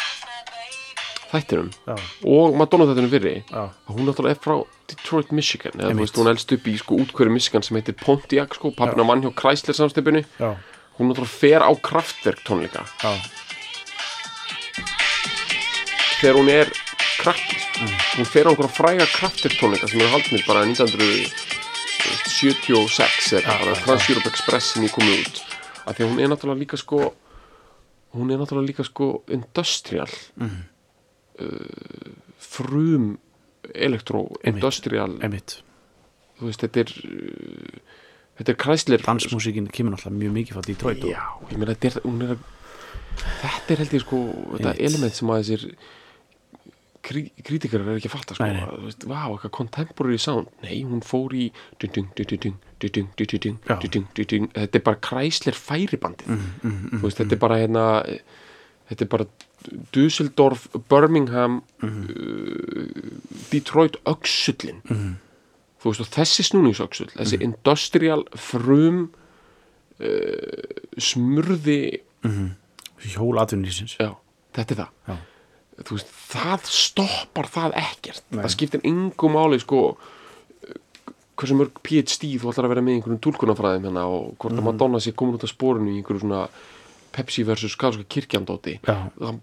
þættinum 1.35 1.69
já, 1.75 1.95
og 2.31 2.45
Madonna 2.59 2.85
þættinum 2.89 3.13
fyrri 3.13 3.35
að 3.51 3.69
hún 3.91 4.03
náttúrulega 4.09 4.35
er 4.35 4.41
frá 4.41 4.55
Detroit, 4.89 5.29
Michigan. 5.33 5.73
Eða 5.81 5.95
veist, 5.97 6.17
hún 6.19 6.29
elst 6.29 6.51
upp 6.53 6.67
í 6.69 6.75
sko 6.77 6.93
útkverju 7.01 7.31
Michigan 7.33 7.63
sem 7.65 7.77
heitir 7.79 7.95
Pontiac 7.99 8.49
sko, 8.57 8.67
pappina 8.77 9.03
vann 9.07 9.23
hjá 9.25 9.31
Chrysler 9.33 9.75
samstipinu. 9.77 10.21
Já, 10.39 10.49
hún 10.99 11.05
náttúrulega 11.09 11.33
fer 11.33 11.61
á 11.65 11.71
kraftverk 11.73 12.39
tónleika. 12.45 12.81
Já. 13.01 13.11
þegar 16.21 16.35
hún 16.39 16.49
er 16.49 16.67
krakki 17.19 17.57
sko. 17.59 17.85
hún 18.15 18.25
fer 18.29 18.45
á 18.47 18.49
einhverja 18.49 18.77
fræga 18.77 19.05
kraftverk 19.11 19.55
tónleika 19.59 19.87
sem 19.91 20.01
eru 20.01 20.11
haldnir 20.13 20.43
bara 20.47 20.61
1976 20.65 23.33
eða 23.41 23.53
bara 23.61 23.73
Trans-Europe 23.83 24.29
Express 24.31 24.65
sem 24.73 24.81
ég 24.87 24.93
komið 24.95 25.15
út. 25.25 25.35
Af 25.85 25.91
því 25.97 26.01
að 26.05 26.09
hún 26.13 26.21
er 26.23 26.29
náttúrulega 26.31 26.61
líka 26.63 26.77
sko 26.81 26.97
hún 28.15 28.27
er 28.31 28.37
náttúrulega 28.39 28.69
líka 28.71 28.83
sko 28.87 29.05
industrial 29.27 30.11
uh, 31.41 32.15
frum 32.41 33.15
elektro-industrial 33.73 35.17
þú 35.19 36.49
veist, 36.49 36.63
þetta 36.63 36.83
er 36.83 36.95
uh, 37.09 37.77
þetta 38.39 38.51
er 38.51 38.59
kræslir 38.59 39.03
dansmusíkin 39.05 39.69
kemur 39.73 39.95
náttúrulega 39.95 40.21
mjög 40.23 40.33
mikið 40.39 40.59
fælt 40.59 40.71
í 40.71 40.79
tróitu 40.79 41.11
já, 41.13 41.21
ég 41.51 41.59
meina, 41.59 41.75
þetta 41.75 41.91
er, 41.91 42.33
er 42.35 42.41
þetta 43.43 43.75
er 43.75 43.83
held 43.83 43.95
ég 43.95 44.03
sko, 44.03 44.23
þetta 44.57 44.75
element 44.89 45.15
sem 45.15 45.31
að 45.31 45.41
þessir 45.41 45.67
krí, 47.05 47.23
krítikar 47.45 47.83
er 47.85 47.95
ekki 47.95 48.09
að 48.09 48.15
fatta 48.17 48.37
sko, 48.37 48.47
nei, 48.47 48.57
nei. 48.57 48.65
Að, 48.65 48.85
veist, 48.89 49.07
vá, 49.07 49.19
eitthvað 49.29 49.53
contemporary 49.59 50.19
sound, 50.21 50.51
nei, 50.65 50.75
hún 50.87 51.03
fór 51.05 51.35
í 51.37 51.47
dun 51.81 51.95
dun 51.95 52.09
dun 52.17 52.59
dun 54.15 54.49
þetta 54.55 54.81
er 54.81 54.85
bara 54.89 55.01
kræslir 55.09 55.57
færibandið 55.57 56.33
mm, 56.33 56.47
mm, 56.61 56.79
mm, 56.91 57.05
þetta 57.07 57.37
er 57.37 57.43
bara 57.45 57.59
hérna 57.61 57.85
þetta 58.89 59.05
er 59.05 59.11
bara 59.15 59.29
Dusseldorf, 59.93 60.67
Birmingham 60.89 61.61
Mhm. 61.81 62.01
uh, 62.09 62.85
Detroit 63.51 63.95
öxullin. 64.05 64.81
Þú 65.81 65.91
veist 65.91 66.01
og 66.01 66.07
þessi 66.15 66.43
snúningsöxull 66.49 67.11
þessi 67.13 67.37
Mhm. 67.37 67.43
industrial 67.43 68.23
frum 68.35 69.11
uh, 69.99 70.07
smurði 70.97 72.01
hjól 73.05 73.37
atvinnlýsins 73.39 73.97
já, 73.99 74.15
þetta 74.53 74.71
er 74.71 74.79
það. 74.81 74.89
Já. 75.07 75.17
þú 75.83 75.91
veist, 75.97 76.07
það 76.31 76.59
stoppar 76.71 77.45
það 77.51 77.73
ekkert. 77.75 78.21
Nei. 78.31 78.43
það 78.43 78.49
skiptir 78.55 78.81
engu 78.83 79.29
máli 79.29 79.59
sko 79.59 79.97
hversu 81.35 81.55
mörg 81.59 81.73
PhD 81.83 82.37
þú 82.39 82.47
ætlar 82.51 82.65
að 82.65 82.71
vera 82.73 82.81
með 82.81 82.93
í 82.93 82.95
einhverjum 83.01 83.19
túlkunafræðum 83.25 83.83
hérna 83.89 84.05
og 84.07 84.37
hvort 84.39 84.55
að 84.55 84.63
Madonna 84.63 84.99
sé 85.03 85.11
komin 85.11 85.35
út 85.35 85.43
af 85.43 85.51
spórinu 85.51 85.91
í 85.91 85.97
einhverju 86.01 86.21
svona 86.23 86.47
Pepsi 87.15 87.43
versus 87.47 87.75
Katolska 87.75 88.03
kirkjandóti. 88.09 88.79
Það, 88.83 89.39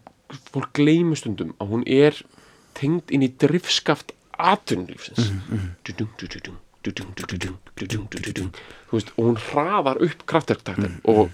fólk 0.52 0.72
gleymur 0.78 1.18
stundum 1.20 1.54
að 1.60 1.72
hún 1.74 1.84
er 1.86 2.16
tengd 2.78 3.12
inn 3.12 3.24
í 3.26 3.30
drifskaft 3.42 4.14
dudung, 6.82 7.10
dudung, 7.78 8.08
dudung. 8.10 8.54
þú 8.90 8.96
veist, 8.98 9.12
og 9.16 9.28
hún 9.28 9.38
hraðar 9.50 10.00
upp 10.02 10.24
kraftverktaktin 10.26 10.96
og 11.04 11.28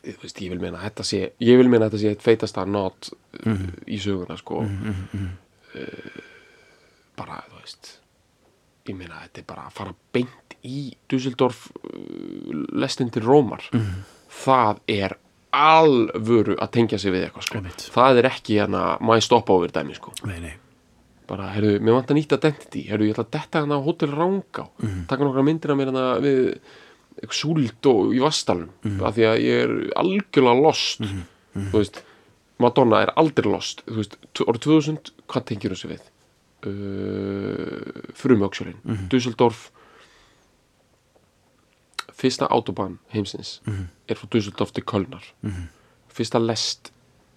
þú 0.00 0.16
veist, 0.24 0.40
ég 0.40 0.50
vil 0.50 0.60
meina 0.62 0.80
að 0.80 0.86
þetta 0.88 1.06
sé 1.10 1.20
ég 1.44 1.60
vil 1.60 1.68
meina 1.70 1.86
að 1.86 1.92
þetta 1.92 2.02
sé 2.02 2.12
eitt 2.14 2.24
feitasta 2.24 2.64
not 2.66 3.10
uh, 3.44 3.64
í 3.86 4.00
söguna 4.02 4.36
sko. 4.40 4.64
Uh, 5.70 6.20
bara, 7.18 7.42
þú 7.50 7.60
veist 7.60 7.92
ég 8.88 8.96
meina 8.96 9.20
að 9.20 9.26
þetta 9.28 9.42
er 9.44 9.48
bara 9.52 9.66
að 9.68 9.76
fara 9.76 9.94
beint 10.16 10.56
í 10.66 10.78
Dusseldorf 11.10 11.66
uh, 11.76 12.64
lestin 12.80 13.12
til 13.14 13.22
Rómar. 13.28 13.62
Það 14.40 14.80
er 14.90 15.14
alvöru 15.56 16.56
að 16.60 16.70
tengja 16.76 16.98
sig 17.02 17.14
við 17.14 17.26
eitthvað 17.26 17.46
sko. 17.48 17.62
Það 17.94 18.20
er 18.20 18.28
ekki 18.30 18.58
hérna 18.60 18.82
maður 19.02 19.26
stoppa 19.26 19.56
over 19.56 19.72
dæmi 19.74 19.96
sko. 19.96 20.12
nei, 20.28 20.38
nei, 20.44 20.52
bara, 21.30 21.48
herru, 21.54 21.76
mér 21.78 21.98
vant 21.98 22.12
að 22.12 22.18
nýta 22.20 22.38
identity. 22.40 22.84
Herru, 22.90 23.08
ég 23.08 23.14
ætla 23.16 23.26
að 23.26 23.32
detta 23.38 23.62
hérna 23.62 23.78
á 23.78 23.86
Hotel 23.86 24.14
Rangá. 24.14 24.68
Taka 25.10 25.26
nokkra 25.26 25.44
myndir 25.46 25.72
af 25.74 25.78
mér 25.80 25.90
hérna 25.90 26.06
við 26.22 27.34
súld 27.36 27.86
og 27.90 28.14
í 28.16 28.22
vastalum 28.22 28.70
af 29.04 29.14
því 29.18 29.26
að 29.28 29.42
ég 29.44 29.64
er 29.66 29.74
algjörlega 30.00 30.62
lost. 30.62 31.02
Þú 31.54 31.74
veist 31.76 32.02
Madonna 32.60 33.02
er 33.06 33.12
aldrei 33.16 33.48
lost. 33.50 33.82
Þú 33.88 33.96
veist, 34.02 34.16
árið 34.44 34.64
2000, 34.66 35.12
hvað 35.30 35.46
tengir 35.48 35.72
þessu 35.74 35.90
við? 35.94 36.02
Uh, 36.60 38.10
frumöksulin 38.12 38.74
Dusseldorf 39.08 39.70
fyrsta 42.20 42.48
autobahn 42.52 42.98
heimsins 43.14 43.58
er 43.66 44.18
frá 44.18 44.28
Dusseldorf 44.32 44.72
til 44.76 44.84
Kölnar. 44.84 45.24
Fyrsta 46.12 46.40
lest 46.42 46.92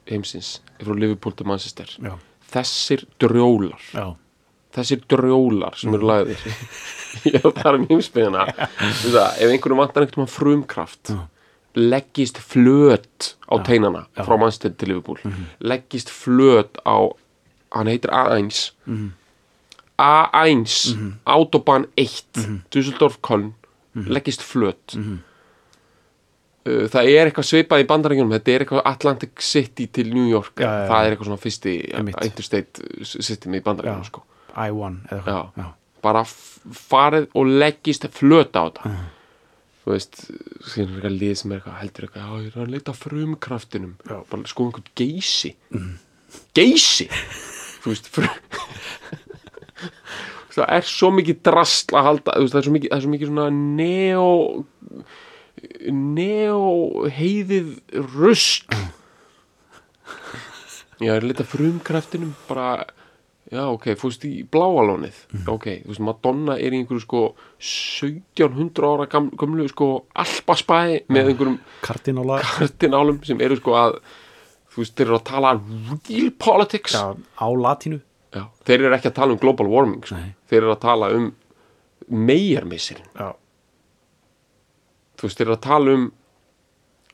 heimsins 0.10 0.58
er 0.80 0.90
frá 0.90 0.98
Liverpool 1.00 1.36
til 1.38 1.48
Manchester. 1.48 1.90
Já, 2.04 2.18
þessir 2.54 3.06
drjólar. 3.24 3.80
Já, 3.94 4.08
þessir 4.76 5.04
drjólar 5.14 5.78
sem 5.80 5.94
eru 5.96 6.10
lagðir. 6.10 6.44
Ég 7.30 7.38
er 7.40 7.46
að 7.46 7.60
tala 7.62 7.78
um 7.78 7.84
heimsbyggina 7.92 8.48
Þú 8.58 8.88
veist 8.90 9.14
það, 9.14 9.36
ef 9.46 9.52
einhverjum 9.54 9.80
vantar 9.84 10.06
einhvern 10.08 10.32
frumkraft 10.34 11.14
leggist 11.74 12.38
flöt 12.38 13.34
á 13.50 13.58
teinana 13.66 14.04
frá 14.18 14.36
Manchester 14.38 14.74
til 14.78 14.92
Liverpool. 14.94 15.18
Leggist 15.62 16.10
flöt 16.14 16.78
á 16.86 16.98
hann 17.74 17.90
heitir 17.90 18.12
A1 18.14 18.74
A1 19.98 20.74
Autobahn 21.26 21.88
1 21.98 22.26
Düsseldorf 22.74 23.18
Köln 23.26 23.54
leggist 23.94 24.42
flöt. 24.46 24.96
Uh, 26.64 26.86
það 26.88 27.10
er 27.12 27.28
eitthvað 27.28 27.48
svipað 27.50 27.84
í 27.84 27.88
bandarækjunum 27.90 28.36
þetta 28.38 28.54
er 28.54 28.64
eitthvað 28.64 28.86
Atlantic 28.88 29.42
City 29.44 29.88
til 29.92 30.14
New 30.16 30.30
York. 30.30 30.54
Já, 30.58 30.70
já, 30.70 30.86
það 30.92 31.08
er 31.08 31.16
eitthvað 31.16 31.30
svona 31.32 31.44
fyrsti 31.44 31.74
interstate 32.30 33.08
system 33.10 33.58
í 33.58 33.64
bandarækjunum 33.66 34.08
sko. 34.08 34.24
I1 34.54 35.02
eða 35.12 35.36
hvað, 35.58 35.74
bara 36.06 36.24
farið 36.28 37.28
og 37.34 37.52
leggist 37.64 38.08
flöta 38.16 38.64
á 38.64 38.66
þetta. 38.70 38.94
Þú 39.84 39.92
veist, 39.92 40.22
síðan 40.72 40.94
er 40.94 40.96
eitthvað 40.96 41.18
lið 41.20 41.34
sem 41.36 41.52
er 41.52 41.60
eitthvað 41.60 41.80
heldur 41.82 42.06
eitthvað, 42.08 42.24
já, 42.24 42.44
ég 42.46 42.54
er 42.54 42.64
að 42.64 42.70
leita 42.72 42.94
frumkraftinum. 42.96 43.96
Bara 44.08 44.48
sko 44.48 44.70
einhvern 44.70 44.92
geysi. 44.96 45.52
Geysi? 46.56 47.10
Þú 47.84 47.92
veist, 47.92 48.08
frum 48.14 48.32
það 50.54 50.74
er 50.78 50.88
svo 50.88 51.12
mikið 51.18 51.44
drasl 51.48 51.98
að 51.98 52.08
halda, 52.10 52.36
það 52.40 52.60
er 52.60 52.68
svo 52.68 52.76
mikið, 52.78 52.90
það 52.92 52.98
er 52.98 53.06
svo 53.06 53.14
mikið 53.14 53.32
svona 53.32 53.50
neo 53.54 54.66
neo 55.94 57.08
heiðið 57.14 57.70
rust 58.16 58.76
ég 61.04 61.10
er 61.14 61.26
að 61.34 61.48
frumkraftinum 61.50 62.36
bara 62.48 62.86
Já, 63.54 63.68
ok, 63.70 63.92
fórst 64.02 64.24
í 64.26 64.32
bláalónið. 64.50 65.18
Ok, 65.52 65.68
þú 65.84 65.92
veist, 65.92 66.02
Madonna 66.02 66.56
er 66.58 66.74
í 66.74 66.80
einhverju 66.80 67.04
sko 67.04 67.20
1700 67.62 68.88
ára 68.88 69.06
gam, 69.12 69.28
gamlu 69.38 69.68
sko 69.70 69.90
alpaspæði 70.24 71.04
með 71.14 71.30
einhverjum 71.34 71.60
kardinóla 71.86 72.40
kartinálum 72.48 73.20
sem 73.28 73.44
eru 73.46 73.60
sko 73.60 73.76
að 73.78 74.00
þú 74.74 74.82
veist, 74.82 74.96
þeir 74.98 75.06
eru 75.06 75.20
að 75.20 75.26
tala 75.30 75.52
real 75.60 76.32
politics. 76.48 76.98
Já, 76.98 77.14
á 77.14 77.48
latínu 77.68 78.00
Já, 78.34 78.48
þeir 78.66 78.82
eru 78.88 78.96
ekki 78.98 79.10
að 79.12 79.16
tala 79.20 79.36
um 79.36 79.40
global 79.42 79.68
warming 79.70 80.06
sko. 80.08 80.18
Þeir 80.50 80.62
eru 80.64 80.74
að 80.74 80.82
tala 80.82 81.10
um 81.14 81.30
megarmissirinn 82.10 83.08
já, 83.16 83.30
þú 85.18 85.28
veist, 85.28 85.38
þeir 85.40 85.48
eru 85.48 85.56
að 85.56 85.62
tala 85.64 85.94
um 85.98 86.08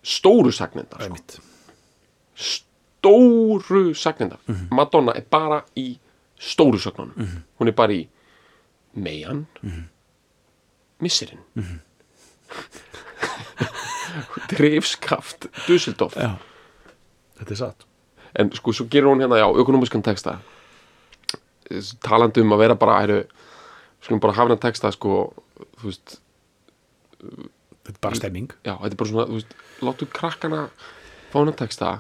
stóru 0.02 0.52
sagnindar 0.56 1.04
sko. 1.06 1.44
stóru 2.40 3.84
sagnindar 3.94 4.40
Madonna 4.72 5.14
er 5.20 5.28
bara 5.30 5.60
í 5.78 5.92
stóru 6.40 6.80
sagnunum. 6.80 7.44
Hún 7.60 7.68
er 7.68 7.76
bara 7.76 7.94
í 7.94 8.06
megan 8.96 9.46
missirinn. 11.04 11.44
Drifskaft 14.50 15.46
Dusseldorf 15.68 16.16
já, 16.18 16.32
þetta 17.38 17.54
er 17.54 17.60
satt. 17.60 17.86
En 18.40 18.50
sko 18.56 18.74
svo 18.74 18.88
gerur 18.90 19.12
hún 19.14 19.22
hérna 19.22 19.38
já, 19.42 19.46
ökonomiskan 19.62 20.02
texta 20.06 20.40
talandi 22.06 22.44
um 22.44 22.56
að 22.56 22.64
vera 22.64 22.76
bara 22.80 23.00
æru, 23.06 23.20
skulum 24.04 24.22
bara 24.24 24.38
hafa 24.38 24.48
hennar 24.50 24.62
texta 24.64 24.92
sko, 24.96 25.18
þú 25.80 25.90
veist, 25.90 26.20
þetta 27.20 27.96
er 27.96 28.04
bara 28.06 28.20
stemming. 28.22 28.54
Já, 28.66 28.74
þetta 28.76 28.94
er 28.94 29.02
bara 29.02 29.12
svona 29.14 29.28
þú 29.30 29.40
veist, 29.40 29.58
láttu 29.86 30.10
krakkana 30.20 30.62
fá 31.30 31.38
hennar 31.42 31.58
texta. 31.60 31.96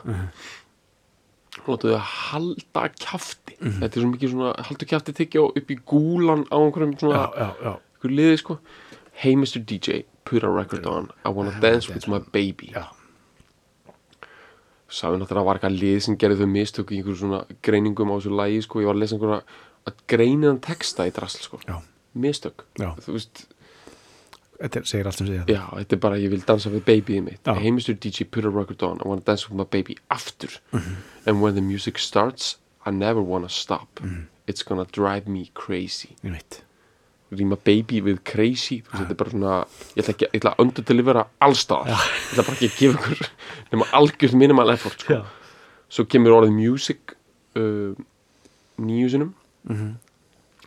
Láttu 1.65 1.91
þau 1.91 2.03
halda 2.13 2.85
kjafti. 2.95 3.57
Þetta 3.59 3.89
er 3.89 4.03
svo 4.03 4.11
mikið 4.13 4.35
svona, 4.35 4.53
haldu 4.69 4.87
kjafti 4.89 5.17
tyggja 5.17 5.47
upp 5.49 5.73
í 5.73 5.79
gúlan 5.89 6.45
á 6.53 6.57
einhverjum 6.61 6.95
svona 7.01 7.25
einhverju 7.33 8.15
liði 8.15 8.37
sko. 8.39 8.59
Hey 9.19 9.35
Mr. 9.35 9.59
DJ, 9.59 10.05
put 10.23 10.45
a 10.47 10.49
record 10.49 10.85
on. 10.87 11.09
I 11.25 11.29
wanna 11.29 11.51
dance 11.59 11.89
with 11.91 12.07
my 12.07 12.21
baby. 12.31 12.71
Já, 12.71 12.87
Sá 14.89 15.07
ég 15.13 15.19
náttúrulega 15.21 15.43
að 15.43 15.45
var 15.49 15.59
eitthvað 15.59 15.79
lið 15.79 15.99
sem 16.01 16.17
gerði 16.17 16.39
þau 16.41 16.49
mistök 16.53 16.91
í 16.91 16.97
einhverju 16.99 17.19
svona 17.21 17.43
greiningum 17.61 18.09
á 18.09 18.15
þessu 18.17 18.31
lagi 18.35 18.61
sko, 18.65 18.81
ég 18.81 18.89
var 18.89 18.95
að 18.97 19.01
lesa 19.03 19.15
einhverja 19.15 19.41
að 19.89 20.03
greiniðan 20.09 20.59
texta 20.65 21.05
í 21.07 21.11
drasl 21.13 21.43
sko, 21.45 21.59
já, 21.67 21.77
mistök 22.15 22.65
Já. 22.81 22.89
þú 23.05 23.13
veist, 23.15 23.43
þetta 24.59 24.81
segir 24.89 25.07
allt 25.07 25.19
sem 25.21 25.27
segir 25.29 25.43
það 25.45 25.53
já, 25.55 25.61
þetta 25.79 25.95
er 25.95 26.01
bara 26.05 26.17
ég 26.19 26.33
vil 26.33 26.41
dansa 26.47 26.71
við 26.73 26.83
babyið 26.89 27.21
mitt 27.23 27.43
Já. 27.47 27.53
Hey 27.55 27.71
Mr. 27.71 27.93
DJ, 27.95 28.25
put 28.27 28.45
a 28.45 28.49
record 28.51 28.83
on 28.83 28.99
I 29.03 29.07
wanna 29.07 29.21
dance 29.25 29.47
with 29.47 29.55
my 29.57 29.63
baby 29.63 29.95
aftur 30.11 30.57
Mhm. 30.73 30.95
and 31.25 31.41
when 31.41 31.55
the 31.55 31.61
music 31.61 31.97
starts 31.99 32.57
I 32.85 32.91
never 32.91 33.21
wanna 33.21 33.49
stop 33.49 33.99
Mhm. 34.01 34.25
it's 34.47 34.63
gonna 34.63 34.85
drive 34.91 35.27
me 35.27 35.49
crazy 35.53 36.15
ég 36.23 36.31
veit, 36.33 36.61
rýma 37.31 37.57
baby 37.65 37.99
við 38.01 38.19
crazy 38.25 38.79
veist, 38.81 38.93
þetta 38.95 39.13
er 39.13 39.17
bara 39.19 39.29
svona 39.33 39.55
ég 39.95 40.01
ætla, 40.03 40.13
ekki, 40.15 40.25
ég 40.33 40.39
ætla 40.39 40.53
að 40.55 40.63
underdelivera 40.65 41.23
allstaðar 41.45 41.91
ég 41.93 42.31
ætla 42.33 42.45
bara 42.47 42.55
ekki 42.57 42.69
að 42.69 42.77
gefa 42.79 42.99
ykkur 43.03 43.29
nema 43.73 43.89
algjörð 43.99 44.33
minimal 44.41 44.73
effort 44.73 45.05
sko. 45.05 45.19
Svo 45.89 46.05
kemur 46.05 46.35
orðið 46.39 46.55
music 46.57 47.15
uh, 47.57 47.93
nýju 48.79 49.09
sinum 49.15 49.35
Mhm. 49.69 49.89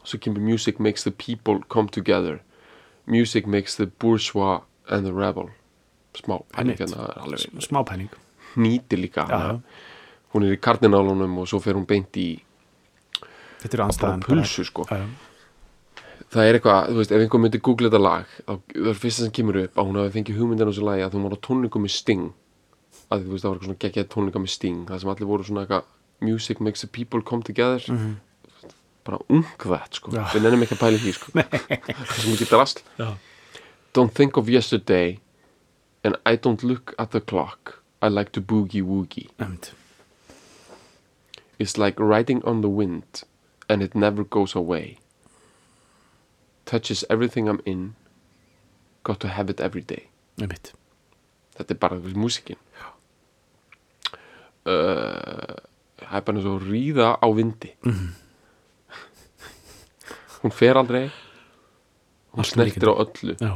svo 0.05 0.19
kemur 0.21 0.43
music 0.45 0.79
makes 0.79 1.03
the 1.03 1.11
people 1.11 1.61
come 1.69 1.89
together. 1.89 2.41
Music 3.07 3.47
makes 3.47 3.75
the 3.77 3.87
bourgeois 3.87 4.61
and 4.89 5.07
the 5.07 5.13
rebel. 5.13 5.49
Smá 6.15 6.43
Einmitt. 6.55 6.79
hérna 6.79 7.09
smá 7.65 7.83
pæling 7.89 8.11
hnýti 8.55 8.99
líka 9.01 9.25
Já, 9.31 9.59
hún 10.35 10.45
er 10.45 10.53
í 10.55 10.61
kardinálunum 10.61 11.39
og 11.41 11.49
svo 11.49 11.59
fer 11.59 11.73
hún 11.75 11.87
beint 11.89 12.13
í 12.21 12.43
þetta 13.63 13.75
er 13.79 13.83
anstæðan 13.87 14.21
pulsu 14.27 14.65
sko. 14.69 14.85
Já, 14.91 15.07
það 16.33 16.49
er 16.49 16.59
eitthvað, 16.59 16.91
þú 16.91 17.01
veist, 17.01 17.12
ef 17.12 17.24
einhver 17.24 17.43
myndi 17.43 17.61
googla 17.61 17.91
þetta 17.91 18.03
lag, 18.03 18.37
þá 18.47 18.53
það 18.72 18.91
er 18.93 19.01
fyrsta 19.03 19.26
sem 19.26 19.35
kemur 19.37 19.59
upp 19.62 19.78
að 19.78 19.89
hún 19.89 19.99
hafi 20.01 20.14
fengið 20.16 20.39
hugmyndin 20.41 20.68
á 20.68 20.70
þessu 20.72 20.87
lagi 20.87 21.05
að 21.07 21.16
hún 21.18 21.26
var 21.28 21.37
á 21.37 21.45
tónleikum 21.47 21.85
með 21.85 21.95
Sting. 21.97 22.28
Að 23.12 23.26
þú 23.26 23.35
veist, 23.35 23.45
það 23.45 23.51
var 23.51 23.57
eitthvað 23.59 23.68
svona 23.68 23.83
geggjað 23.85 24.09
tónleika 24.14 24.43
með 24.43 24.53
Sting 24.55 24.85
það 24.89 25.03
sem 25.03 25.12
allir 25.12 25.28
voru 25.33 25.49
svona 25.49 25.64
eitthvað 25.66 25.91
music 26.22 26.61
makes 26.62 26.80
the 26.80 26.89
people 26.89 27.20
come 27.22 27.43
together. 27.43 27.83
Bara 29.03 29.18
ungvætt, 29.28 29.99
sko, 29.99 30.12
Já. 30.14 30.22
við 30.33 30.45
nennum 30.47 30.62
ekki 30.62 30.76
að 30.78 30.83
pæla 30.85 31.03
því, 31.03 31.12
sko. 31.16 31.33
Það 32.07 32.18
sem 32.22 32.35
ekki 32.37 32.47
drasl. 32.53 32.83
Don't 33.93 34.14
think 34.14 34.39
of 34.39 34.49
yesterday 34.49 35.18
and 36.05 36.16
I 36.24 36.37
don't 36.37 36.62
look 36.62 36.95
at 36.99 37.11
the 37.11 37.20
clock. 37.20 37.83
I 38.01 38.09
like 38.09 38.30
to 38.33 38.41
boogie 38.41 38.83
woogie. 38.83 39.28
Einmitt 39.39 39.72
It's 41.59 41.76
like 41.78 42.01
riding 42.01 42.43
on 42.45 42.61
the 42.62 42.68
wind 42.68 43.22
and 43.68 43.83
it 43.83 43.95
never 43.95 44.24
goes 44.24 44.55
away. 44.57 44.99
Touches 46.65 47.05
everything 47.11 47.49
I'm 47.49 47.61
in. 47.67 47.95
Got 49.05 49.21
to 49.21 49.29
have 49.29 49.51
it 49.51 49.61
every 49.61 49.83
day. 49.83 50.09
einmitt, 50.41 50.73
Þetta 51.59 51.75
er 51.75 51.79
bara 51.83 51.99
músikinn. 52.17 52.57
Uh, 54.63 55.59
það 55.99 56.17
er 56.19 56.23
bara 56.27 56.39
eins 56.39 56.47
og 56.49 56.63
ríða 56.69 57.09
á 57.19 57.27
vindi. 57.35 57.73
Hún 60.43 60.53
fer 60.55 60.79
aldrei. 60.79 61.09
Hún 62.33 62.45
snertir 62.49 62.89
á 62.89 62.95
öllu. 62.95 63.35
Já, 63.43 63.53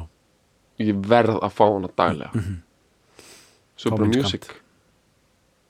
ég 0.83 0.99
verð 1.09 1.39
að 1.41 1.55
fá 1.57 1.65
hana 1.71 1.89
daglega. 1.97 2.31
Svo 3.77 3.91
Fá 3.93 3.97
bara 3.97 4.07
minn 4.09 4.21
music. 4.23 4.45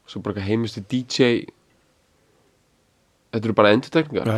svo 0.07 0.21
bara 0.23 0.39
heimistu 0.47 0.79
DJ 0.87 1.17
þetta 3.35 3.47
eru 3.49 3.55
bara 3.59 3.73
endurtekningar. 3.75 4.27
Já, 4.27 4.33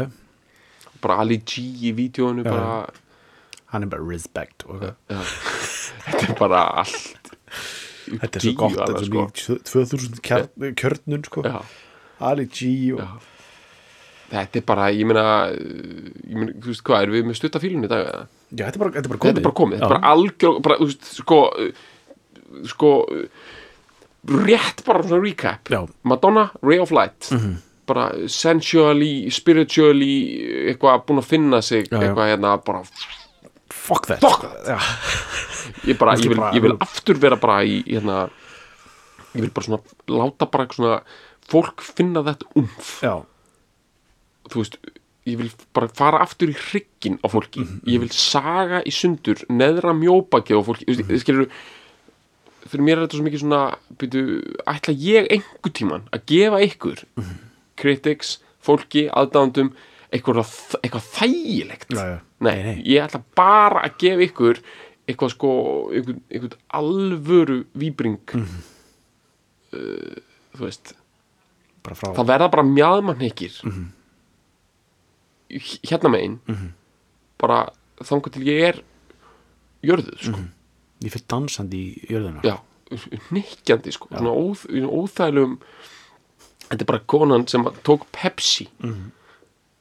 bara 1.05 1.21
Ali 1.23 1.41
G 1.43 1.65
í 1.89 1.95
vídjónu 1.97 2.45
bara, 2.47 2.89
hann 3.73 3.87
er 3.87 3.93
bara 3.93 4.05
respect 4.07 4.67
já. 4.67 4.93
þetta 5.09 6.23
er 6.29 6.39
bara 6.39 6.63
allt 6.83 7.33
þetta 8.09 8.41
er 8.41 8.45
svo 8.45 8.55
gott, 8.59 8.79
þetta 8.79 9.03
er 9.03 9.09
sko. 9.09 9.27
svo 9.65 9.83
mikið 9.85 9.99
2000 9.99 10.23
kjarn, 10.25 10.71
kjörnun 10.79 11.27
sko. 11.29 11.45
Ali 12.29 12.49
G 12.49 12.71
og 12.97 13.29
þetta 14.29 14.61
er 14.61 14.65
bara, 14.69 14.89
ég 14.93 15.09
meina 15.09 15.27
ég 15.53 16.35
meina, 16.35 16.57
þú 16.57 16.73
veist 16.73 16.85
hvað, 16.87 17.07
erum 17.07 17.17
við 17.17 17.29
með 17.29 17.39
stutta 17.41 17.63
fílun 17.63 17.87
í 17.87 17.91
dag 17.91 18.05
eða? 18.05 18.25
Já, 18.49 18.65
þetta 18.65 18.75
er 18.75 18.83
bara, 18.83 18.95
þetta 18.97 19.09
er 19.09 19.13
bara 19.13 19.23
komið. 19.23 19.31
Þetta 19.31 19.41
er 19.41 19.47
bara 19.47 19.59
komið, 19.61 19.79
þetta 19.79 19.89
er 19.89 19.95
bara 19.95 20.13
algjör 20.15 20.59
bara, 20.65 20.79
veist, 20.83 21.09
sko 21.19 21.39
sko 22.69 22.93
rétt 24.49 24.85
bara 24.87 25.05
svona 25.05 25.23
recap. 25.23 25.71
Já. 25.73 25.81
Madonna, 26.09 26.49
Ray 26.65 26.81
of 26.83 26.93
Light 26.93 27.31
bara 27.89 28.09
sensually, 28.30 29.30
spiritually 29.34 30.12
eitthvað 30.70 31.07
búin 31.09 31.22
að 31.22 31.30
finna 31.30 31.62
sig 31.64 31.89
Já, 31.89 31.97
já. 31.97 32.03
eitthvað 32.03 32.30
hérna 32.32 32.59
bara 32.64 32.84
Fuck 33.68 34.07
that. 34.09 34.20
Fuck 34.20 34.45
that. 34.66 34.80
Ég, 35.89 35.97
bara, 36.01 36.14
ég, 36.16 36.28
vil, 36.28 36.41
ég 36.57 36.62
vil 36.64 36.74
aftur 36.80 37.18
vera 37.20 37.36
bara 37.41 37.62
í 37.64 37.80
hérna 37.86 38.26
ég 39.34 39.43
vil 39.45 39.51
bara 39.55 39.66
svona 39.66 39.80
láta 40.12 40.49
bara 40.51 40.66
svona 40.72 40.99
fólk 41.49 41.84
finna 41.84 42.22
þetta 42.26 42.49
umf. 42.59 42.93
Þú 44.49 44.62
veist, 44.62 44.78
ég 45.28 45.41
vil 45.41 45.51
bara 45.76 45.89
fara 46.01 46.20
aftur 46.24 46.53
í 46.53 46.57
hrygginn 46.57 47.18
á 47.24 47.26
fólki. 47.32 47.64
Ég 47.89 48.03
vil 48.05 48.12
saga 48.12 48.82
í 48.84 48.93
sundur 48.95 49.45
neðra 49.53 49.95
mjóbakið 49.97 50.61
á 50.61 50.62
fólki. 50.68 50.89
Mm 50.89 51.05
-hmm. 51.05 51.20
skilur 51.24 51.51
fyrir 52.68 52.84
mér 52.84 52.99
er 52.99 53.07
þetta 53.07 53.18
svo 53.18 53.26
mikið 53.26 53.43
svona 53.43 53.62
byrju, 54.01 54.22
ætla 54.68 54.95
ég 54.95 55.28
einhver 55.32 55.72
tíman 55.72 56.09
að 56.12 56.24
gefa 56.26 56.61
ykkur 56.66 57.05
critics, 57.79 58.37
fólki, 58.64 59.07
aðdándum 59.09 59.72
eitthvað, 60.14 60.45
eitthvað 60.83 61.09
þægilegt. 61.14 61.89
Já, 61.95 62.05
já. 62.14 62.18
Nei, 62.45 62.55
Nei, 62.62 62.76
ég 62.87 63.03
ætla 63.03 63.20
bara 63.37 63.83
að 63.89 63.97
gefa 64.03 64.24
ykkur 64.29 64.61
eitthvað 65.09 65.33
sko 65.35 65.51
einhvern, 65.97 66.20
einhvern 66.31 66.59
alvöru 66.79 67.59
víbring. 67.81 68.20
Uh, 69.68 70.18
þú 70.57 70.64
veist 70.64 70.95
bara 71.85 71.97
frá 71.99 72.12
það 72.16 72.29
verða 72.31 72.51
bara 72.53 72.66
mjaðmannhekir 72.68 73.59
hérna 75.89 76.12
megin. 76.12 76.39
Bara 77.41 77.59
þangar 78.05 78.35
til 78.35 78.47
ég 78.49 78.64
er 78.70 78.81
jörðuð 79.87 80.24
sko. 80.29 80.47
Ég 81.05 81.14
fyrir 81.14 81.29
dansandi 81.31 81.83
í 81.89 82.09
jörðina. 82.11 82.43
Já, 82.47 82.57
nikkjandi 83.35 83.93
sko. 83.95 84.09
svona 84.11 84.33
óþ, 84.35 84.64
óþægilegum 84.89 85.59
þetta 86.69 86.85
er 86.85 86.91
bara 86.93 87.05
konan 87.09 87.47
sem 87.51 87.64
tók 87.87 88.05
Pepsi. 88.14 88.69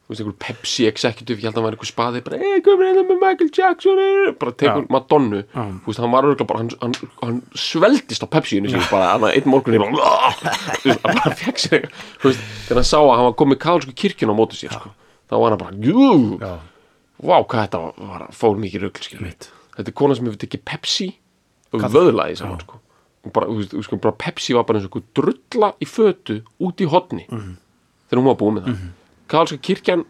Þú 0.08 0.14
veist 0.14 0.22
einhver 0.22 0.36
Pepsi 0.40 0.86
executive, 0.88 1.36
ég 1.36 1.44
held 1.44 1.52
að 1.52 1.58
hann 1.58 1.64
var 1.66 1.74
einhver 1.76 1.88
spaði 1.90 2.20
bara, 2.24 2.38
ei, 2.40 2.62
komur 2.64 2.86
hérna 2.88 3.02
með 3.04 3.18
Michael 3.20 3.50
Jackson. 3.52 3.98
Eh," 4.00 4.30
bara 4.40 4.54
tekur 4.56 4.86
Já. 4.86 4.88
Madonnu 4.94 5.42
þú 5.52 5.90
veist, 5.90 6.00
hann 6.00 6.14
var 6.14 6.28
bara, 6.48 6.60
hann, 6.62 6.70
hann, 6.80 6.94
hann 7.20 7.42
sveldist 7.52 8.24
á 8.24 8.28
Pepsi-inu 8.32 8.72
sín 8.72 8.86
bara, 8.88 9.10
hann 9.18 9.26
einn 9.28 9.50
morgun 9.52 9.76
hann 9.76 10.96
bara 11.04 11.34
fekk 11.36 11.60
sér 11.60 11.84
þú 12.22 12.30
veist, 12.30 12.40
þegar 12.64 12.80
hann 12.80 12.88
sá 12.88 12.96
að 13.02 13.12
hann 13.18 13.28
var 13.28 13.36
komið 13.42 13.60
kálsku 13.66 13.92
kirkjun 13.92 14.32
á 14.32 14.36
móti 14.40 14.56
sér, 14.56 14.72
sko, 14.72 14.94
þá 15.28 15.36
var 15.44 15.52
hann 15.52 15.60
bara 15.60 15.76
jú, 15.76 16.40
vá, 16.40 17.36
hvað 17.44 17.60
þetta 17.66 17.84
var, 17.84 17.92
var 18.08 18.26
fór 18.32 18.56
mikið 18.64 18.86
rugl, 18.88 19.04
skilur 19.04 19.28
Mitt. 19.28 19.50
þetta 19.76 19.92
er 19.92 19.98
kona 20.00 20.16
sem 20.16 20.24
hefur 20.24 20.40
tekið 20.40 20.64
Pepsi 20.72 21.10
og 21.76 21.84
vöðlaði 21.84 22.40
saman, 22.40 22.64
sko 22.64 22.80
bara, 23.34 23.48
þú 23.48 23.56
veist, 23.62 23.74
veist, 23.76 23.96
bara 24.04 24.16
Pepsi 24.24 24.56
var 24.56 24.66
bara 24.68 24.80
eins 24.80 24.88
og 24.88 24.96
einhver 24.96 25.08
drulla 25.18 25.72
í 25.80 25.88
fötu 25.88 26.40
út 26.64 26.80
í 26.80 26.88
hotni 26.88 27.26
þegar 27.28 28.20
hún 28.20 28.30
var 28.30 28.38
búin 28.40 28.58
með 28.58 28.68
það. 28.68 28.76
Mm 28.76 28.92
-hmm. 29.28 29.60
kirkjan 29.62 30.04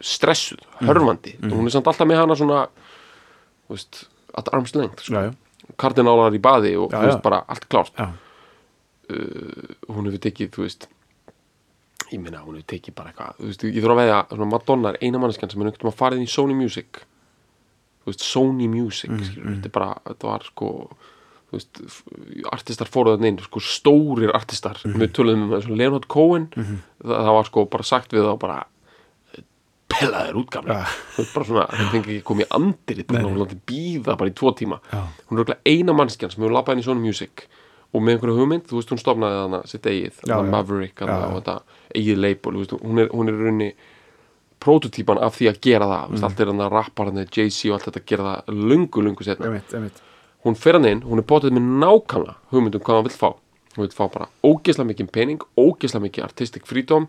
stressuð, 0.00 0.60
hörfandi. 0.80 1.36
Hún 1.42 1.66
er 1.66 1.70
samt 1.70 1.86
alltaf 1.86 2.06
með 2.06 2.20
hana 2.20 2.36
svona 2.36 2.66
þú 3.68 3.76
veist, 3.76 4.08
at 4.34 4.50
arms 4.52 4.74
length 4.74 5.06
sko. 5.06 5.30
kardinálar 5.80 6.34
í 6.34 6.40
baði 6.42 6.74
og 6.76 6.92
Já, 6.92 6.98
þú 7.00 7.06
veist, 7.08 7.22
bara 7.22 7.44
allt 7.48 7.68
klárt. 7.68 7.94
Já. 7.98 8.12
hún 9.88 10.06
hefur 10.08 10.18
tekið, 10.18 10.50
þú 10.50 10.62
veist 10.64 10.88
ég 12.12 12.20
minna, 12.20 12.44
hún 12.44 12.58
hefur 12.58 12.68
tekið 12.72 12.94
bara 12.94 13.12
eitthvað 13.12 13.40
þú 13.40 13.48
veist, 13.50 13.64
ég 13.64 13.82
þurfa 13.82 13.96
að 13.96 14.00
veðja, 14.02 14.20
svona 14.28 14.50
Madonna 14.50 14.92
er 14.92 15.00
eina 15.02 15.18
manneskjan 15.18 15.50
sem 15.50 15.60
er 15.60 15.66
einhvern 15.68 15.82
veginn 15.82 15.92
að 15.92 15.98
fara 15.98 16.16
inn 16.16 16.24
í 16.24 16.30
Sony 16.30 16.56
Music. 16.56 17.02
Þú 18.04 18.12
veist, 18.12 18.24
Sony 18.24 18.68
Music 18.68 19.10
mm, 19.10 19.24
þetta 19.48 19.70
er 19.70 19.74
bara, 19.74 19.90
þetta 20.08 20.30
var 20.30 20.46
sko 20.48 20.70
veist, 21.56 21.80
artistar 22.52 22.90
fóruðan 22.90 23.28
inn 23.30 23.40
sko 23.44 23.62
stórir 23.62 24.34
artistar 24.36 24.80
við 24.84 25.10
töluðum 25.16 25.46
um 25.46 25.54
það, 25.54 25.66
svona 25.66 25.80
Leonard 25.80 26.06
Cohen. 26.12 26.46
Það, 26.54 27.18
það 27.18 27.34
var 27.38 27.50
sko 27.50 27.66
bara 27.74 27.88
sagt 27.88 28.14
við 28.16 28.28
þá 28.28 28.34
bara 28.44 28.60
pellaður 29.94 30.38
útgamli 30.42 30.74
Ja. 30.74 30.84
þú 31.14 31.22
veist, 31.22 31.34
bara 31.34 31.48
svona, 31.48 31.66
það 31.70 31.90
fengi 31.92 32.14
ekki 32.16 32.26
komið 32.30 32.54
andir 32.58 33.02
bara 33.08 33.26
hún 33.26 33.40
láti 33.42 33.58
býða 33.68 34.16
bara 34.18 34.30
í 34.30 34.34
tvo 34.34 34.54
tíma. 34.56 34.80
Já. 34.90 35.02
hún 35.28 35.38
er 35.38 35.44
örugglega 35.44 35.74
eina 35.74 35.92
mannskjan 35.94 36.32
sem 36.32 36.42
hefur 36.42 36.56
labbað 36.56 36.76
inn 36.76 36.84
í 36.84 36.86
Sony 36.88 37.04
Music 37.04 37.46
og 37.94 38.02
með 38.02 38.16
einhverju 38.16 38.38
hugmynd, 38.40 38.64
þú 38.66 38.80
veist, 38.80 38.90
hún 38.90 38.98
stofnaði 38.98 39.36
þarna 39.38 39.60
sitt 39.70 39.86
eigið, 39.86 40.16
Já, 40.26 40.34
já. 40.34 40.50
Maverick 40.50 40.98
Já, 40.98 41.14
og 41.28 41.36
þetta 41.38 41.58
eigið 41.94 42.22
label, 42.24 42.56
veist, 42.58 42.72
hún 42.80 43.04
er, 43.04 43.12
hún 43.14 43.30
er 43.30 43.36
í 43.36 43.44
rauninni 43.44 43.74
prototýpan 44.64 45.20
af 45.22 45.36
því 45.38 45.50
að 45.50 45.60
gera 45.66 45.86
það 45.90 46.10
mm. 46.14 46.24
allt 46.26 46.40
er 46.40 46.50
hann 46.50 46.64
að 46.64 46.74
rappar 46.74 47.10
hann 47.10 47.26
Jay-Z 47.28 47.68
og 47.68 47.76
allt 47.76 47.88
þetta 47.90 48.04
gera 48.08 48.26
það 48.30 48.60
lungu, 48.72 49.04
lungu 49.04 49.26
setna 49.26 49.50
Einmitt, 49.50 49.74
einmitt 49.76 50.02
hún 50.44 50.54
fer 50.60 50.76
hann 50.76 50.84
inn, 50.88 51.02
hún 51.02 51.18
er 51.22 51.26
bótið 51.28 51.54
með 51.56 51.66
nákvæmlega 51.82 52.34
hugmyndum 52.52 52.82
hvað 52.84 52.98
hann 53.00 53.08
vill 53.08 53.18
fá. 53.18 53.30
Hún 53.74 53.86
vill 53.86 53.96
fá 53.96 54.04
bara 54.12 54.28
ógeðslega 54.44 54.88
mikið 54.92 55.10
pening 55.10 55.40
ógeðslega 55.58 56.04
mikið 56.06 56.24
artistic 56.28 56.66
freedom 56.68 57.08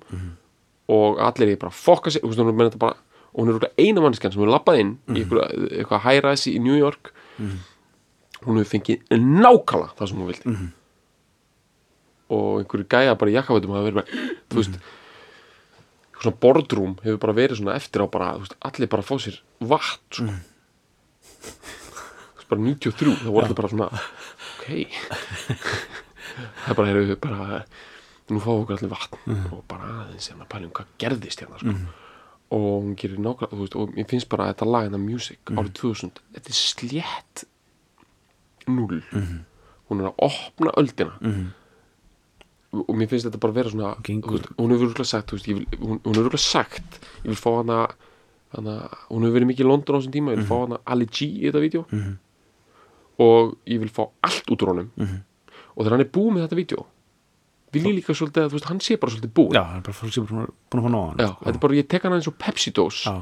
og 0.87 1.19
allir 1.19 1.51
er 1.53 1.57
bara 1.61 1.71
fokka 1.73 2.09
er 2.15 2.77
bara 2.77 2.95
og 3.35 3.43
hún 3.43 3.49
er 3.49 3.53
örugglega 3.57 3.75
eina 3.83 4.01
mannskjan 4.01 4.31
sem 4.31 4.39
hefur 4.41 4.53
labbað 4.53 4.79
inn 4.79 4.91
í 5.11 5.21
eitthvað, 5.27 6.01
high-rise 6.05 6.51
í 6.55 6.59
New 6.63 6.77
York. 6.79 7.11
Hún 8.45 8.57
hefur 8.61 8.71
fengið 8.71 9.01
nákvæmlega 9.11 9.95
það 9.99 10.07
sem 10.07 10.17
hún 10.21 10.29
vildi. 10.31 10.55
Og 12.31 12.61
einhverju 12.63 12.87
gæja 12.89 13.17
bara 13.19 13.29
í 13.31 13.35
jakkafötum 13.35 13.73
hafa 13.75 13.85
verið 13.85 13.99
bara, 13.99 14.07
þú 14.49 14.55
veist 14.61 14.79
svona 16.21 16.37
boardroom 16.41 16.95
hefur 17.03 17.19
bara 17.21 17.35
verið 17.37 17.59
svona 17.59 17.75
eftir 17.75 18.01
á 18.01 18.07
bara, 18.09 18.31
veist, 18.39 18.55
allir 18.65 18.87
bara 18.89 19.03
fá 19.05 19.13
sér 19.19 19.41
vatn 19.59 20.15
sko. 20.15 20.31
Bara 22.49 22.61
93 22.61 23.15
það 23.23 23.31
voru 23.35 23.45
allir 23.45 23.59
bara 23.59 23.71
svona 23.73 23.87
ok. 24.55 24.65
Það 26.35 26.71
er 26.71 26.77
bara, 26.79 26.87
heyrðu, 26.91 27.15
bara 27.21 27.59
nú 28.29 28.39
fáum 28.43 28.63
okkur 28.63 28.75
allir 28.79 28.91
vatn 28.91 29.35
og 29.53 29.61
bara 29.69 29.89
aðeins 30.05 30.29
hérna 30.31 30.47
pælum 30.49 30.71
hvað 30.75 30.87
gerðist 31.01 31.41
hérna 31.43 31.59
sko. 31.61 31.75
og 32.55 32.65
hún 32.85 32.95
gerir 32.99 33.17
nákvæmlega 33.21 33.51
þú 33.55 33.61
veist, 33.63 33.75
og 33.75 33.93
mér 33.95 34.07
finnst 34.09 34.29
bara 34.29 34.45
að 34.47 34.51
þetta 34.53 34.67
lag 34.71 34.83
hérna 34.87 34.99
music 35.01 35.39
árið 35.49 35.73
2000, 35.79 36.19
þetta 36.35 36.49
er 36.49 36.57
slétt 36.61 37.45
null 38.67 39.01
hún 39.89 40.01
er 40.01 40.09
að 40.09 40.19
opna 40.25 40.71
öldina. 40.81 41.13
Og 42.75 42.91
mér 42.97 43.07
finnst 43.07 43.25
þetta 43.29 43.39
bara 43.39 43.53
vera 43.55 43.69
svona 43.71 43.93
veist, 44.35 44.49
hún 44.57 44.71
hefur 44.73 44.89
örugglega 44.89 45.05
sagt 45.07 45.31
veist, 45.31 45.47
ég 45.47 45.55
vil, 45.61 45.67
hún, 45.79 45.99
hún 46.03 46.13
hefur 46.17 46.25
örugglega 46.25 46.43
sagt 46.43 46.99
ég 47.23 47.29
vil 47.31 47.39
fá 47.39 47.51
hana, 47.61 47.79
hana 48.51 48.73
hún 49.09 49.23
hefur 49.23 49.37
verið 49.39 49.49
mikið 49.53 49.65
í 49.65 49.69
London 49.69 49.95
á 49.95 49.97
þessum 50.01 50.15
tíma 50.17 50.33
ég 50.35 50.41
vil 50.41 50.49
fá 50.49 50.57
hana 50.65 50.81
Ali 50.85 51.05
G 51.07 51.29
í 51.29 51.45
þetta 51.47 51.61
vídeo 51.63 51.85
og 53.21 53.55
ég 53.69 53.79
vil 53.83 53.91
fá 53.93 54.03
allt 54.25 54.51
út 54.51 54.65
úr 54.65 54.73
honum. 54.73 54.91
Og 55.75 55.83
þegar 55.83 55.95
hann 55.97 56.05
er 56.05 56.11
búið 56.15 56.33
með 56.35 56.45
þetta 56.47 56.59
vídeo 56.63 56.85
vil 57.75 57.89
ég 57.89 57.97
líka 57.99 58.15
svolítið 58.15 58.45
að 58.45 58.53
veist, 58.55 58.67
hann 58.69 58.81
sé 58.83 58.95
bara 58.99 59.13
svolítið 59.13 59.31
búið 59.35 59.55
Já, 59.57 59.63
það 59.67 59.77
er 59.77 59.85
bara 59.85 59.97
fólk 59.99 60.13
sem 60.15 60.25
er 60.25 60.29
búin 60.31 60.81
að 60.81 60.85
fá 60.85 60.91
nóg 60.93 61.19
Já, 61.19 61.29
þetta 61.41 61.53
er 61.55 61.61
bara, 61.65 61.77
ég 61.79 61.87
tek 61.91 62.05
hann 62.07 62.15
eins 62.17 62.29
og 62.29 62.37
Pepsi-dós 62.41 62.99
Já. 63.03 63.15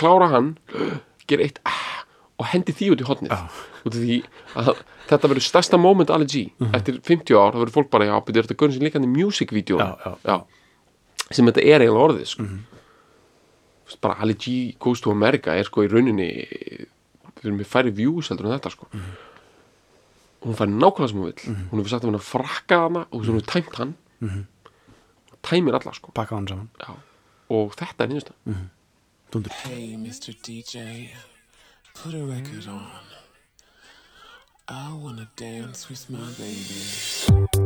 klára 0.00 0.28
hann 0.34 0.50
gera 1.30 1.46
eitt 1.46 1.60
ah, 1.68 2.02
og 2.36 2.50
hendi 2.52 2.74
því 2.76 2.90
út 2.94 3.04
í 3.04 3.08
hotnið 3.08 3.32
Já. 3.32 3.38
út 3.86 3.94
af 3.94 4.02
því 4.02 4.18
að 4.62 4.70
þetta 5.08 5.30
verður 5.32 5.46
stærsta 5.46 5.80
moment 5.80 6.12
Ali 6.12 6.28
G. 6.28 6.42
Eftir 6.76 7.00
50 7.00 7.38
ár, 7.38 7.54
það 7.54 7.62
verður 7.64 7.76
fólk 7.78 7.90
bara 7.94 8.08
já, 8.10 8.14
betur 8.26 8.46
þetta 8.48 8.58
görn 8.62 8.74
sem 8.76 8.84
líkandi 8.86 9.10
music-vídeó 9.12 9.78
Já, 9.80 10.16
já. 10.26 10.36
sem 11.30 11.46
þetta 11.48 11.62
er 11.64 11.84
eiginlega 11.86 12.08
orðið 12.10 12.28
sko. 12.34 12.46
Þú 13.86 13.92
veist, 13.92 14.00
bara 14.02 14.18
Ali 14.26 14.36
G 14.36 14.56
Goes 14.82 15.00
to 15.04 15.14
America 15.14 15.54
er 15.56 15.68
sko 15.70 15.86
í 15.86 15.90
rauninni 15.92 16.28
við 16.36 17.46
erum 17.46 17.60
með 17.62 17.70
færi 17.70 17.94
views 17.94 18.28
heldur 18.32 18.48
en 18.50 18.56
þetta 18.58 18.74
sko 18.74 18.90
hún 20.46 20.54
fær 20.58 20.70
nákvæmlega 20.70 21.08
sem 21.10 21.18
hún 21.18 21.26
vill. 21.26 21.42
Hún 21.70 21.80
hefur 21.80 21.90
sagt 21.92 22.04
að 22.04 22.10
hún 22.10 22.18
að 22.20 22.28
frakka 22.30 22.78
hana 22.86 23.02
og 23.10 23.20
hún 23.24 23.40
hefur 23.40 23.48
tæmt 23.52 23.74
hann. 23.80 23.94
Tæmir 25.42 25.74
alla 25.78 25.92
sko. 25.94 26.12
Og 27.50 27.74
þetta 27.78 28.04
er 28.04 28.10
nýðust 28.10 28.32
Dundur 29.32 29.52
Hey, 29.64 29.96
Mr. 29.96 30.32
DJ, 30.46 31.10
put 31.94 32.14
a 32.14 32.24
record 32.24 32.68
on. 32.68 32.86
I 34.68 34.92
wanna 34.92 35.28
dance 35.36 35.88
with 35.88 36.08
my 36.10 36.30
baby. 36.38 37.65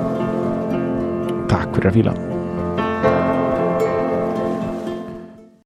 Takk 1.51 1.75
fyrir 1.75 1.91
að 1.91 1.97
fíla 1.99 2.30